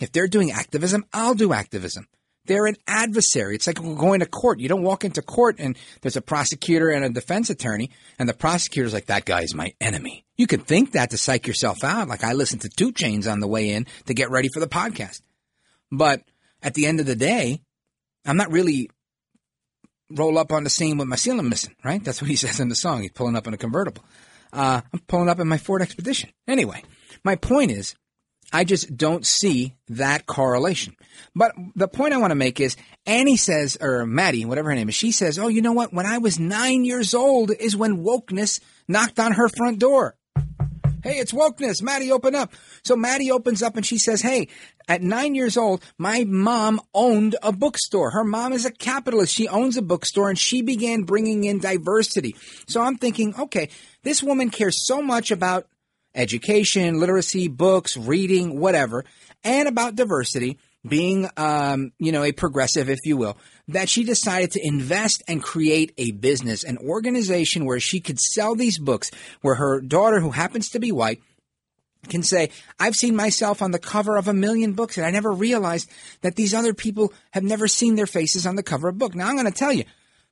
If 0.00 0.12
they're 0.12 0.28
doing 0.28 0.50
activism, 0.50 1.06
I'll 1.12 1.34
do 1.34 1.52
activism. 1.52 2.06
They're 2.46 2.66
an 2.66 2.76
adversary. 2.86 3.54
It's 3.54 3.66
like 3.66 3.80
going 3.80 4.20
to 4.20 4.26
court. 4.26 4.60
You 4.60 4.68
don't 4.68 4.82
walk 4.82 5.04
into 5.04 5.22
court 5.22 5.56
and 5.58 5.78
there's 6.02 6.16
a 6.16 6.20
prosecutor 6.20 6.90
and 6.90 7.02
a 7.02 7.08
defense 7.08 7.48
attorney, 7.48 7.90
and 8.18 8.28
the 8.28 8.34
prosecutor's 8.34 8.92
like, 8.92 9.06
that 9.06 9.24
guy's 9.24 9.54
my 9.54 9.72
enemy. 9.80 10.26
You 10.36 10.46
could 10.46 10.66
think 10.66 10.92
that 10.92 11.10
to 11.10 11.16
psych 11.16 11.46
yourself 11.46 11.82
out. 11.82 12.08
Like 12.08 12.22
I 12.22 12.34
listened 12.34 12.60
to 12.62 12.68
2 12.68 12.92
Chainz 12.92 13.30
on 13.30 13.40
the 13.40 13.48
way 13.48 13.70
in 13.70 13.86
to 14.06 14.12
get 14.12 14.30
ready 14.30 14.48
for 14.52 14.60
the 14.60 14.66
podcast. 14.66 15.22
But 15.90 16.22
at 16.62 16.74
the 16.74 16.84
end 16.84 17.00
of 17.00 17.06
the 17.06 17.16
day, 17.16 17.62
I'm 18.26 18.36
not 18.36 18.52
really 18.52 18.90
roll 20.10 20.38
up 20.38 20.52
on 20.52 20.64
the 20.64 20.70
scene 20.70 20.98
with 20.98 21.08
my 21.08 21.16
ceiling 21.16 21.48
missing, 21.48 21.74
right? 21.84 22.02
That's 22.02 22.20
what 22.20 22.30
he 22.30 22.36
says 22.44 22.60
in 22.60 22.68
the 22.68 22.74
song. 22.74 23.02
He's 23.02 23.12
pulling 23.12 23.36
up 23.36 23.46
in 23.46 23.54
a 23.54 23.58
convertible. 23.58 24.04
Uh, 24.52 24.80
I'm 24.92 25.00
pulling 25.08 25.28
up 25.28 25.40
in 25.40 25.48
my 25.48 25.58
Ford 25.58 25.82
Expedition. 25.82 26.30
Anyway, 26.46 26.84
my 27.24 27.36
point 27.36 27.70
is, 27.70 27.96
I 28.52 28.62
just 28.62 28.96
don't 28.96 29.26
see 29.26 29.74
that 29.88 30.26
correlation. 30.26 30.94
But 31.34 31.52
the 31.74 31.88
point 31.88 32.14
I 32.14 32.18
want 32.18 32.30
to 32.30 32.36
make 32.36 32.60
is 32.60 32.76
Annie 33.04 33.36
says, 33.36 33.76
or 33.80 34.06
Maddie, 34.06 34.44
whatever 34.44 34.70
her 34.70 34.76
name 34.76 34.88
is, 34.88 34.94
she 34.94 35.10
says, 35.10 35.38
Oh, 35.38 35.48
you 35.48 35.60
know 35.60 35.72
what? 35.72 35.92
When 35.92 36.06
I 36.06 36.18
was 36.18 36.38
nine 36.38 36.84
years 36.84 37.14
old 37.14 37.50
is 37.50 37.76
when 37.76 38.04
wokeness 38.04 38.60
knocked 38.86 39.18
on 39.18 39.32
her 39.32 39.48
front 39.48 39.80
door. 39.80 40.14
Hey, 41.04 41.18
it's 41.18 41.32
wokeness. 41.32 41.82
Maddie, 41.82 42.10
open 42.10 42.34
up. 42.34 42.54
So 42.82 42.96
Maddie 42.96 43.30
opens 43.30 43.62
up 43.62 43.76
and 43.76 43.84
she 43.84 43.98
says, 43.98 44.22
Hey, 44.22 44.48
at 44.88 45.02
nine 45.02 45.34
years 45.34 45.58
old, 45.58 45.84
my 45.98 46.24
mom 46.24 46.80
owned 46.94 47.36
a 47.42 47.52
bookstore. 47.52 48.10
Her 48.12 48.24
mom 48.24 48.54
is 48.54 48.64
a 48.64 48.70
capitalist. 48.70 49.34
She 49.34 49.46
owns 49.46 49.76
a 49.76 49.82
bookstore 49.82 50.30
and 50.30 50.38
she 50.38 50.62
began 50.62 51.02
bringing 51.02 51.44
in 51.44 51.58
diversity. 51.58 52.34
So 52.66 52.80
I'm 52.80 52.96
thinking, 52.96 53.34
okay, 53.38 53.68
this 54.02 54.22
woman 54.22 54.48
cares 54.48 54.86
so 54.86 55.02
much 55.02 55.30
about 55.30 55.66
education, 56.14 56.98
literacy, 56.98 57.48
books, 57.48 57.98
reading, 57.98 58.58
whatever, 58.58 59.04
and 59.42 59.68
about 59.68 59.96
diversity, 59.96 60.58
being, 60.88 61.28
um, 61.36 61.92
you 61.98 62.12
know, 62.12 62.22
a 62.22 62.32
progressive, 62.32 62.88
if 62.88 63.00
you 63.04 63.18
will, 63.18 63.36
that 63.68 63.88
she 63.88 64.04
decided 64.04 64.50
to 64.52 64.66
invest 64.66 65.22
and 65.26 65.42
create 65.42 65.92
a 65.96 66.12
business, 66.12 66.64
an 66.64 66.78
organization 66.78 67.64
where 67.64 67.80
she 67.80 68.00
could 68.00 68.20
sell 68.20 68.54
these 68.54 68.78
books, 68.78 69.10
where 69.40 69.54
her 69.54 69.80
daughter, 69.80 70.20
who 70.20 70.30
happens 70.30 70.68
to 70.70 70.78
be 70.78 70.92
white, 70.92 71.20
can 72.08 72.22
say, 72.22 72.50
I've 72.78 72.96
seen 72.96 73.16
myself 73.16 73.62
on 73.62 73.70
the 73.70 73.78
cover 73.78 74.16
of 74.16 74.28
a 74.28 74.34
million 74.34 74.72
books 74.74 74.96
and 74.96 75.06
I 75.06 75.10
never 75.10 75.32
realized 75.32 75.90
that 76.20 76.36
these 76.36 76.52
other 76.52 76.74
people 76.74 77.12
have 77.32 77.42
never 77.42 77.66
seen 77.66 77.94
their 77.94 78.06
faces 78.06 78.46
on 78.46 78.56
the 78.56 78.62
cover 78.62 78.88
of 78.88 78.94
a 78.94 78.98
book. 78.98 79.14
Now 79.14 79.28
I'm 79.28 79.36
going 79.36 79.50
to 79.50 79.58
tell 79.58 79.72
you, 79.72 79.84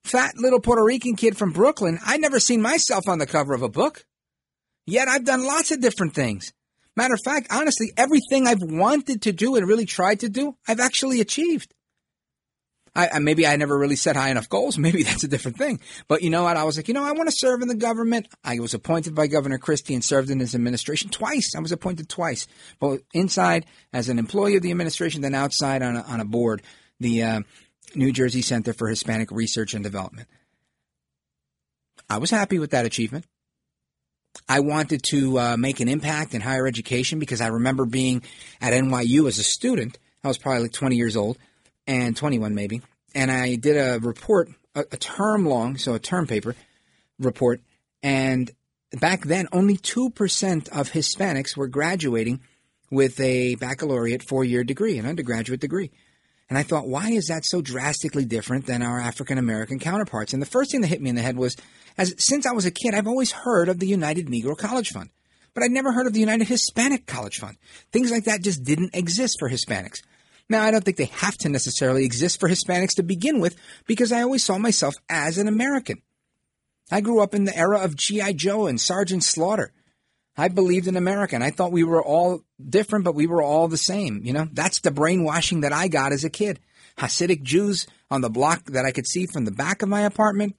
fat 0.04 0.34
little 0.36 0.60
Puerto 0.60 0.84
Rican 0.84 1.16
kid 1.16 1.36
from 1.36 1.52
Brooklyn, 1.52 1.98
I 2.04 2.18
never 2.18 2.40
seen 2.40 2.60
myself 2.60 3.08
on 3.08 3.18
the 3.18 3.26
cover 3.26 3.54
of 3.54 3.62
a 3.62 3.68
book. 3.68 4.04
Yet 4.86 5.08
I've 5.08 5.24
done 5.24 5.46
lots 5.46 5.70
of 5.70 5.80
different 5.80 6.14
things. 6.14 6.52
Matter 6.96 7.14
of 7.14 7.20
fact, 7.24 7.46
honestly, 7.50 7.92
everything 7.96 8.46
I've 8.46 8.62
wanted 8.62 9.22
to 9.22 9.32
do 9.32 9.56
and 9.56 9.66
really 9.66 9.86
tried 9.86 10.20
to 10.20 10.28
do, 10.28 10.56
I've 10.68 10.80
actually 10.80 11.20
achieved. 11.20 11.72
I, 12.94 13.08
I, 13.14 13.18
maybe 13.20 13.46
I 13.46 13.56
never 13.56 13.76
really 13.76 13.96
set 13.96 14.16
high 14.16 14.30
enough 14.30 14.48
goals. 14.48 14.76
Maybe 14.82 15.02
that's 15.02 15.24
a 15.24 15.28
different 15.28 15.56
thing. 15.56 15.80
But 16.08 16.22
you 16.22 16.30
know 16.30 16.44
what? 16.44 16.56
I 16.56 16.64
was 16.64 16.76
like, 16.76 16.88
you 16.88 16.94
know, 16.94 17.02
I 17.02 17.12
want 17.12 17.28
to 17.28 17.36
serve 17.36 17.62
in 17.62 17.68
the 17.68 17.74
government. 17.74 18.28
I 18.44 18.58
was 18.58 18.74
appointed 18.74 19.14
by 19.14 19.28
Governor 19.28 19.58
Christie 19.58 19.94
and 19.94 20.04
served 20.04 20.30
in 20.30 20.40
his 20.40 20.54
administration 20.54 21.10
twice. 21.10 21.54
I 21.56 21.60
was 21.60 21.72
appointed 21.72 22.08
twice, 22.08 22.46
both 22.78 23.00
inside 23.14 23.66
as 23.92 24.08
an 24.08 24.18
employee 24.18 24.56
of 24.56 24.62
the 24.62 24.70
administration, 24.70 25.22
then 25.22 25.34
outside 25.34 25.82
on 25.82 25.96
a, 25.96 26.02
on 26.02 26.20
a 26.20 26.24
board, 26.24 26.62
the 27.00 27.22
uh, 27.22 27.40
New 27.94 28.12
Jersey 28.12 28.42
Center 28.42 28.72
for 28.72 28.88
Hispanic 28.88 29.30
Research 29.30 29.74
and 29.74 29.82
Development. 29.82 30.28
I 32.10 32.18
was 32.18 32.30
happy 32.30 32.58
with 32.58 32.72
that 32.72 32.84
achievement. 32.84 33.24
I 34.48 34.60
wanted 34.60 35.02
to 35.10 35.38
uh, 35.38 35.56
make 35.56 35.80
an 35.80 35.88
impact 35.88 36.34
in 36.34 36.40
higher 36.40 36.66
education 36.66 37.18
because 37.18 37.40
I 37.40 37.48
remember 37.48 37.84
being 37.86 38.22
at 38.60 38.72
NYU 38.72 39.28
as 39.28 39.38
a 39.38 39.42
student. 39.42 39.98
I 40.24 40.28
was 40.28 40.38
probably 40.38 40.62
like 40.62 40.72
20 40.72 40.96
years 40.96 41.16
old 41.16 41.38
and 41.86 42.16
21 42.16 42.54
maybe. 42.54 42.82
And 43.14 43.30
I 43.30 43.56
did 43.56 43.76
a 43.76 43.98
report, 44.00 44.50
a, 44.74 44.80
a 44.80 44.96
term 44.96 45.46
long, 45.46 45.76
so 45.76 45.94
a 45.94 45.98
term 45.98 46.26
paper 46.26 46.54
report. 47.18 47.60
And 48.02 48.50
back 48.92 49.24
then, 49.24 49.48
only 49.52 49.76
2% 49.76 50.68
of 50.68 50.92
Hispanics 50.92 51.56
were 51.56 51.68
graduating 51.68 52.40
with 52.90 53.18
a 53.20 53.54
baccalaureate 53.56 54.22
four 54.22 54.44
year 54.44 54.64
degree, 54.64 54.98
an 54.98 55.06
undergraduate 55.06 55.60
degree. 55.60 55.90
And 56.48 56.58
I 56.58 56.62
thought, 56.62 56.86
why 56.86 57.10
is 57.12 57.28
that 57.28 57.46
so 57.46 57.62
drastically 57.62 58.26
different 58.26 58.66
than 58.66 58.82
our 58.82 59.00
African 59.00 59.38
American 59.38 59.78
counterparts? 59.78 60.34
And 60.34 60.42
the 60.42 60.46
first 60.46 60.70
thing 60.70 60.82
that 60.82 60.88
hit 60.88 61.00
me 61.00 61.08
in 61.08 61.16
the 61.16 61.22
head 61.22 61.36
was, 61.36 61.56
as 61.96 62.14
since 62.18 62.44
I 62.44 62.52
was 62.52 62.66
a 62.66 62.70
kid, 62.70 62.92
I've 62.94 63.08
always 63.08 63.32
heard 63.32 63.70
of 63.70 63.78
the 63.78 63.86
United 63.86 64.26
Negro 64.26 64.56
College 64.56 64.90
Fund, 64.90 65.08
but 65.54 65.64
I'd 65.64 65.70
never 65.70 65.92
heard 65.92 66.06
of 66.06 66.12
the 66.12 66.20
United 66.20 66.48
Hispanic 66.48 67.06
College 67.06 67.38
Fund. 67.38 67.56
Things 67.90 68.10
like 68.10 68.24
that 68.24 68.42
just 68.42 68.64
didn't 68.64 68.94
exist 68.94 69.36
for 69.38 69.48
Hispanics. 69.48 70.02
Now, 70.48 70.62
I 70.62 70.70
don't 70.70 70.84
think 70.84 70.96
they 70.96 71.06
have 71.06 71.36
to 71.38 71.48
necessarily 71.48 72.04
exist 72.04 72.40
for 72.40 72.48
Hispanics 72.48 72.96
to 72.96 73.02
begin 73.02 73.40
with, 73.40 73.56
because 73.86 74.12
I 74.12 74.22
always 74.22 74.44
saw 74.44 74.58
myself 74.58 74.94
as 75.08 75.38
an 75.38 75.48
American. 75.48 76.02
I 76.90 77.00
grew 77.00 77.22
up 77.22 77.34
in 77.34 77.44
the 77.44 77.56
era 77.56 77.80
of 77.80 77.96
G.I. 77.96 78.34
Joe 78.34 78.66
and 78.66 78.80
Sergeant 78.80 79.24
Slaughter. 79.24 79.72
I 80.36 80.48
believed 80.48 80.86
in 80.86 80.96
America 80.96 81.34
and 81.34 81.44
I 81.44 81.50
thought 81.50 81.72
we 81.72 81.84
were 81.84 82.02
all 82.02 82.42
different, 82.62 83.04
but 83.04 83.14
we 83.14 83.26
were 83.26 83.42
all 83.42 83.68
the 83.68 83.76
same. 83.76 84.22
You 84.24 84.32
know, 84.32 84.48
that's 84.52 84.80
the 84.80 84.90
brainwashing 84.90 85.60
that 85.60 85.72
I 85.72 85.88
got 85.88 86.12
as 86.12 86.24
a 86.24 86.30
kid. 86.30 86.58
Hasidic 86.98 87.42
Jews 87.42 87.86
on 88.10 88.20
the 88.20 88.30
block 88.30 88.64
that 88.66 88.84
I 88.84 88.92
could 88.92 89.06
see 89.06 89.26
from 89.26 89.44
the 89.44 89.50
back 89.50 89.82
of 89.82 89.88
my 89.88 90.02
apartment 90.02 90.56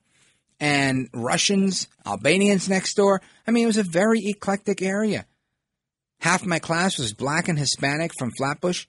and 0.60 1.10
Russians, 1.14 1.88
Albanians 2.06 2.70
next 2.70 2.96
door. 2.96 3.22
I 3.48 3.52
mean, 3.52 3.64
it 3.64 3.68
was 3.68 3.78
a 3.78 3.84
very 3.84 4.26
eclectic 4.28 4.82
area. 4.82 5.26
Half 6.20 6.46
my 6.46 6.60
class 6.60 6.98
was 6.98 7.14
black 7.14 7.48
and 7.48 7.60
Hispanic 7.60 8.12
from 8.18 8.32
Flatbush 8.32 8.86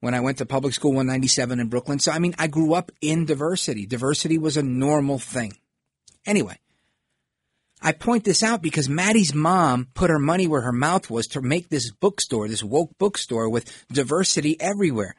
when 0.00 0.14
I 0.14 0.20
went 0.20 0.38
to 0.38 0.46
public 0.46 0.74
school 0.74 0.90
197 0.90 1.60
in 1.60 1.68
Brooklyn. 1.68 1.98
So, 1.98 2.12
I 2.12 2.18
mean, 2.18 2.34
I 2.38 2.46
grew 2.46 2.74
up 2.74 2.90
in 3.00 3.26
diversity. 3.26 3.86
Diversity 3.86 4.38
was 4.38 4.56
a 4.56 4.62
normal 4.62 5.18
thing. 5.18 5.52
Anyway, 6.26 6.58
I 7.82 7.92
point 7.92 8.24
this 8.24 8.42
out 8.42 8.60
because 8.60 8.88
Maddie's 8.88 9.34
mom 9.34 9.88
put 9.94 10.10
her 10.10 10.18
money 10.18 10.46
where 10.46 10.62
her 10.62 10.72
mouth 10.72 11.10
was 11.10 11.26
to 11.28 11.40
make 11.40 11.68
this 11.68 11.90
bookstore, 11.90 12.48
this 12.48 12.62
woke 12.62 12.96
bookstore 12.98 13.48
with 13.48 13.86
diversity 13.88 14.60
everywhere. 14.60 15.14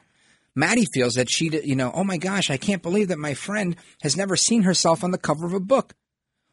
Maddie 0.54 0.86
feels 0.92 1.14
that 1.14 1.30
she, 1.30 1.48
you 1.64 1.74
know, 1.74 1.90
oh 1.94 2.04
my 2.04 2.18
gosh, 2.18 2.50
I 2.50 2.58
can't 2.58 2.82
believe 2.82 3.08
that 3.08 3.18
my 3.18 3.34
friend 3.34 3.76
has 4.02 4.16
never 4.16 4.36
seen 4.36 4.62
herself 4.62 5.02
on 5.02 5.10
the 5.10 5.18
cover 5.18 5.46
of 5.46 5.54
a 5.54 5.60
book. 5.60 5.94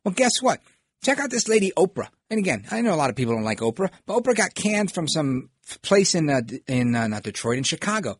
Well, 0.04 0.14
guess 0.14 0.42
what? 0.42 0.62
Check 1.04 1.20
out 1.20 1.30
this 1.30 1.48
lady 1.48 1.72
Oprah. 1.78 2.10
And 2.30 2.40
again, 2.40 2.66
I 2.72 2.82
know 2.82 2.94
a 2.94 2.96
lot 2.96 3.10
of 3.10 3.16
people 3.16 3.34
don't 3.34 3.44
like 3.44 3.60
Oprah, 3.60 3.92
but 4.06 4.18
Oprah 4.18 4.36
got 4.36 4.56
canned 4.56 4.92
from 4.92 5.08
some 5.08 5.50
place 5.82 6.16
in 6.16 6.30
uh, 6.30 6.42
in 6.68 6.96
uh, 6.96 7.08
not 7.08 7.24
Detroit 7.24 7.58
in 7.58 7.64
Chicago. 7.64 8.20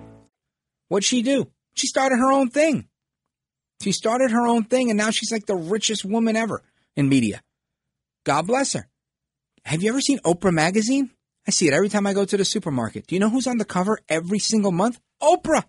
What'd 0.91 1.05
she 1.05 1.21
do? 1.21 1.47
She 1.73 1.87
started 1.87 2.17
her 2.17 2.33
own 2.33 2.49
thing. 2.49 2.89
She 3.81 3.93
started 3.93 4.31
her 4.31 4.45
own 4.45 4.65
thing, 4.65 4.89
and 4.89 4.97
now 4.97 5.09
she's 5.09 5.31
like 5.31 5.45
the 5.45 5.55
richest 5.55 6.03
woman 6.03 6.35
ever 6.35 6.61
in 6.97 7.07
media. 7.07 7.41
God 8.25 8.45
bless 8.45 8.73
her. 8.73 8.89
Have 9.63 9.81
you 9.81 9.89
ever 9.89 10.01
seen 10.01 10.19
Oprah 10.25 10.51
magazine? 10.51 11.09
I 11.47 11.51
see 11.51 11.69
it 11.69 11.73
every 11.73 11.87
time 11.87 12.05
I 12.05 12.13
go 12.13 12.25
to 12.25 12.35
the 12.35 12.43
supermarket. 12.43 13.07
Do 13.07 13.15
you 13.15 13.21
know 13.21 13.29
who's 13.29 13.47
on 13.47 13.57
the 13.57 13.63
cover 13.63 13.99
every 14.09 14.37
single 14.37 14.73
month? 14.73 14.99
Oprah. 15.21 15.63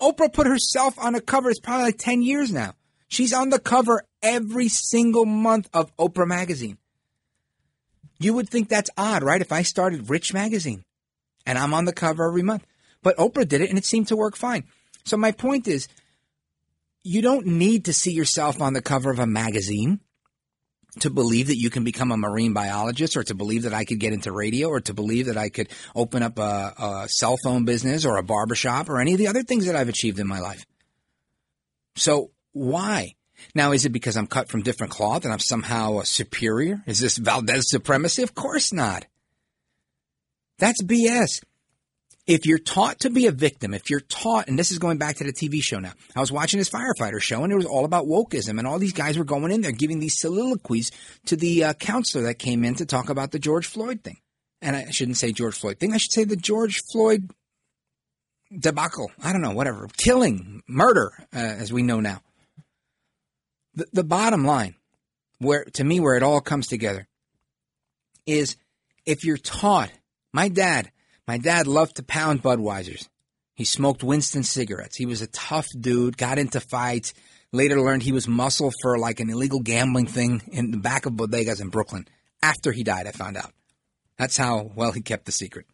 Oprah 0.00 0.32
put 0.32 0.48
herself 0.48 0.98
on 0.98 1.12
the 1.12 1.20
cover. 1.20 1.48
It's 1.48 1.60
probably 1.60 1.84
like 1.84 1.98
10 1.98 2.20
years 2.20 2.50
now. 2.50 2.72
She's 3.06 3.32
on 3.32 3.50
the 3.50 3.60
cover 3.60 4.02
every 4.20 4.66
single 4.66 5.26
month 5.26 5.70
of 5.72 5.96
Oprah 5.96 6.26
magazine. 6.26 6.76
You 8.18 8.34
would 8.34 8.48
think 8.48 8.68
that's 8.68 8.90
odd, 8.96 9.22
right? 9.22 9.40
If 9.40 9.52
I 9.52 9.62
started 9.62 10.10
Rich 10.10 10.34
magazine 10.34 10.82
and 11.46 11.56
I'm 11.56 11.72
on 11.72 11.84
the 11.84 11.92
cover 11.92 12.26
every 12.26 12.42
month. 12.42 12.66
But 13.02 13.16
Oprah 13.16 13.48
did 13.48 13.60
it 13.60 13.70
and 13.70 13.78
it 13.78 13.84
seemed 13.84 14.08
to 14.08 14.16
work 14.16 14.36
fine. 14.36 14.64
So 15.04 15.16
my 15.16 15.32
point 15.32 15.66
is, 15.66 15.88
you 17.02 17.22
don't 17.22 17.46
need 17.46 17.86
to 17.86 17.92
see 17.92 18.12
yourself 18.12 18.60
on 18.60 18.74
the 18.74 18.82
cover 18.82 19.10
of 19.10 19.18
a 19.18 19.26
magazine 19.26 20.00
to 20.98 21.08
believe 21.08 21.46
that 21.46 21.56
you 21.56 21.70
can 21.70 21.84
become 21.84 22.10
a 22.10 22.16
marine 22.16 22.52
biologist 22.52 23.16
or 23.16 23.22
to 23.22 23.34
believe 23.34 23.62
that 23.62 23.72
I 23.72 23.84
could 23.84 24.00
get 24.00 24.12
into 24.12 24.32
radio 24.32 24.68
or 24.68 24.80
to 24.80 24.92
believe 24.92 25.26
that 25.26 25.36
I 25.36 25.48
could 25.48 25.68
open 25.94 26.22
up 26.22 26.38
a, 26.38 26.74
a 26.76 27.08
cell 27.08 27.36
phone 27.42 27.64
business 27.64 28.04
or 28.04 28.16
a 28.16 28.22
barbershop 28.22 28.90
or 28.90 29.00
any 29.00 29.12
of 29.12 29.18
the 29.18 29.28
other 29.28 29.42
things 29.42 29.66
that 29.66 29.76
I've 29.76 29.88
achieved 29.88 30.18
in 30.18 30.26
my 30.26 30.40
life. 30.40 30.66
So 31.96 32.32
why? 32.52 33.14
Now, 33.54 33.72
is 33.72 33.86
it 33.86 33.90
because 33.90 34.16
I'm 34.16 34.26
cut 34.26 34.48
from 34.48 34.62
different 34.62 34.92
cloth 34.92 35.24
and 35.24 35.32
I'm 35.32 35.38
somehow 35.38 36.02
superior? 36.02 36.82
Is 36.86 36.98
this 36.98 37.16
Valdez 37.16 37.70
supremacy? 37.70 38.22
Of 38.22 38.34
course 38.34 38.72
not. 38.72 39.06
That's 40.58 40.82
BS 40.82 41.40
if 42.30 42.46
you're 42.46 42.58
taught 42.58 43.00
to 43.00 43.10
be 43.10 43.26
a 43.26 43.32
victim, 43.32 43.74
if 43.74 43.90
you're 43.90 43.98
taught, 43.98 44.46
and 44.46 44.56
this 44.56 44.70
is 44.70 44.78
going 44.78 44.98
back 44.98 45.16
to 45.16 45.24
the 45.24 45.32
TV 45.32 45.60
show 45.60 45.80
now, 45.80 45.92
I 46.14 46.20
was 46.20 46.30
watching 46.30 46.58
this 46.58 46.70
firefighter 46.70 47.20
show 47.20 47.42
and 47.42 47.52
it 47.52 47.56
was 47.56 47.66
all 47.66 47.84
about 47.84 48.06
wokeism, 48.06 48.56
and 48.56 48.68
all 48.68 48.78
these 48.78 48.92
guys 48.92 49.18
were 49.18 49.24
going 49.24 49.50
in 49.50 49.62
there 49.62 49.72
giving 49.72 49.98
these 49.98 50.20
soliloquies 50.20 50.92
to 51.26 51.34
the 51.34 51.64
uh, 51.64 51.72
counselor 51.74 52.22
that 52.24 52.38
came 52.38 52.64
in 52.64 52.76
to 52.76 52.86
talk 52.86 53.08
about 53.10 53.32
the 53.32 53.40
George 53.40 53.66
Floyd 53.66 54.04
thing. 54.04 54.18
And 54.62 54.76
I 54.76 54.90
shouldn't 54.90 55.16
say 55.16 55.32
George 55.32 55.58
Floyd 55.58 55.80
thing, 55.80 55.92
I 55.92 55.96
should 55.96 56.12
say 56.12 56.22
the 56.22 56.36
George 56.36 56.80
Floyd 56.92 57.30
debacle. 58.56 59.10
I 59.20 59.32
don't 59.32 59.42
know, 59.42 59.50
whatever. 59.50 59.88
Killing, 59.96 60.62
murder, 60.68 61.12
uh, 61.34 61.38
as 61.38 61.72
we 61.72 61.82
know 61.82 61.98
now. 61.98 62.22
The, 63.74 63.86
the 63.92 64.04
bottom 64.04 64.44
line, 64.44 64.76
where 65.38 65.64
to 65.64 65.82
me, 65.82 65.98
where 65.98 66.16
it 66.16 66.22
all 66.22 66.40
comes 66.40 66.68
together, 66.68 67.08
is 68.24 68.56
if 69.04 69.24
you're 69.24 69.36
taught, 69.36 69.90
my 70.32 70.48
dad, 70.48 70.92
my 71.30 71.38
dad 71.38 71.68
loved 71.68 71.94
to 71.94 72.02
pound 72.02 72.42
Budweisers. 72.42 73.08
He 73.54 73.64
smoked 73.64 74.02
Winston 74.02 74.42
cigarettes. 74.42 74.96
He 74.96 75.06
was 75.06 75.22
a 75.22 75.28
tough 75.28 75.68
dude, 75.78 76.16
got 76.16 76.40
into 76.40 76.58
fights. 76.58 77.14
Later 77.52 77.80
learned 77.80 78.02
he 78.02 78.10
was 78.10 78.26
muscle 78.26 78.72
for 78.82 78.98
like 78.98 79.20
an 79.20 79.30
illegal 79.30 79.60
gambling 79.60 80.08
thing 80.08 80.42
in 80.50 80.72
the 80.72 80.78
back 80.78 81.06
of 81.06 81.12
bodegas 81.12 81.60
in 81.60 81.68
Brooklyn. 81.68 82.08
After 82.42 82.72
he 82.72 82.82
died, 82.82 83.06
I 83.06 83.12
found 83.12 83.36
out. 83.36 83.52
That's 84.18 84.36
how 84.36 84.72
well 84.74 84.90
he 84.90 85.02
kept 85.02 85.24
the 85.24 85.30
secret. 85.30 85.66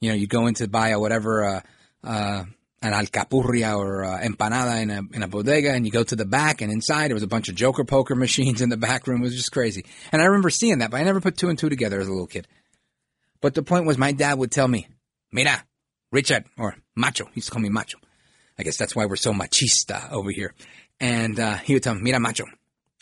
You 0.00 0.10
know, 0.10 0.14
you 0.14 0.28
go 0.28 0.46
in 0.46 0.54
to 0.54 0.68
buy 0.68 0.90
a 0.90 1.00
whatever, 1.00 1.44
uh, 1.44 1.60
uh, 2.04 2.44
an 2.82 2.92
alcapurria 2.92 3.76
or 3.76 4.04
uh, 4.04 4.20
empanada 4.20 4.80
in 4.80 4.90
a, 4.90 5.00
in 5.12 5.22
a 5.24 5.28
bodega, 5.28 5.72
and 5.72 5.84
you 5.84 5.90
go 5.90 6.04
to 6.04 6.14
the 6.14 6.24
back, 6.24 6.60
and 6.60 6.70
inside 6.70 7.08
there 7.08 7.16
was 7.16 7.24
a 7.24 7.26
bunch 7.26 7.48
of 7.48 7.56
Joker 7.56 7.82
poker 7.84 8.14
machines 8.14 8.62
in 8.62 8.68
the 8.68 8.76
back 8.76 9.08
room. 9.08 9.22
It 9.22 9.24
was 9.24 9.34
just 9.34 9.50
crazy. 9.50 9.84
And 10.12 10.22
I 10.22 10.26
remember 10.26 10.50
seeing 10.50 10.78
that, 10.78 10.92
but 10.92 11.00
I 11.00 11.02
never 11.02 11.20
put 11.20 11.36
two 11.36 11.48
and 11.48 11.58
two 11.58 11.68
together 11.68 11.98
as 11.98 12.06
a 12.06 12.12
little 12.12 12.28
kid. 12.28 12.46
But 13.40 13.54
the 13.54 13.62
point 13.62 13.86
was, 13.86 13.98
my 13.98 14.12
dad 14.12 14.38
would 14.38 14.50
tell 14.50 14.68
me, 14.68 14.88
Mira, 15.32 15.64
Richard, 16.12 16.44
or 16.58 16.76
Macho. 16.94 17.24
He 17.26 17.36
used 17.36 17.48
to 17.48 17.52
call 17.52 17.62
me 17.62 17.68
Macho. 17.68 17.98
I 18.58 18.62
guess 18.62 18.76
that's 18.76 18.96
why 18.96 19.06
we're 19.06 19.16
so 19.16 19.32
machista 19.32 20.10
over 20.10 20.30
here. 20.30 20.54
And 21.00 21.38
uh, 21.38 21.56
he 21.56 21.74
would 21.74 21.82
tell 21.82 21.94
me, 21.94 22.00
Mira, 22.02 22.20
Macho, 22.20 22.44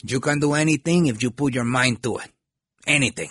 you 0.02 0.20
can 0.20 0.40
do 0.40 0.54
anything 0.54 1.06
if 1.06 1.22
you 1.22 1.30
put 1.30 1.54
your 1.54 1.64
mind 1.64 2.02
to 2.02 2.16
it. 2.16 2.30
Anything. 2.86 3.30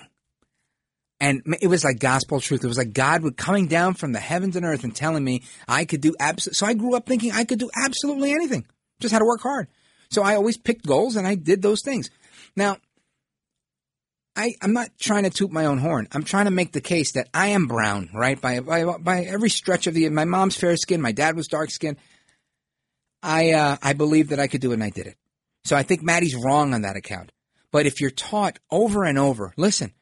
And 1.20 1.42
it 1.62 1.68
was 1.68 1.84
like 1.86 2.00
gospel 2.00 2.42
truth. 2.42 2.64
It 2.64 2.68
was 2.68 2.78
like 2.78 2.94
God 2.94 3.24
would 3.24 3.38
coming 3.38 3.68
down 3.68 3.94
from 3.94 4.12
the 4.12 4.20
heavens 4.20 4.56
and 4.56 4.66
earth 4.66 4.84
and 4.84 4.94
telling 4.94 5.24
me 5.24 5.44
I 5.68 5.86
could 5.86 6.02
do 6.02 6.14
absolutely. 6.20 6.56
So 6.56 6.66
I 6.66 6.74
grew 6.74 6.96
up 6.96 7.06
thinking 7.06 7.32
I 7.32 7.46
could 7.46 7.60
do 7.60 7.70
absolutely 7.76 8.34
anything. 8.34 8.66
Just 9.00 9.14
had 9.14 9.20
to 9.20 9.26
work 9.26 9.42
hard. 9.42 9.68
So 10.10 10.22
I 10.22 10.36
always 10.36 10.58
picked 10.58 10.86
goals 10.86 11.16
and 11.16 11.26
I 11.26 11.36
did 11.36 11.62
those 11.62 11.82
things. 11.82 12.10
Now, 12.56 12.78
I, 14.36 14.56
I'm 14.62 14.74
not 14.74 14.90
trying 15.00 15.24
to 15.24 15.30
toot 15.30 15.52
my 15.52 15.66
own 15.66 15.78
horn. 15.78 16.08
I'm 16.12 16.24
trying 16.24 16.46
to 16.46 16.52
make 16.52 16.72
the 16.72 16.82
case 16.82 17.12
that 17.14 17.30
I 17.34 17.50
am 17.50 17.68
brown, 17.68 18.10
right? 18.14 18.40
By, 18.40 18.60
by, 18.62 18.84
by 18.98 19.22
every 19.24 19.50
stretch 19.50 19.86
of 19.86 19.94
the, 19.94 20.10
my 20.10 20.26
mom's 20.26 20.56
fair 20.56 20.76
skin, 20.76 21.02
my 21.02 21.12
dad 21.12 21.36
was 21.36 21.48
dark 21.48 21.70
skin. 21.70 21.98
I, 23.22 23.52
uh, 23.52 23.78
I 23.82 23.94
believe 23.94 24.30
that 24.30 24.40
I 24.40 24.48
could 24.48 24.62
do 24.62 24.72
it 24.72 24.76
and 24.76 24.84
I 24.84 24.90
did 24.90 25.08
it. 25.08 25.18
So 25.64 25.76
I 25.76 25.84
think 25.84 26.02
Maddie's 26.02 26.36
wrong 26.36 26.74
on 26.74 26.82
that 26.82 26.96
account. 26.96 27.32
But 27.72 27.86
if 27.86 28.02
you're 28.02 28.10
taught 28.10 28.60
over 28.72 29.04
and 29.04 29.18
over, 29.18 29.54
listen, 29.56 29.94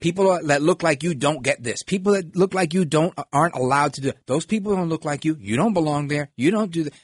people 0.00 0.38
that 0.42 0.62
look 0.62 0.82
like 0.82 1.02
you 1.02 1.14
don't 1.14 1.42
get 1.42 1.62
this. 1.62 1.82
People 1.82 2.12
that 2.12 2.36
look 2.36 2.54
like 2.54 2.74
you 2.74 2.84
don't, 2.84 3.18
aren't 3.32 3.54
allowed 3.54 3.94
to 3.94 4.00
do 4.02 4.08
it. 4.10 4.18
Those 4.26 4.46
people 4.46 4.76
don't 4.76 4.88
look 4.88 5.04
like 5.04 5.24
you. 5.24 5.36
You 5.40 5.56
don't 5.56 5.74
belong 5.74 6.08
there. 6.08 6.30
You 6.36 6.50
don't 6.50 6.70
do 6.70 6.84
that. 6.84 6.94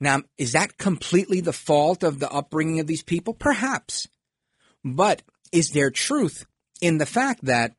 Now, 0.00 0.22
is 0.38 0.52
that 0.52 0.78
completely 0.78 1.40
the 1.40 1.52
fault 1.52 2.02
of 2.02 2.18
the 2.18 2.30
upbringing 2.30 2.80
of 2.80 2.86
these 2.86 3.02
people? 3.02 3.34
Perhaps. 3.34 4.08
But 4.84 5.22
is 5.54 5.70
there 5.70 5.92
truth 5.92 6.46
in 6.80 6.98
the 6.98 7.06
fact 7.06 7.44
that 7.44 7.74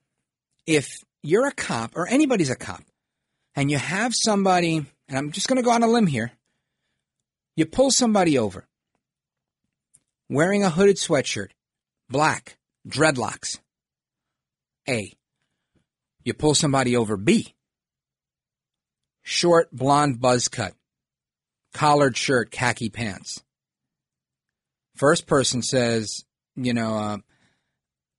if 0.66 1.04
you're 1.22 1.46
a 1.46 1.52
cop 1.52 1.98
or 1.98 2.08
anybody's 2.08 2.50
a 2.50 2.56
cop 2.56 2.82
and 3.54 3.70
you 3.70 3.78
have 3.78 4.14
somebody, 4.16 4.86
and 5.10 5.18
I'm 5.18 5.32
just 5.32 5.50
going 5.50 5.58
to 5.58 5.64
go 5.64 5.72
on 5.72 5.84
a 5.84 5.88
limb 5.88 6.08
here, 6.08 6.32
you 7.58 7.66
pull 7.66 7.92
somebody 7.92 8.38
over 8.38 8.66
wearing 10.30 10.64
a 10.64 10.70
hooded 10.70 10.96
sweatshirt, 10.96 11.50
black, 12.10 12.58
dreadlocks. 12.88 13.60
A. 14.88 15.12
You 16.24 16.34
pull 16.34 16.56
somebody 16.56 16.96
over 16.96 17.18
B. 17.18 17.56
short 19.22 19.70
blonde 19.72 20.22
buzz 20.22 20.48
cut, 20.48 20.74
collared 21.74 22.16
shirt, 22.16 22.52
khaki 22.52 22.90
pants. 22.90 23.44
First 24.96 25.28
person 25.28 25.62
says, 25.62 26.24
you 26.56 26.74
know, 26.74 26.96
uh, 26.96 27.18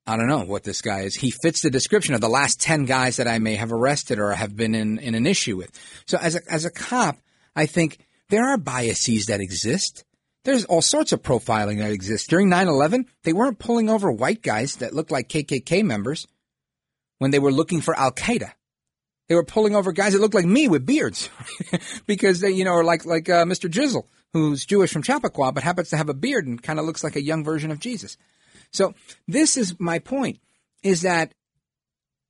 I 0.06 0.16
don't 0.16 0.28
know 0.28 0.44
what 0.44 0.62
this 0.62 0.82
guy 0.82 1.00
is. 1.00 1.16
He 1.16 1.30
fits 1.30 1.62
the 1.62 1.70
description 1.70 2.14
of 2.14 2.20
the 2.20 2.28
last 2.28 2.60
10 2.60 2.84
guys 2.84 3.16
that 3.16 3.26
I 3.26 3.38
may 3.38 3.56
have 3.56 3.72
arrested 3.72 4.20
or 4.20 4.32
have 4.32 4.56
been 4.56 4.74
in, 4.74 4.98
in 4.98 5.14
an 5.16 5.26
issue 5.26 5.56
with. 5.56 5.70
So 6.06 6.16
as 6.18 6.36
a, 6.36 6.40
as 6.48 6.64
a 6.64 6.70
cop, 6.70 7.18
I 7.56 7.66
think 7.66 7.98
there 8.28 8.46
are 8.46 8.56
biases 8.56 9.26
that 9.26 9.40
exist. 9.40 10.04
There's 10.44 10.64
all 10.64 10.82
sorts 10.82 11.12
of 11.12 11.22
profiling 11.22 11.78
that 11.78 11.90
exists. 11.90 12.28
During 12.28 12.48
9-11, 12.48 13.06
they 13.24 13.32
weren't 13.32 13.58
pulling 13.58 13.90
over 13.90 14.12
white 14.12 14.42
guys 14.42 14.76
that 14.76 14.94
looked 14.94 15.10
like 15.10 15.28
KKK 15.28 15.82
members 15.82 16.28
when 17.18 17.32
they 17.32 17.40
were 17.40 17.52
looking 17.52 17.80
for 17.80 17.98
Al-Qaeda. 17.98 18.52
They 19.28 19.34
were 19.34 19.44
pulling 19.44 19.74
over 19.74 19.90
guys 19.90 20.12
that 20.12 20.20
looked 20.20 20.34
like 20.34 20.44
me 20.44 20.68
with 20.68 20.86
beards 20.86 21.28
because 22.06 22.38
they, 22.40 22.50
you 22.50 22.64
know, 22.64 22.74
are 22.74 22.84
like, 22.84 23.04
like, 23.04 23.28
uh, 23.28 23.44
Mr. 23.44 23.68
Jizzle, 23.68 24.04
who's 24.32 24.64
Jewish 24.64 24.92
from 24.92 25.02
Chappaqua, 25.02 25.50
but 25.50 25.64
happens 25.64 25.90
to 25.90 25.96
have 25.96 26.08
a 26.08 26.14
beard 26.14 26.46
and 26.46 26.62
kind 26.62 26.78
of 26.78 26.84
looks 26.84 27.02
like 27.02 27.16
a 27.16 27.22
young 27.22 27.42
version 27.42 27.72
of 27.72 27.80
Jesus. 27.80 28.16
So 28.72 28.94
this 29.26 29.56
is 29.56 29.78
my 29.78 29.98
point 29.98 30.38
is 30.82 31.02
that 31.02 31.32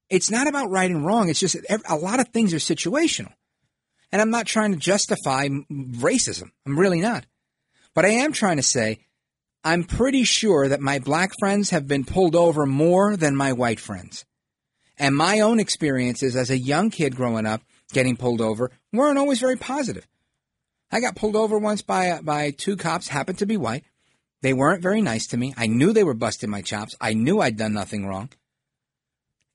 it's 0.09 0.30
not 0.30 0.47
about 0.47 0.70
right 0.70 0.91
and 0.91 1.05
wrong. 1.05 1.28
It's 1.28 1.41
just 1.41 1.57
a 1.89 1.97
lot 1.97 2.20
of 2.20 2.28
things 2.28 2.55
are 2.55 2.59
situational. 2.59 3.32
And 4.12 4.22
I'm 4.22 4.30
not 4.30 4.47
trying 4.47 4.72
to 4.72 4.78
justify 4.78 5.49
racism. 5.49 6.51
I'm 6.64 6.78
really 6.78 7.01
not. 7.01 7.26
But 7.95 8.05
I 8.05 8.11
am 8.11 8.32
trying 8.32 8.57
to 8.57 8.62
say 8.62 9.01
I'm 9.64 9.82
pretty 9.82 10.22
sure 10.22 10.68
that 10.68 10.80
my 10.80 11.01
black 11.01 11.32
friends 11.41 11.70
have 11.70 11.89
been 11.89 12.05
pulled 12.05 12.37
over 12.37 12.66
more 12.66 13.16
than 13.16 13.34
my 13.34 13.53
white 13.53 13.80
friends. 13.80 14.24
And 14.97 15.16
my 15.16 15.41
own 15.41 15.59
experiences 15.59 16.37
as 16.37 16.51
a 16.51 16.59
young 16.59 16.91
kid 16.91 17.16
growing 17.16 17.47
up 17.47 17.62
getting 17.93 18.16
pulled 18.16 18.41
over 18.41 18.70
weren't 18.93 19.18
always 19.18 19.41
very 19.41 19.57
positive. 19.57 20.07
I 20.91 21.01
got 21.01 21.16
pulled 21.16 21.37
over 21.37 21.59
once 21.59 21.82
by 21.82 22.20
by 22.22 22.53
two 22.53 22.76
cops, 22.76 23.09
happened 23.09 23.39
to 23.39 23.47
be 23.47 23.57
white. 23.57 23.84
They 24.43 24.53
weren't 24.53 24.82
very 24.82 25.03
nice 25.03 25.26
to 25.28 25.37
me. 25.37 25.55
I 25.57 25.66
knew 25.66 25.93
they 25.93 26.05
were 26.05 26.14
busting 26.14 26.51
my 26.51 26.62
chops. 26.62 26.95
I 27.01 27.14
knew 27.14 27.41
I'd 27.41 27.57
done 27.57 27.72
nothing 27.72 28.07
wrong. 28.07 28.30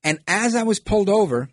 And 0.03 0.19
as 0.27 0.55
I 0.55 0.63
was 0.63 0.79
pulled 0.79 1.09
over, 1.09 1.49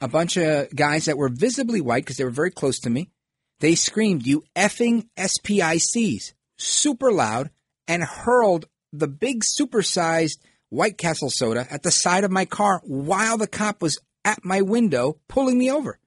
a 0.00 0.08
bunch 0.08 0.36
of 0.36 0.74
guys 0.74 1.06
that 1.06 1.18
were 1.18 1.28
visibly 1.28 1.80
white 1.80 2.04
because 2.04 2.16
they 2.16 2.24
were 2.24 2.30
very 2.30 2.50
close 2.50 2.78
to 2.80 2.90
me, 2.90 3.10
they 3.58 3.74
screamed, 3.74 4.26
"You 4.26 4.44
effing 4.56 5.08
SPICs!" 5.16 6.32
super 6.56 7.12
loud 7.12 7.50
and 7.88 8.02
hurled 8.02 8.66
the 8.92 9.08
big 9.08 9.42
supersized 9.42 10.38
White 10.68 10.98
Castle 10.98 11.30
soda 11.30 11.66
at 11.70 11.82
the 11.82 11.90
side 11.90 12.24
of 12.24 12.30
my 12.30 12.44
car 12.44 12.80
while 12.84 13.36
the 13.36 13.46
cop 13.46 13.82
was 13.82 13.98
at 14.24 14.44
my 14.44 14.62
window 14.62 15.18
pulling 15.28 15.58
me 15.58 15.70
over. 15.70 15.98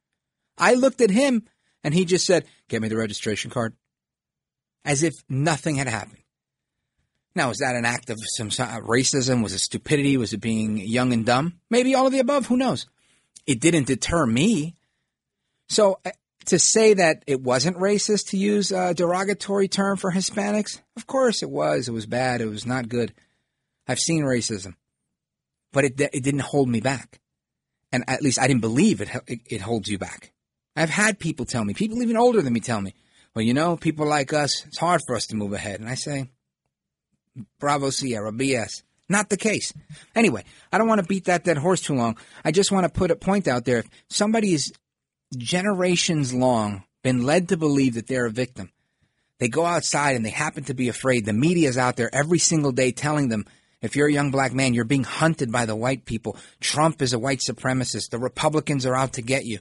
I 0.57 0.76
looked 0.76 1.01
at 1.01 1.09
him 1.09 1.43
and 1.84 1.93
he 1.93 2.05
just 2.05 2.26
said, 2.26 2.45
Get 2.69 2.82
me 2.82 2.88
the 2.88 2.97
registration 2.97 3.51
card. 3.51 3.76
As 4.86 5.03
if 5.03 5.13
nothing 5.29 5.75
had 5.75 5.88
happened. 5.88 6.19
Now, 7.36 7.49
was 7.49 7.59
that 7.59 7.75
an 7.75 7.86
act 7.86 8.09
of 8.09 8.19
some 8.21 8.49
racism? 8.49 9.41
Was 9.41 9.53
it 9.53 9.59
stupidity? 9.59 10.17
Was 10.17 10.34
it 10.34 10.41
being 10.41 10.77
young 10.77 11.13
and 11.13 11.25
dumb? 11.25 11.59
Maybe 11.69 11.95
all 11.95 12.05
of 12.05 12.11
the 12.11 12.19
above. 12.19 12.47
Who 12.47 12.57
knows? 12.57 12.86
It 13.47 13.59
didn't 13.59 13.88
deter 13.88 14.25
me. 14.25 14.75
So 15.67 15.99
uh, 16.05 16.11
to 16.45 16.59
say 16.59 16.93
that 16.93 17.23
it 17.25 17.41
wasn't 17.41 17.77
racist 17.77 18.29
to 18.29 18.38
use 18.38 18.71
a 18.71 18.93
derogatory 18.93 19.67
term 19.67 19.97
for 19.97 20.11
Hispanics, 20.11 20.81
of 20.95 21.07
course 21.07 21.41
it 21.41 21.49
was. 21.49 21.88
It 21.88 21.93
was 21.93 22.05
bad. 22.05 22.41
It 22.41 22.47
was 22.47 22.65
not 22.65 22.89
good. 22.89 23.13
I've 23.88 23.99
seen 23.99 24.23
racism, 24.23 24.75
but 25.71 25.86
it 25.86 25.99
it 25.99 26.23
didn't 26.23 26.41
hold 26.41 26.69
me 26.69 26.79
back, 26.79 27.19
and 27.91 28.03
at 28.07 28.21
least 28.21 28.39
I 28.39 28.47
didn't 28.47 28.61
believe 28.61 29.01
it. 29.01 29.09
It, 29.27 29.39
it 29.49 29.61
holds 29.61 29.89
you 29.89 29.97
back. 29.97 30.31
I've 30.75 30.89
had 30.89 31.19
people 31.19 31.45
tell 31.45 31.65
me, 31.65 31.73
people 31.73 32.01
even 32.01 32.17
older 32.17 32.41
than 32.41 32.53
me, 32.53 32.59
tell 32.59 32.81
me, 32.81 32.93
"Well, 33.36 33.43
you 33.43 33.53
know, 33.53 33.77
people 33.77 34.07
like 34.07 34.34
us, 34.34 34.65
it's 34.65 34.77
hard 34.77 35.01
for 35.05 35.15
us 35.15 35.27
to 35.27 35.36
move 35.36 35.53
ahead." 35.53 35.79
And 35.79 35.89
I 35.89 35.95
say, 35.95 36.29
"Bravo, 37.59 37.89
Sierra, 37.89 38.31
BS." 38.31 38.84
Not 39.09 39.29
the 39.29 39.38
case. 39.38 39.73
Anyway, 40.15 40.43
I 40.71 40.77
don't 40.77 40.88
want 40.88 41.01
to 41.01 41.07
beat 41.07 41.25
that 41.25 41.43
dead 41.43 41.57
horse 41.57 41.81
too 41.81 41.93
long. 41.93 42.17
I 42.43 42.51
just 42.51 42.71
want 42.71 42.86
to 42.86 42.99
put 42.99 43.11
a 43.11 43.15
point 43.15 43.47
out 43.47 43.65
there. 43.65 43.79
If 43.79 43.89
somebody's 44.09 44.71
generations 45.36 46.34
long 46.34 46.84
been 47.03 47.23
led 47.23 47.49
to 47.49 47.57
believe 47.57 47.95
that 47.95 48.07
they're 48.07 48.25
a 48.25 48.31
victim, 48.31 48.71
they 49.39 49.49
go 49.49 49.65
outside 49.65 50.15
and 50.15 50.25
they 50.25 50.29
happen 50.29 50.63
to 50.65 50.73
be 50.73 50.88
afraid. 50.88 51.25
The 51.25 51.34
media's 51.34 51.77
out 51.77 51.97
there 51.97 52.13
every 52.15 52.39
single 52.39 52.71
day 52.71 52.91
telling 52.91 53.27
them 53.27 53.45
if 53.81 53.97
you're 53.97 54.07
a 54.07 54.13
young 54.13 54.31
black 54.31 54.53
man, 54.53 54.73
you're 54.73 54.86
being 54.86 55.03
hunted 55.03 55.51
by 55.51 55.65
the 55.65 55.75
white 55.75 56.05
people. 56.05 56.38
Trump 56.61 57.01
is 57.01 57.11
a 57.11 57.19
white 57.19 57.39
supremacist. 57.39 58.09
The 58.09 58.17
Republicans 58.17 58.86
are 58.86 58.95
out 58.95 59.13
to 59.13 59.21
get 59.21 59.45
you. 59.45 59.59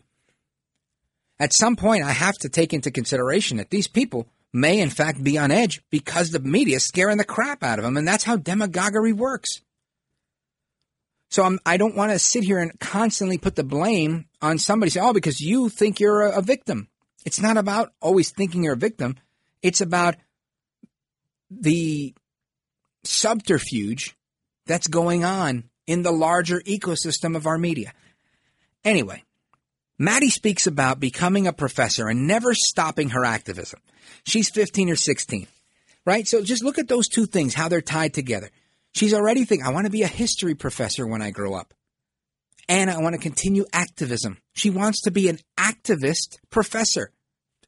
At 1.42 1.52
some 1.52 1.74
point, 1.74 2.04
I 2.04 2.12
have 2.12 2.38
to 2.42 2.48
take 2.48 2.72
into 2.72 2.92
consideration 2.92 3.56
that 3.56 3.68
these 3.68 3.88
people 3.88 4.28
may, 4.52 4.78
in 4.78 4.90
fact, 4.90 5.24
be 5.24 5.38
on 5.38 5.50
edge 5.50 5.82
because 5.90 6.30
the 6.30 6.38
media 6.38 6.76
is 6.76 6.84
scaring 6.84 7.18
the 7.18 7.24
crap 7.24 7.64
out 7.64 7.80
of 7.80 7.84
them, 7.84 7.96
and 7.96 8.06
that's 8.06 8.22
how 8.22 8.36
demagoguery 8.36 9.12
works. 9.12 9.60
So 11.30 11.42
I'm, 11.42 11.58
I 11.66 11.78
do 11.78 11.88
not 11.88 11.96
want 11.96 12.12
to 12.12 12.20
sit 12.20 12.44
here 12.44 12.60
and 12.60 12.78
constantly 12.78 13.38
put 13.38 13.56
the 13.56 13.64
blame 13.64 14.26
on 14.40 14.58
somebody. 14.58 14.90
Say, 14.90 15.00
oh, 15.00 15.12
because 15.12 15.40
you 15.40 15.68
think 15.68 15.98
you're 15.98 16.22
a, 16.22 16.38
a 16.38 16.42
victim. 16.42 16.86
It's 17.24 17.40
not 17.40 17.56
about 17.56 17.92
always 18.00 18.30
thinking 18.30 18.62
you're 18.62 18.74
a 18.74 18.76
victim. 18.76 19.16
It's 19.62 19.80
about 19.80 20.14
the 21.50 22.14
subterfuge 23.02 24.14
that's 24.66 24.86
going 24.86 25.24
on 25.24 25.64
in 25.88 26.02
the 26.02 26.12
larger 26.12 26.60
ecosystem 26.60 27.34
of 27.34 27.48
our 27.48 27.58
media. 27.58 27.92
Anyway, 28.84 29.24
Maddie 29.98 30.30
speaks 30.30 30.66
about 30.66 31.00
becoming 31.00 31.46
a 31.46 31.52
professor 31.52 32.08
and 32.08 32.26
never 32.26 32.54
stopping 32.54 33.10
her 33.10 33.24
activism. 33.24 33.80
She's 34.24 34.50
15 34.50 34.90
or 34.90 34.96
16, 34.96 35.46
right? 36.04 36.26
So 36.26 36.42
just 36.42 36.64
look 36.64 36.78
at 36.78 36.88
those 36.88 37.08
two 37.08 37.26
things, 37.26 37.54
how 37.54 37.68
they're 37.68 37.80
tied 37.80 38.14
together. 38.14 38.50
She's 38.94 39.14
already 39.14 39.44
thinking, 39.44 39.66
I 39.66 39.70
want 39.70 39.86
to 39.86 39.92
be 39.92 40.02
a 40.02 40.08
history 40.08 40.54
professor 40.54 41.06
when 41.06 41.22
I 41.22 41.30
grow 41.30 41.54
up. 41.54 41.74
And 42.68 42.90
I 42.90 42.98
want 43.00 43.14
to 43.14 43.20
continue 43.20 43.64
activism. 43.72 44.38
She 44.52 44.70
wants 44.70 45.02
to 45.02 45.10
be 45.10 45.28
an 45.28 45.38
activist 45.58 46.38
professor. 46.50 47.10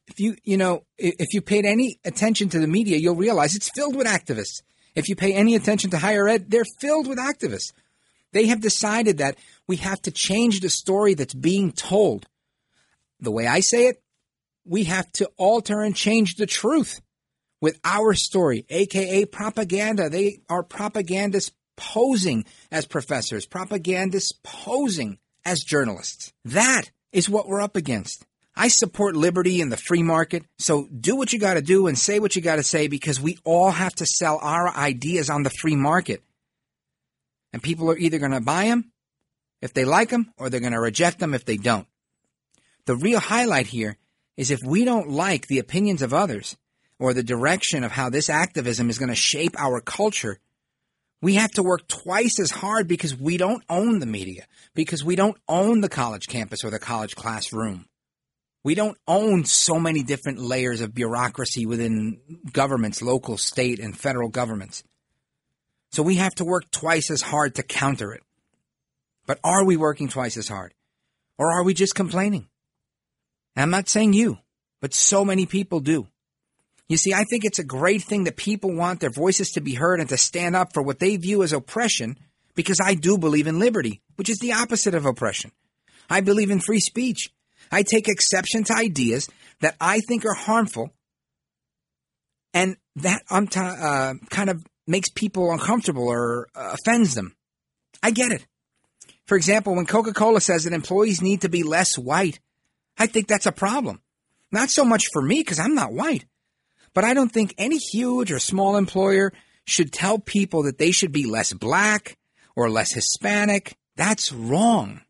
If 0.07 0.19
you, 0.19 0.35
you 0.43 0.57
know, 0.57 0.83
if 0.97 1.33
you 1.33 1.41
paid 1.41 1.65
any 1.65 1.99
attention 2.05 2.49
to 2.49 2.59
the 2.59 2.67
media, 2.67 2.97
you'll 2.97 3.15
realize 3.15 3.55
it's 3.55 3.69
filled 3.69 3.95
with 3.95 4.07
activists. 4.07 4.61
If 4.93 5.09
you 5.09 5.15
pay 5.15 5.33
any 5.33 5.55
attention 5.55 5.89
to 5.91 5.97
higher 5.97 6.27
ed, 6.27 6.49
they're 6.49 6.63
filled 6.79 7.07
with 7.07 7.17
activists. 7.17 7.73
They 8.35 8.47
have 8.47 8.59
decided 8.59 9.19
that 9.19 9.37
we 9.65 9.77
have 9.77 10.01
to 10.01 10.11
change 10.11 10.59
the 10.59 10.69
story 10.69 11.13
that's 11.13 11.33
being 11.33 11.71
told. 11.71 12.27
The 13.21 13.31
way 13.31 13.47
I 13.47 13.61
say 13.61 13.87
it, 13.87 14.01
we 14.65 14.83
have 14.83 15.09
to 15.13 15.31
alter 15.37 15.79
and 15.79 15.95
change 15.95 16.35
the 16.35 16.45
truth 16.45 16.99
with 17.61 17.79
our 17.85 18.13
story, 18.13 18.65
aka 18.69 19.23
propaganda. 19.23 20.09
They 20.09 20.41
are 20.49 20.63
propagandists 20.63 21.53
posing 21.77 22.43
as 22.73 22.85
professors, 22.85 23.45
propagandists 23.45 24.33
posing 24.43 25.17
as 25.45 25.61
journalists. 25.61 26.33
That 26.43 26.91
is 27.13 27.29
what 27.29 27.47
we're 27.47 27.61
up 27.61 27.77
against. 27.77 28.25
I 28.53 28.67
support 28.67 29.15
liberty 29.15 29.61
and 29.61 29.71
the 29.71 29.77
free 29.77 30.03
market. 30.03 30.43
So 30.59 30.87
do 30.87 31.15
what 31.15 31.31
you 31.31 31.39
got 31.39 31.53
to 31.53 31.61
do 31.61 31.87
and 31.87 31.97
say 31.97 32.19
what 32.19 32.35
you 32.35 32.41
got 32.41 32.57
to 32.57 32.63
say 32.63 32.89
because 32.89 33.21
we 33.21 33.37
all 33.45 33.71
have 33.71 33.95
to 33.95 34.05
sell 34.05 34.39
our 34.41 34.75
ideas 34.75 35.29
on 35.29 35.43
the 35.43 35.49
free 35.61 35.77
market. 35.77 36.21
And 37.55 37.63
people 37.63 37.89
are 37.89 37.97
either 37.97 38.19
going 38.19 38.33
to 38.33 38.41
buy 38.41 38.65
them 38.65 38.91
if 39.61 39.73
they 39.73 39.85
like 39.85 40.09
them 40.09 40.33
or 40.37 40.49
they're 40.49 40.59
going 40.59 40.73
to 40.73 40.79
reject 40.81 41.19
them 41.19 41.33
if 41.33 41.45
they 41.45 41.55
don't. 41.55 41.87
The 42.85 42.97
real 42.97 43.21
highlight 43.21 43.67
here 43.67 43.95
is 44.35 44.51
if 44.51 44.59
we 44.61 44.83
don't 44.83 45.09
like 45.09 45.47
the 45.47 45.59
opinions 45.59 46.01
of 46.01 46.13
others 46.13 46.57
or 46.99 47.13
the 47.13 47.23
direction 47.23 47.85
of 47.85 47.93
how 47.93 48.09
this 48.09 48.29
activism 48.29 48.89
is 48.89 48.99
going 48.99 49.07
to 49.07 49.15
shape 49.15 49.55
our 49.57 49.79
culture, 49.79 50.37
we 51.21 51.35
have 51.35 51.51
to 51.51 51.63
work 51.63 51.87
twice 51.87 52.41
as 52.41 52.51
hard 52.51 52.89
because 52.89 53.15
we 53.15 53.37
don't 53.37 53.63
own 53.69 53.99
the 53.99 54.05
media, 54.05 54.47
because 54.73 55.05
we 55.05 55.15
don't 55.15 55.37
own 55.47 55.79
the 55.79 55.87
college 55.87 56.27
campus 56.27 56.65
or 56.65 56.71
the 56.71 56.77
college 56.77 57.15
classroom. 57.15 57.85
We 58.65 58.75
don't 58.75 58.97
own 59.07 59.45
so 59.45 59.79
many 59.79 60.03
different 60.03 60.39
layers 60.39 60.81
of 60.81 60.93
bureaucracy 60.93 61.65
within 61.65 62.19
governments, 62.51 63.01
local, 63.01 63.37
state, 63.37 63.79
and 63.79 63.97
federal 63.97 64.27
governments. 64.27 64.83
So 65.95 66.03
we 66.03 66.15
have 66.15 66.35
to 66.35 66.43
work 66.43 66.69
twice 66.71 67.09
as 67.09 67.21
hard 67.21 67.55
to 67.55 67.63
counter 67.63 68.11
it. 68.11 68.21
But 69.25 69.39
are 69.45 69.63
we 69.63 69.77
working 69.77 70.09
twice 70.09 70.35
as 70.35 70.49
hard? 70.49 70.73
Or 71.37 71.53
are 71.53 71.63
we 71.63 71.73
just 71.73 71.95
complaining? 71.95 72.49
I'm 73.55 73.69
not 73.69 73.87
saying 73.87 74.11
you, 74.11 74.39
but 74.81 74.93
so 74.93 75.23
many 75.23 75.45
people 75.45 75.79
do. 75.79 76.07
You 76.89 76.97
see, 76.97 77.13
I 77.13 77.23
think 77.23 77.45
it's 77.45 77.59
a 77.59 77.63
great 77.63 78.03
thing 78.03 78.25
that 78.25 78.35
people 78.35 78.75
want 78.75 78.99
their 78.99 79.09
voices 79.09 79.51
to 79.51 79.61
be 79.61 79.75
heard 79.75 80.01
and 80.01 80.09
to 80.09 80.17
stand 80.17 80.53
up 80.53 80.73
for 80.73 80.83
what 80.83 80.99
they 80.99 81.15
view 81.15 81.43
as 81.43 81.53
oppression 81.53 82.17
because 82.55 82.81
I 82.83 82.95
do 82.95 83.17
believe 83.17 83.47
in 83.47 83.59
liberty, 83.59 84.01
which 84.17 84.29
is 84.29 84.39
the 84.39 84.51
opposite 84.51 84.95
of 84.95 85.05
oppression. 85.05 85.53
I 86.09 86.19
believe 86.19 86.51
in 86.51 86.59
free 86.59 86.81
speech. 86.81 87.31
I 87.71 87.83
take 87.83 88.09
exception 88.09 88.65
to 88.65 88.75
ideas 88.75 89.29
that 89.61 89.77
I 89.79 90.01
think 90.01 90.25
are 90.25 90.33
harmful, 90.33 90.91
and 92.53 92.75
that 92.97 93.21
uh, 93.31 94.15
kind 94.29 94.49
of 94.49 94.65
makes 94.87 95.09
people 95.09 95.51
uncomfortable 95.51 96.07
or 96.07 96.47
uh, 96.55 96.75
offends 96.75 97.15
them. 97.15 97.35
I 98.03 98.11
get 98.11 98.31
it. 98.31 98.45
For 99.25 99.35
example, 99.35 99.75
when 99.75 99.85
Coca 99.85 100.13
Cola 100.13 100.39
says 100.39 100.63
that 100.63 100.73
employees 100.73 101.21
need 101.21 101.41
to 101.41 101.49
be 101.49 101.63
less 101.63 101.97
white, 101.97 102.39
I 102.97 103.07
think 103.07 103.27
that's 103.27 103.47
a 103.47 103.51
problem. 103.51 104.01
Not 104.51 104.69
so 104.69 104.85
much 104.85 105.07
for 105.11 105.21
me 105.21 105.39
because 105.39 105.59
I'm 105.59 105.73
not 105.73 105.93
white, 105.93 106.25
but 106.93 107.03
I 107.03 107.13
don't 107.13 107.31
think 107.31 107.55
any 107.57 107.77
huge 107.77 108.31
or 108.31 108.39
small 108.39 108.77
employer 108.77 109.33
should 109.65 109.91
tell 109.91 110.19
people 110.19 110.63
that 110.63 110.77
they 110.77 110.91
should 110.91 111.11
be 111.11 111.25
less 111.25 111.51
black 111.53 112.17
or 112.55 112.69
less 112.69 112.93
Hispanic. 112.93 113.75
That's 113.95 114.31
wrong. 114.31 115.01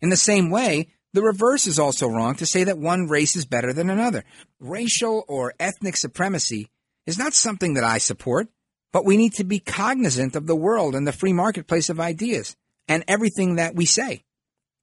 In 0.00 0.08
the 0.08 0.16
same 0.16 0.50
way, 0.50 0.88
the 1.12 1.22
reverse 1.22 1.66
is 1.66 1.78
also 1.78 2.08
wrong 2.08 2.34
to 2.36 2.46
say 2.46 2.64
that 2.64 2.78
one 2.78 3.06
race 3.06 3.36
is 3.36 3.44
better 3.44 3.72
than 3.72 3.88
another. 3.88 4.24
Racial 4.58 5.24
or 5.28 5.54
ethnic 5.60 5.96
supremacy 5.96 6.70
is 7.06 7.18
not 7.18 7.34
something 7.34 7.74
that 7.74 7.84
I 7.84 7.98
support, 7.98 8.48
but 8.94 9.04
we 9.04 9.16
need 9.16 9.34
to 9.34 9.42
be 9.42 9.58
cognizant 9.58 10.36
of 10.36 10.46
the 10.46 10.54
world 10.54 10.94
and 10.94 11.04
the 11.04 11.12
free 11.12 11.32
marketplace 11.32 11.90
of 11.90 11.98
ideas 11.98 12.54
and 12.86 13.02
everything 13.08 13.56
that 13.56 13.74
we 13.74 13.84
say. 13.84 14.22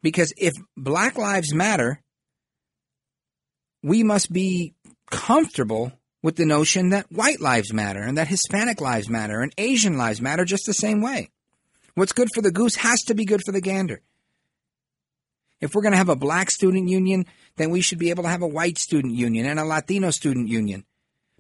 Because 0.04 0.34
if 0.36 0.54
Black 0.76 1.18
Lives 1.18 1.54
Matter, 1.54 2.02
we 3.82 4.04
must 4.04 4.30
be 4.34 4.74
comfortable 5.10 5.94
with 6.22 6.36
the 6.36 6.46
notion 6.46 6.90
that 6.90 7.10
white 7.10 7.40
lives 7.40 7.72
matter 7.72 8.02
and 8.02 8.18
that 8.18 8.28
Hispanic 8.28 8.82
lives 8.82 9.08
matter 9.10 9.40
and 9.40 9.54
Asian 9.58 9.98
lives 9.98 10.22
matter 10.22 10.44
just 10.44 10.66
the 10.66 10.74
same 10.74 11.02
way. 11.02 11.30
What's 11.96 12.12
good 12.12 12.28
for 12.36 12.42
the 12.42 12.52
goose 12.52 12.76
has 12.76 13.00
to 13.04 13.14
be 13.14 13.24
good 13.24 13.42
for 13.46 13.54
the 13.54 13.62
gander. 13.62 14.02
If 15.62 15.74
we're 15.74 15.84
going 15.84 15.94
to 15.94 15.98
have 15.98 16.10
a 16.10 16.18
black 16.18 16.52
student 16.52 16.90
union, 16.90 17.28
then 17.56 17.70
we 17.70 17.80
should 17.80 18.00
be 18.00 18.10
able 18.10 18.24
to 18.24 18.30
have 18.30 18.42
a 18.42 18.48
white 18.48 18.78
student 18.78 19.14
union 19.16 19.46
and 19.46 19.58
a 19.58 19.64
Latino 19.64 20.12
student 20.12 20.50
union. 20.50 20.84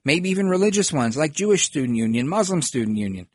Maybe 0.04 0.30
even 0.30 0.49
religious 0.49 0.91
ones 0.91 1.16
like 1.16 1.34
Jewish 1.34 1.64
student 1.64 1.97
union, 1.97 2.28
Muslim 2.28 2.62
student 2.62 2.97
union. 2.97 3.28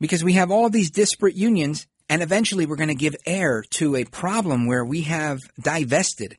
Because 0.00 0.24
we 0.24 0.34
have 0.34 0.50
all 0.50 0.68
these 0.68 0.90
disparate 0.90 1.36
unions 1.36 1.86
and 2.08 2.22
eventually 2.22 2.66
we're 2.66 2.76
going 2.76 2.88
to 2.88 2.94
give 2.94 3.16
air 3.24 3.62
to 3.70 3.96
a 3.96 4.04
problem 4.04 4.66
where 4.66 4.84
we 4.84 5.02
have 5.02 5.40
divested 5.60 6.36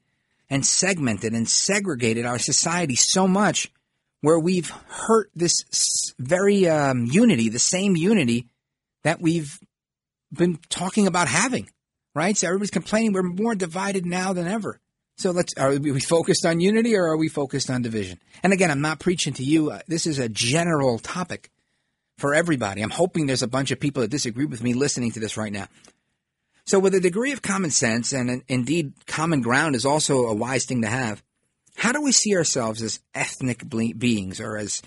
and 0.50 0.66
segmented 0.66 1.34
and 1.34 1.50
segregated 1.50 2.26
our 2.26 2.38
society 2.38 2.96
so 2.96 3.28
much 3.28 3.72
where 4.22 4.40
we've 4.40 4.70
hurt 4.70 5.30
this 5.36 6.14
very 6.20 6.68
um, 6.70 7.06
unity, 7.06 7.50
the 7.50 7.60
same 7.60 7.96
unity 7.96 8.48
that 9.04 9.20
we've 9.20 9.60
been 10.32 10.60
talking 10.70 11.08
about 11.08 11.28
having, 11.28 11.70
right? 12.16 12.38
So 12.38 12.48
everybody's 12.48 12.70
complaining 12.70 13.14
we're 13.14 13.24
more 13.24 13.56
divided 13.56 14.06
now 14.06 14.32
than 14.34 14.48
ever. 14.48 14.80
So 15.18 15.32
let's 15.32 15.54
are 15.58 15.78
we 15.78 16.00
focused 16.00 16.46
on 16.46 16.60
unity 16.60 16.96
or 16.96 17.06
are 17.06 17.18
we 17.18 17.30
focused 17.30 17.70
on 17.70 17.82
division? 17.82 18.20
And 18.42 18.52
again, 18.52 18.72
I'm 18.72 18.82
not 18.82 19.00
preaching 19.00 19.34
to 19.34 19.44
you. 19.44 19.72
Uh, 19.72 19.80
this 19.88 20.08
is 20.08 20.20
a 20.20 20.30
general 20.30 21.00
topic 21.00 21.52
for 22.18 22.34
everybody. 22.34 22.82
I'm 22.82 22.90
hoping 22.90 23.26
there's 23.26 23.44
a 23.44 23.48
bunch 23.48 23.72
of 23.72 23.80
people 23.80 24.02
that 24.02 24.12
disagree 24.12 24.46
with 24.46 24.64
me 24.64 24.74
listening 24.74 25.12
to 25.12 25.20
this 25.20 25.38
right 25.38 25.52
now. 25.52 25.68
So 26.66 26.80
with 26.80 26.96
a 26.96 27.00
degree 27.00 27.34
of 27.34 27.42
common 27.42 27.72
sense 27.72 28.14
and 28.14 28.44
indeed 28.48 28.94
common 29.06 29.42
ground 29.42 29.76
is 29.76 29.86
also 29.86 30.26
a 30.26 30.34
wise 30.34 30.66
thing 30.66 30.82
to 30.82 30.88
have. 30.88 31.22
How 31.76 31.92
do 31.92 32.02
we 32.02 32.12
see 32.12 32.36
ourselves 32.36 32.82
as 32.82 33.00
ethnic 33.14 33.68
beings 33.68 34.40
or 34.40 34.58
as 34.58 34.82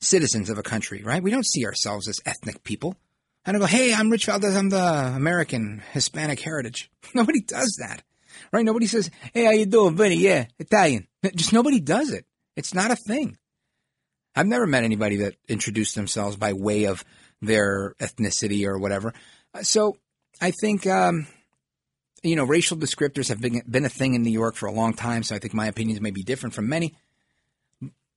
citizens 0.00 0.50
of 0.50 0.58
a 0.58 0.62
country, 0.62 1.02
right? 1.02 1.22
We 1.22 1.30
don't 1.30 1.46
see 1.46 1.64
ourselves 1.64 2.08
as 2.08 2.20
ethnic 2.26 2.62
people. 2.64 2.96
I 3.46 3.52
don't 3.52 3.60
go, 3.60 3.66
hey, 3.66 3.92
I'm 3.92 4.10
Rich 4.10 4.26
Valdez. 4.26 4.56
I'm 4.56 4.70
the 4.70 5.12
American 5.14 5.82
Hispanic 5.92 6.40
heritage. 6.40 6.90
Nobody 7.14 7.40
does 7.40 7.78
that, 7.80 8.02
right? 8.52 8.64
Nobody 8.64 8.86
says, 8.86 9.10
hey, 9.32 9.44
how 9.44 9.50
you 9.50 9.66
doing, 9.66 9.96
Vinny? 9.96 10.16
Yeah, 10.16 10.46
Italian. 10.58 11.06
Just 11.34 11.52
nobody 11.52 11.80
does 11.80 12.12
it. 12.12 12.26
It's 12.56 12.74
not 12.74 12.90
a 12.90 12.96
thing. 12.96 13.36
I've 14.36 14.46
never 14.46 14.66
met 14.66 14.84
anybody 14.84 15.16
that 15.18 15.36
introduced 15.48 15.94
themselves 15.94 16.36
by 16.36 16.52
way 16.52 16.84
of 16.84 17.04
their 17.40 17.94
ethnicity 18.00 18.66
or 18.66 18.78
whatever. 18.78 19.12
Uh, 19.52 19.62
so 19.62 19.96
I 20.40 20.50
think, 20.50 20.86
um, 20.86 21.26
you 22.22 22.36
know, 22.36 22.44
racial 22.44 22.76
descriptors 22.76 23.28
have 23.28 23.40
been, 23.40 23.62
been 23.68 23.84
a 23.84 23.90
thing 23.90 24.14
in 24.14 24.22
New 24.22 24.30
York 24.30 24.56
for 24.56 24.66
a 24.66 24.72
long 24.72 24.94
time. 24.94 25.22
So 25.22 25.36
I 25.36 25.38
think 25.38 25.54
my 25.54 25.66
opinions 25.66 26.00
may 26.00 26.10
be 26.10 26.22
different 26.22 26.54
from 26.54 26.68
many. 26.68 26.94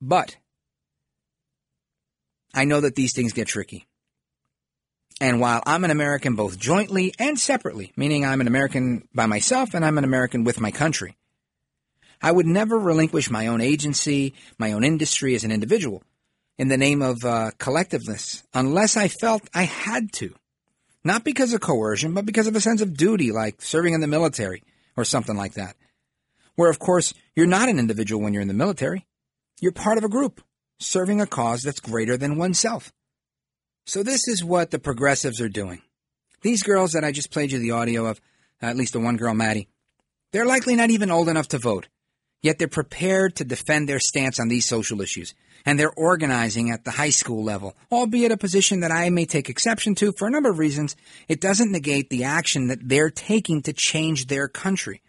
But 0.01 0.37
I 2.53 2.65
know 2.65 2.81
that 2.81 2.95
these 2.95 3.13
things 3.13 3.33
get 3.33 3.47
tricky. 3.47 3.87
And 5.19 5.39
while 5.39 5.63
I'm 5.65 5.83
an 5.83 5.91
American 5.91 6.35
both 6.35 6.59
jointly 6.59 7.13
and 7.17 7.39
separately, 7.39 7.91
meaning 7.95 8.23
I'm 8.23 8.41
an 8.41 8.47
American 8.47 9.07
by 9.15 9.25
myself 9.25 9.73
and 9.73 9.83
I'm 9.83 9.97
an 9.97 10.03
American 10.03 10.43
with 10.43 10.59
my 10.59 10.71
country, 10.71 11.15
I 12.21 12.31
would 12.31 12.45
never 12.45 12.77
relinquish 12.77 13.29
my 13.29 13.47
own 13.47 13.61
agency, 13.61 14.35
my 14.57 14.73
own 14.73 14.83
industry 14.83 15.35
as 15.35 15.43
an 15.43 15.51
individual 15.51 16.03
in 16.57 16.67
the 16.67 16.77
name 16.77 17.01
of 17.01 17.23
uh, 17.23 17.51
collectiveness 17.57 18.43
unless 18.53 18.97
I 18.97 19.07
felt 19.07 19.49
I 19.53 19.63
had 19.63 20.11
to. 20.13 20.35
Not 21.03 21.23
because 21.23 21.53
of 21.53 21.61
coercion, 21.61 22.13
but 22.13 22.25
because 22.25 22.47
of 22.47 22.55
a 22.55 22.61
sense 22.61 22.81
of 22.81 22.97
duty, 22.97 23.31
like 23.31 23.61
serving 23.61 23.93
in 23.93 24.01
the 24.01 24.07
military 24.07 24.63
or 24.95 25.05
something 25.05 25.37
like 25.37 25.53
that. 25.53 25.75
Where, 26.55 26.69
of 26.69 26.79
course, 26.79 27.13
you're 27.35 27.45
not 27.45 27.69
an 27.69 27.79
individual 27.79 28.21
when 28.21 28.33
you're 28.33 28.41
in 28.41 28.47
the 28.47 28.53
military. 28.53 29.05
You're 29.61 29.71
part 29.71 29.97
of 29.97 30.03
a 30.03 30.09
group, 30.09 30.41
serving 30.79 31.21
a 31.21 31.27
cause 31.27 31.61
that's 31.61 31.79
greater 31.79 32.17
than 32.17 32.37
oneself. 32.37 32.91
So 33.87 34.03
this 34.03 34.27
is 34.27 34.43
what 34.43 34.71
the 34.71 34.79
progressives 34.79 35.39
are 35.39 35.47
doing. 35.47 35.81
These 36.41 36.61
girls 36.61 36.91
that 36.91 37.05
I 37.05 37.13
just 37.13 37.31
played 37.31 37.53
you 37.53 37.59
the 37.59 37.71
audio 37.71 38.05
of, 38.05 38.19
at 38.61 38.75
least 38.75 38.91
the 38.91 38.99
one 38.99 39.15
girl, 39.15 39.33
Maddie, 39.33 39.69
they're 40.33 40.45
likely 40.45 40.75
not 40.75 40.89
even 40.89 41.09
old 41.09 41.29
enough 41.29 41.47
to 41.49 41.57
vote. 41.57 41.87
Yet 42.41 42.59
they're 42.59 42.67
prepared 42.67 43.37
to 43.37 43.45
defend 43.45 43.87
their 43.87 44.01
stance 44.01 44.41
on 44.41 44.49
these 44.49 44.67
social 44.67 44.99
issues. 45.01 45.33
And 45.65 45.79
they're 45.79 45.93
organizing 45.93 46.69
at 46.69 46.83
the 46.83 46.91
high 46.91 47.11
school 47.11 47.45
level, 47.45 47.77
albeit 47.89 48.33
a 48.33 48.37
position 48.37 48.81
that 48.81 48.91
I 48.91 49.09
may 49.09 49.25
take 49.25 49.49
exception 49.49 49.95
to 49.95 50.11
for 50.11 50.27
a 50.27 50.31
number 50.31 50.49
of 50.49 50.59
reasons. 50.59 50.97
It 51.29 51.39
doesn't 51.39 51.71
negate 51.71 52.09
the 52.09 52.25
action 52.25 52.67
that 52.67 52.89
they're 52.89 53.09
taking 53.09 53.61
to 53.63 53.73
change 53.73 54.27
their 54.27 54.49
country. 54.49 55.01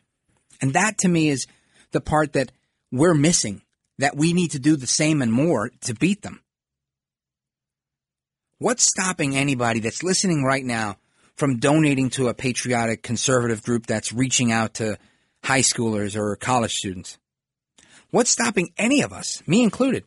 And 0.63 0.73
that 0.75 0.99
to 0.99 1.09
me 1.09 1.31
is 1.31 1.49
the 1.91 2.01
part 2.01 2.33
that 2.35 2.53
we're 2.93 3.15
missing, 3.15 3.63
that 3.99 4.17
we 4.17 4.33
need 4.33 4.53
to 4.53 4.61
do 4.61 4.77
the 4.77 4.87
same 4.87 5.21
and 5.21 5.33
more 5.33 5.73
to 5.81 5.95
beat 5.95 6.23
them. 6.23 6.43
What's 8.61 8.83
stopping 8.83 9.37
anybody 9.37 9.79
that's 9.79 10.03
listening 10.03 10.43
right 10.43 10.65
now 10.65 10.97
from 11.37 11.59
donating 11.61 12.11
to 12.11 12.27
a 12.27 12.35
patriotic 12.35 13.05
conservative 13.05 13.63
group 13.63 13.87
that's 13.87 14.13
reaching 14.13 14.51
out 14.51 14.75
to 14.75 14.99
high 15.45 15.61
schoolers 15.61 16.17
or 16.17 16.35
college 16.35 16.75
students? 16.75 17.19
What's 18.11 18.31
stopping 18.31 18.73
any 18.77 19.03
of 19.03 19.13
us, 19.13 19.47
me 19.47 19.63
included, 19.63 20.03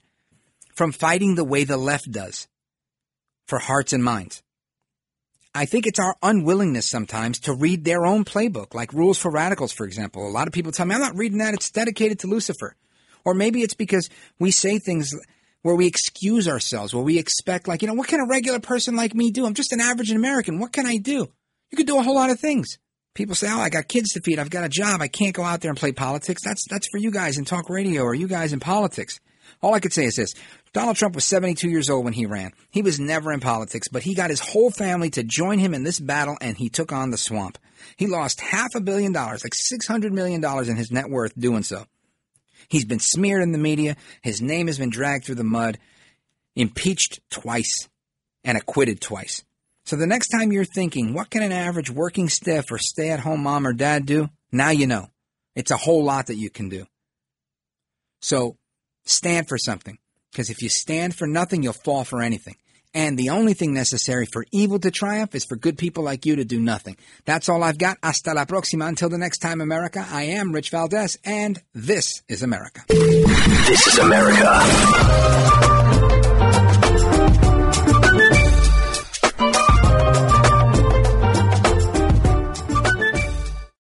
from 0.75 0.91
fighting 0.91 1.35
the 1.35 1.45
way 1.45 1.63
the 1.63 1.77
left 1.77 2.11
does 2.11 2.49
for 3.45 3.57
hearts 3.57 3.93
and 3.93 4.03
minds? 4.03 4.43
I 5.55 5.63
think 5.63 5.87
it's 5.87 5.99
our 5.99 6.17
unwillingness 6.21 6.89
sometimes 6.89 7.39
to 7.41 7.53
read 7.53 7.85
their 7.85 8.05
own 8.05 8.25
playbook, 8.25 8.73
like 8.73 8.91
Rules 8.91 9.17
for 9.17 9.31
Radicals, 9.31 9.71
for 9.71 9.85
example. 9.85 10.27
A 10.27 10.29
lot 10.29 10.47
of 10.47 10.53
people 10.53 10.73
tell 10.73 10.85
me, 10.85 10.95
I'm 10.95 10.99
not 10.99 11.15
reading 11.15 11.37
that, 11.37 11.53
it's 11.53 11.71
dedicated 11.71 12.19
to 12.19 12.27
Lucifer. 12.27 12.75
Or 13.23 13.33
maybe 13.33 13.61
it's 13.61 13.75
because 13.75 14.09
we 14.39 14.51
say 14.51 14.77
things 14.77 15.13
where 15.61 15.75
we 15.75 15.87
excuse 15.87 16.47
ourselves, 16.47 16.93
where 16.93 17.03
we 17.03 17.19
expect, 17.19 17.67
like, 17.67 17.81
you 17.81 17.87
know, 17.87 17.93
what 17.93 18.07
can 18.07 18.19
a 18.19 18.27
regular 18.27 18.59
person 18.59 18.95
like 18.95 19.13
me 19.13 19.31
do? 19.31 19.45
I'm 19.45 19.53
just 19.53 19.73
an 19.73 19.81
average 19.81 20.11
American. 20.11 20.59
What 20.59 20.73
can 20.73 20.85
I 20.85 20.97
do? 20.97 21.29
You 21.71 21.77
could 21.77 21.87
do 21.87 21.99
a 21.99 22.03
whole 22.03 22.15
lot 22.15 22.29
of 22.29 22.39
things. 22.39 22.77
People 23.13 23.35
say, 23.35 23.47
"Oh, 23.51 23.59
I 23.59 23.69
got 23.69 23.89
kids 23.89 24.13
to 24.13 24.21
feed. 24.21 24.39
I've 24.39 24.49
got 24.49 24.63
a 24.63 24.69
job. 24.69 25.01
I 25.01 25.09
can't 25.09 25.35
go 25.35 25.43
out 25.43 25.59
there 25.59 25.69
and 25.69 25.77
play 25.77 25.91
politics." 25.91 26.41
That's 26.43 26.65
that's 26.69 26.87
for 26.89 26.97
you 26.97 27.11
guys 27.11 27.37
in 27.37 27.43
talk 27.43 27.69
radio 27.69 28.03
or 28.03 28.15
you 28.15 28.27
guys 28.27 28.53
in 28.53 28.61
politics. 28.61 29.19
All 29.61 29.73
I 29.73 29.79
could 29.79 29.93
say 29.93 30.05
is 30.05 30.15
this. 30.15 30.33
Donald 30.73 30.95
Trump 30.95 31.15
was 31.15 31.25
72 31.25 31.69
years 31.69 31.89
old 31.89 32.05
when 32.05 32.13
he 32.13 32.25
ran. 32.25 32.51
He 32.69 32.81
was 32.81 32.99
never 32.99 33.33
in 33.33 33.41
politics, 33.41 33.89
but 33.89 34.03
he 34.03 34.15
got 34.15 34.29
his 34.29 34.39
whole 34.39 34.71
family 34.71 35.09
to 35.11 35.23
join 35.23 35.59
him 35.59 35.73
in 35.73 35.83
this 35.83 35.99
battle 35.99 36.37
and 36.39 36.57
he 36.57 36.69
took 36.69 36.93
on 36.93 37.11
the 37.11 37.17
swamp. 37.17 37.57
He 37.97 38.07
lost 38.07 38.39
half 38.39 38.69
a 38.75 38.79
billion 38.79 39.11
dollars, 39.11 39.43
like 39.43 39.53
$600 39.53 40.11
million 40.11 40.43
in 40.69 40.75
his 40.77 40.91
net 40.91 41.09
worth 41.09 41.37
doing 41.37 41.63
so. 41.63 41.85
He's 42.71 42.85
been 42.85 42.99
smeared 42.99 43.43
in 43.43 43.51
the 43.51 43.57
media. 43.57 43.97
His 44.21 44.41
name 44.41 44.67
has 44.67 44.77
been 44.77 44.89
dragged 44.89 45.25
through 45.25 45.35
the 45.35 45.43
mud, 45.43 45.77
impeached 46.55 47.19
twice, 47.29 47.89
and 48.45 48.57
acquitted 48.57 49.01
twice. 49.01 49.43
So 49.83 49.97
the 49.97 50.07
next 50.07 50.29
time 50.29 50.53
you're 50.53 50.63
thinking, 50.63 51.13
what 51.13 51.29
can 51.29 51.43
an 51.43 51.51
average 51.51 51.91
working 51.91 52.29
stiff 52.29 52.71
or 52.71 52.77
stay 52.77 53.09
at 53.09 53.19
home 53.19 53.43
mom 53.43 53.67
or 53.67 53.73
dad 53.73 54.05
do? 54.05 54.29
Now 54.53 54.69
you 54.69 54.87
know. 54.87 55.09
It's 55.53 55.71
a 55.71 55.75
whole 55.75 56.05
lot 56.05 56.27
that 56.27 56.37
you 56.37 56.49
can 56.49 56.69
do. 56.69 56.85
So 58.21 58.55
stand 59.03 59.49
for 59.49 59.57
something. 59.57 59.97
Because 60.31 60.49
if 60.49 60.61
you 60.61 60.69
stand 60.69 61.13
for 61.13 61.27
nothing, 61.27 61.63
you'll 61.63 61.73
fall 61.73 62.05
for 62.05 62.21
anything. 62.21 62.55
And 62.93 63.17
the 63.17 63.29
only 63.29 63.53
thing 63.53 63.73
necessary 63.73 64.25
for 64.25 64.45
evil 64.51 64.79
to 64.79 64.91
triumph 64.91 65.33
is 65.33 65.45
for 65.45 65.55
good 65.55 65.77
people 65.77 66.03
like 66.03 66.25
you 66.25 66.35
to 66.37 66.45
do 66.45 66.59
nothing. 66.59 66.97
That's 67.25 67.47
all 67.49 67.63
I've 67.63 67.77
got. 67.77 67.97
Hasta 68.03 68.33
la 68.33 68.45
próxima. 68.45 68.87
Until 68.87 69.09
the 69.09 69.17
next 69.17 69.39
time, 69.39 69.61
America, 69.61 70.05
I 70.09 70.23
am 70.23 70.51
Rich 70.51 70.71
Valdez, 70.71 71.17
and 71.23 71.61
this 71.73 72.21
is 72.27 72.43
America. 72.43 72.81
This 72.87 73.87
is 73.87 73.97
America. 73.97 75.80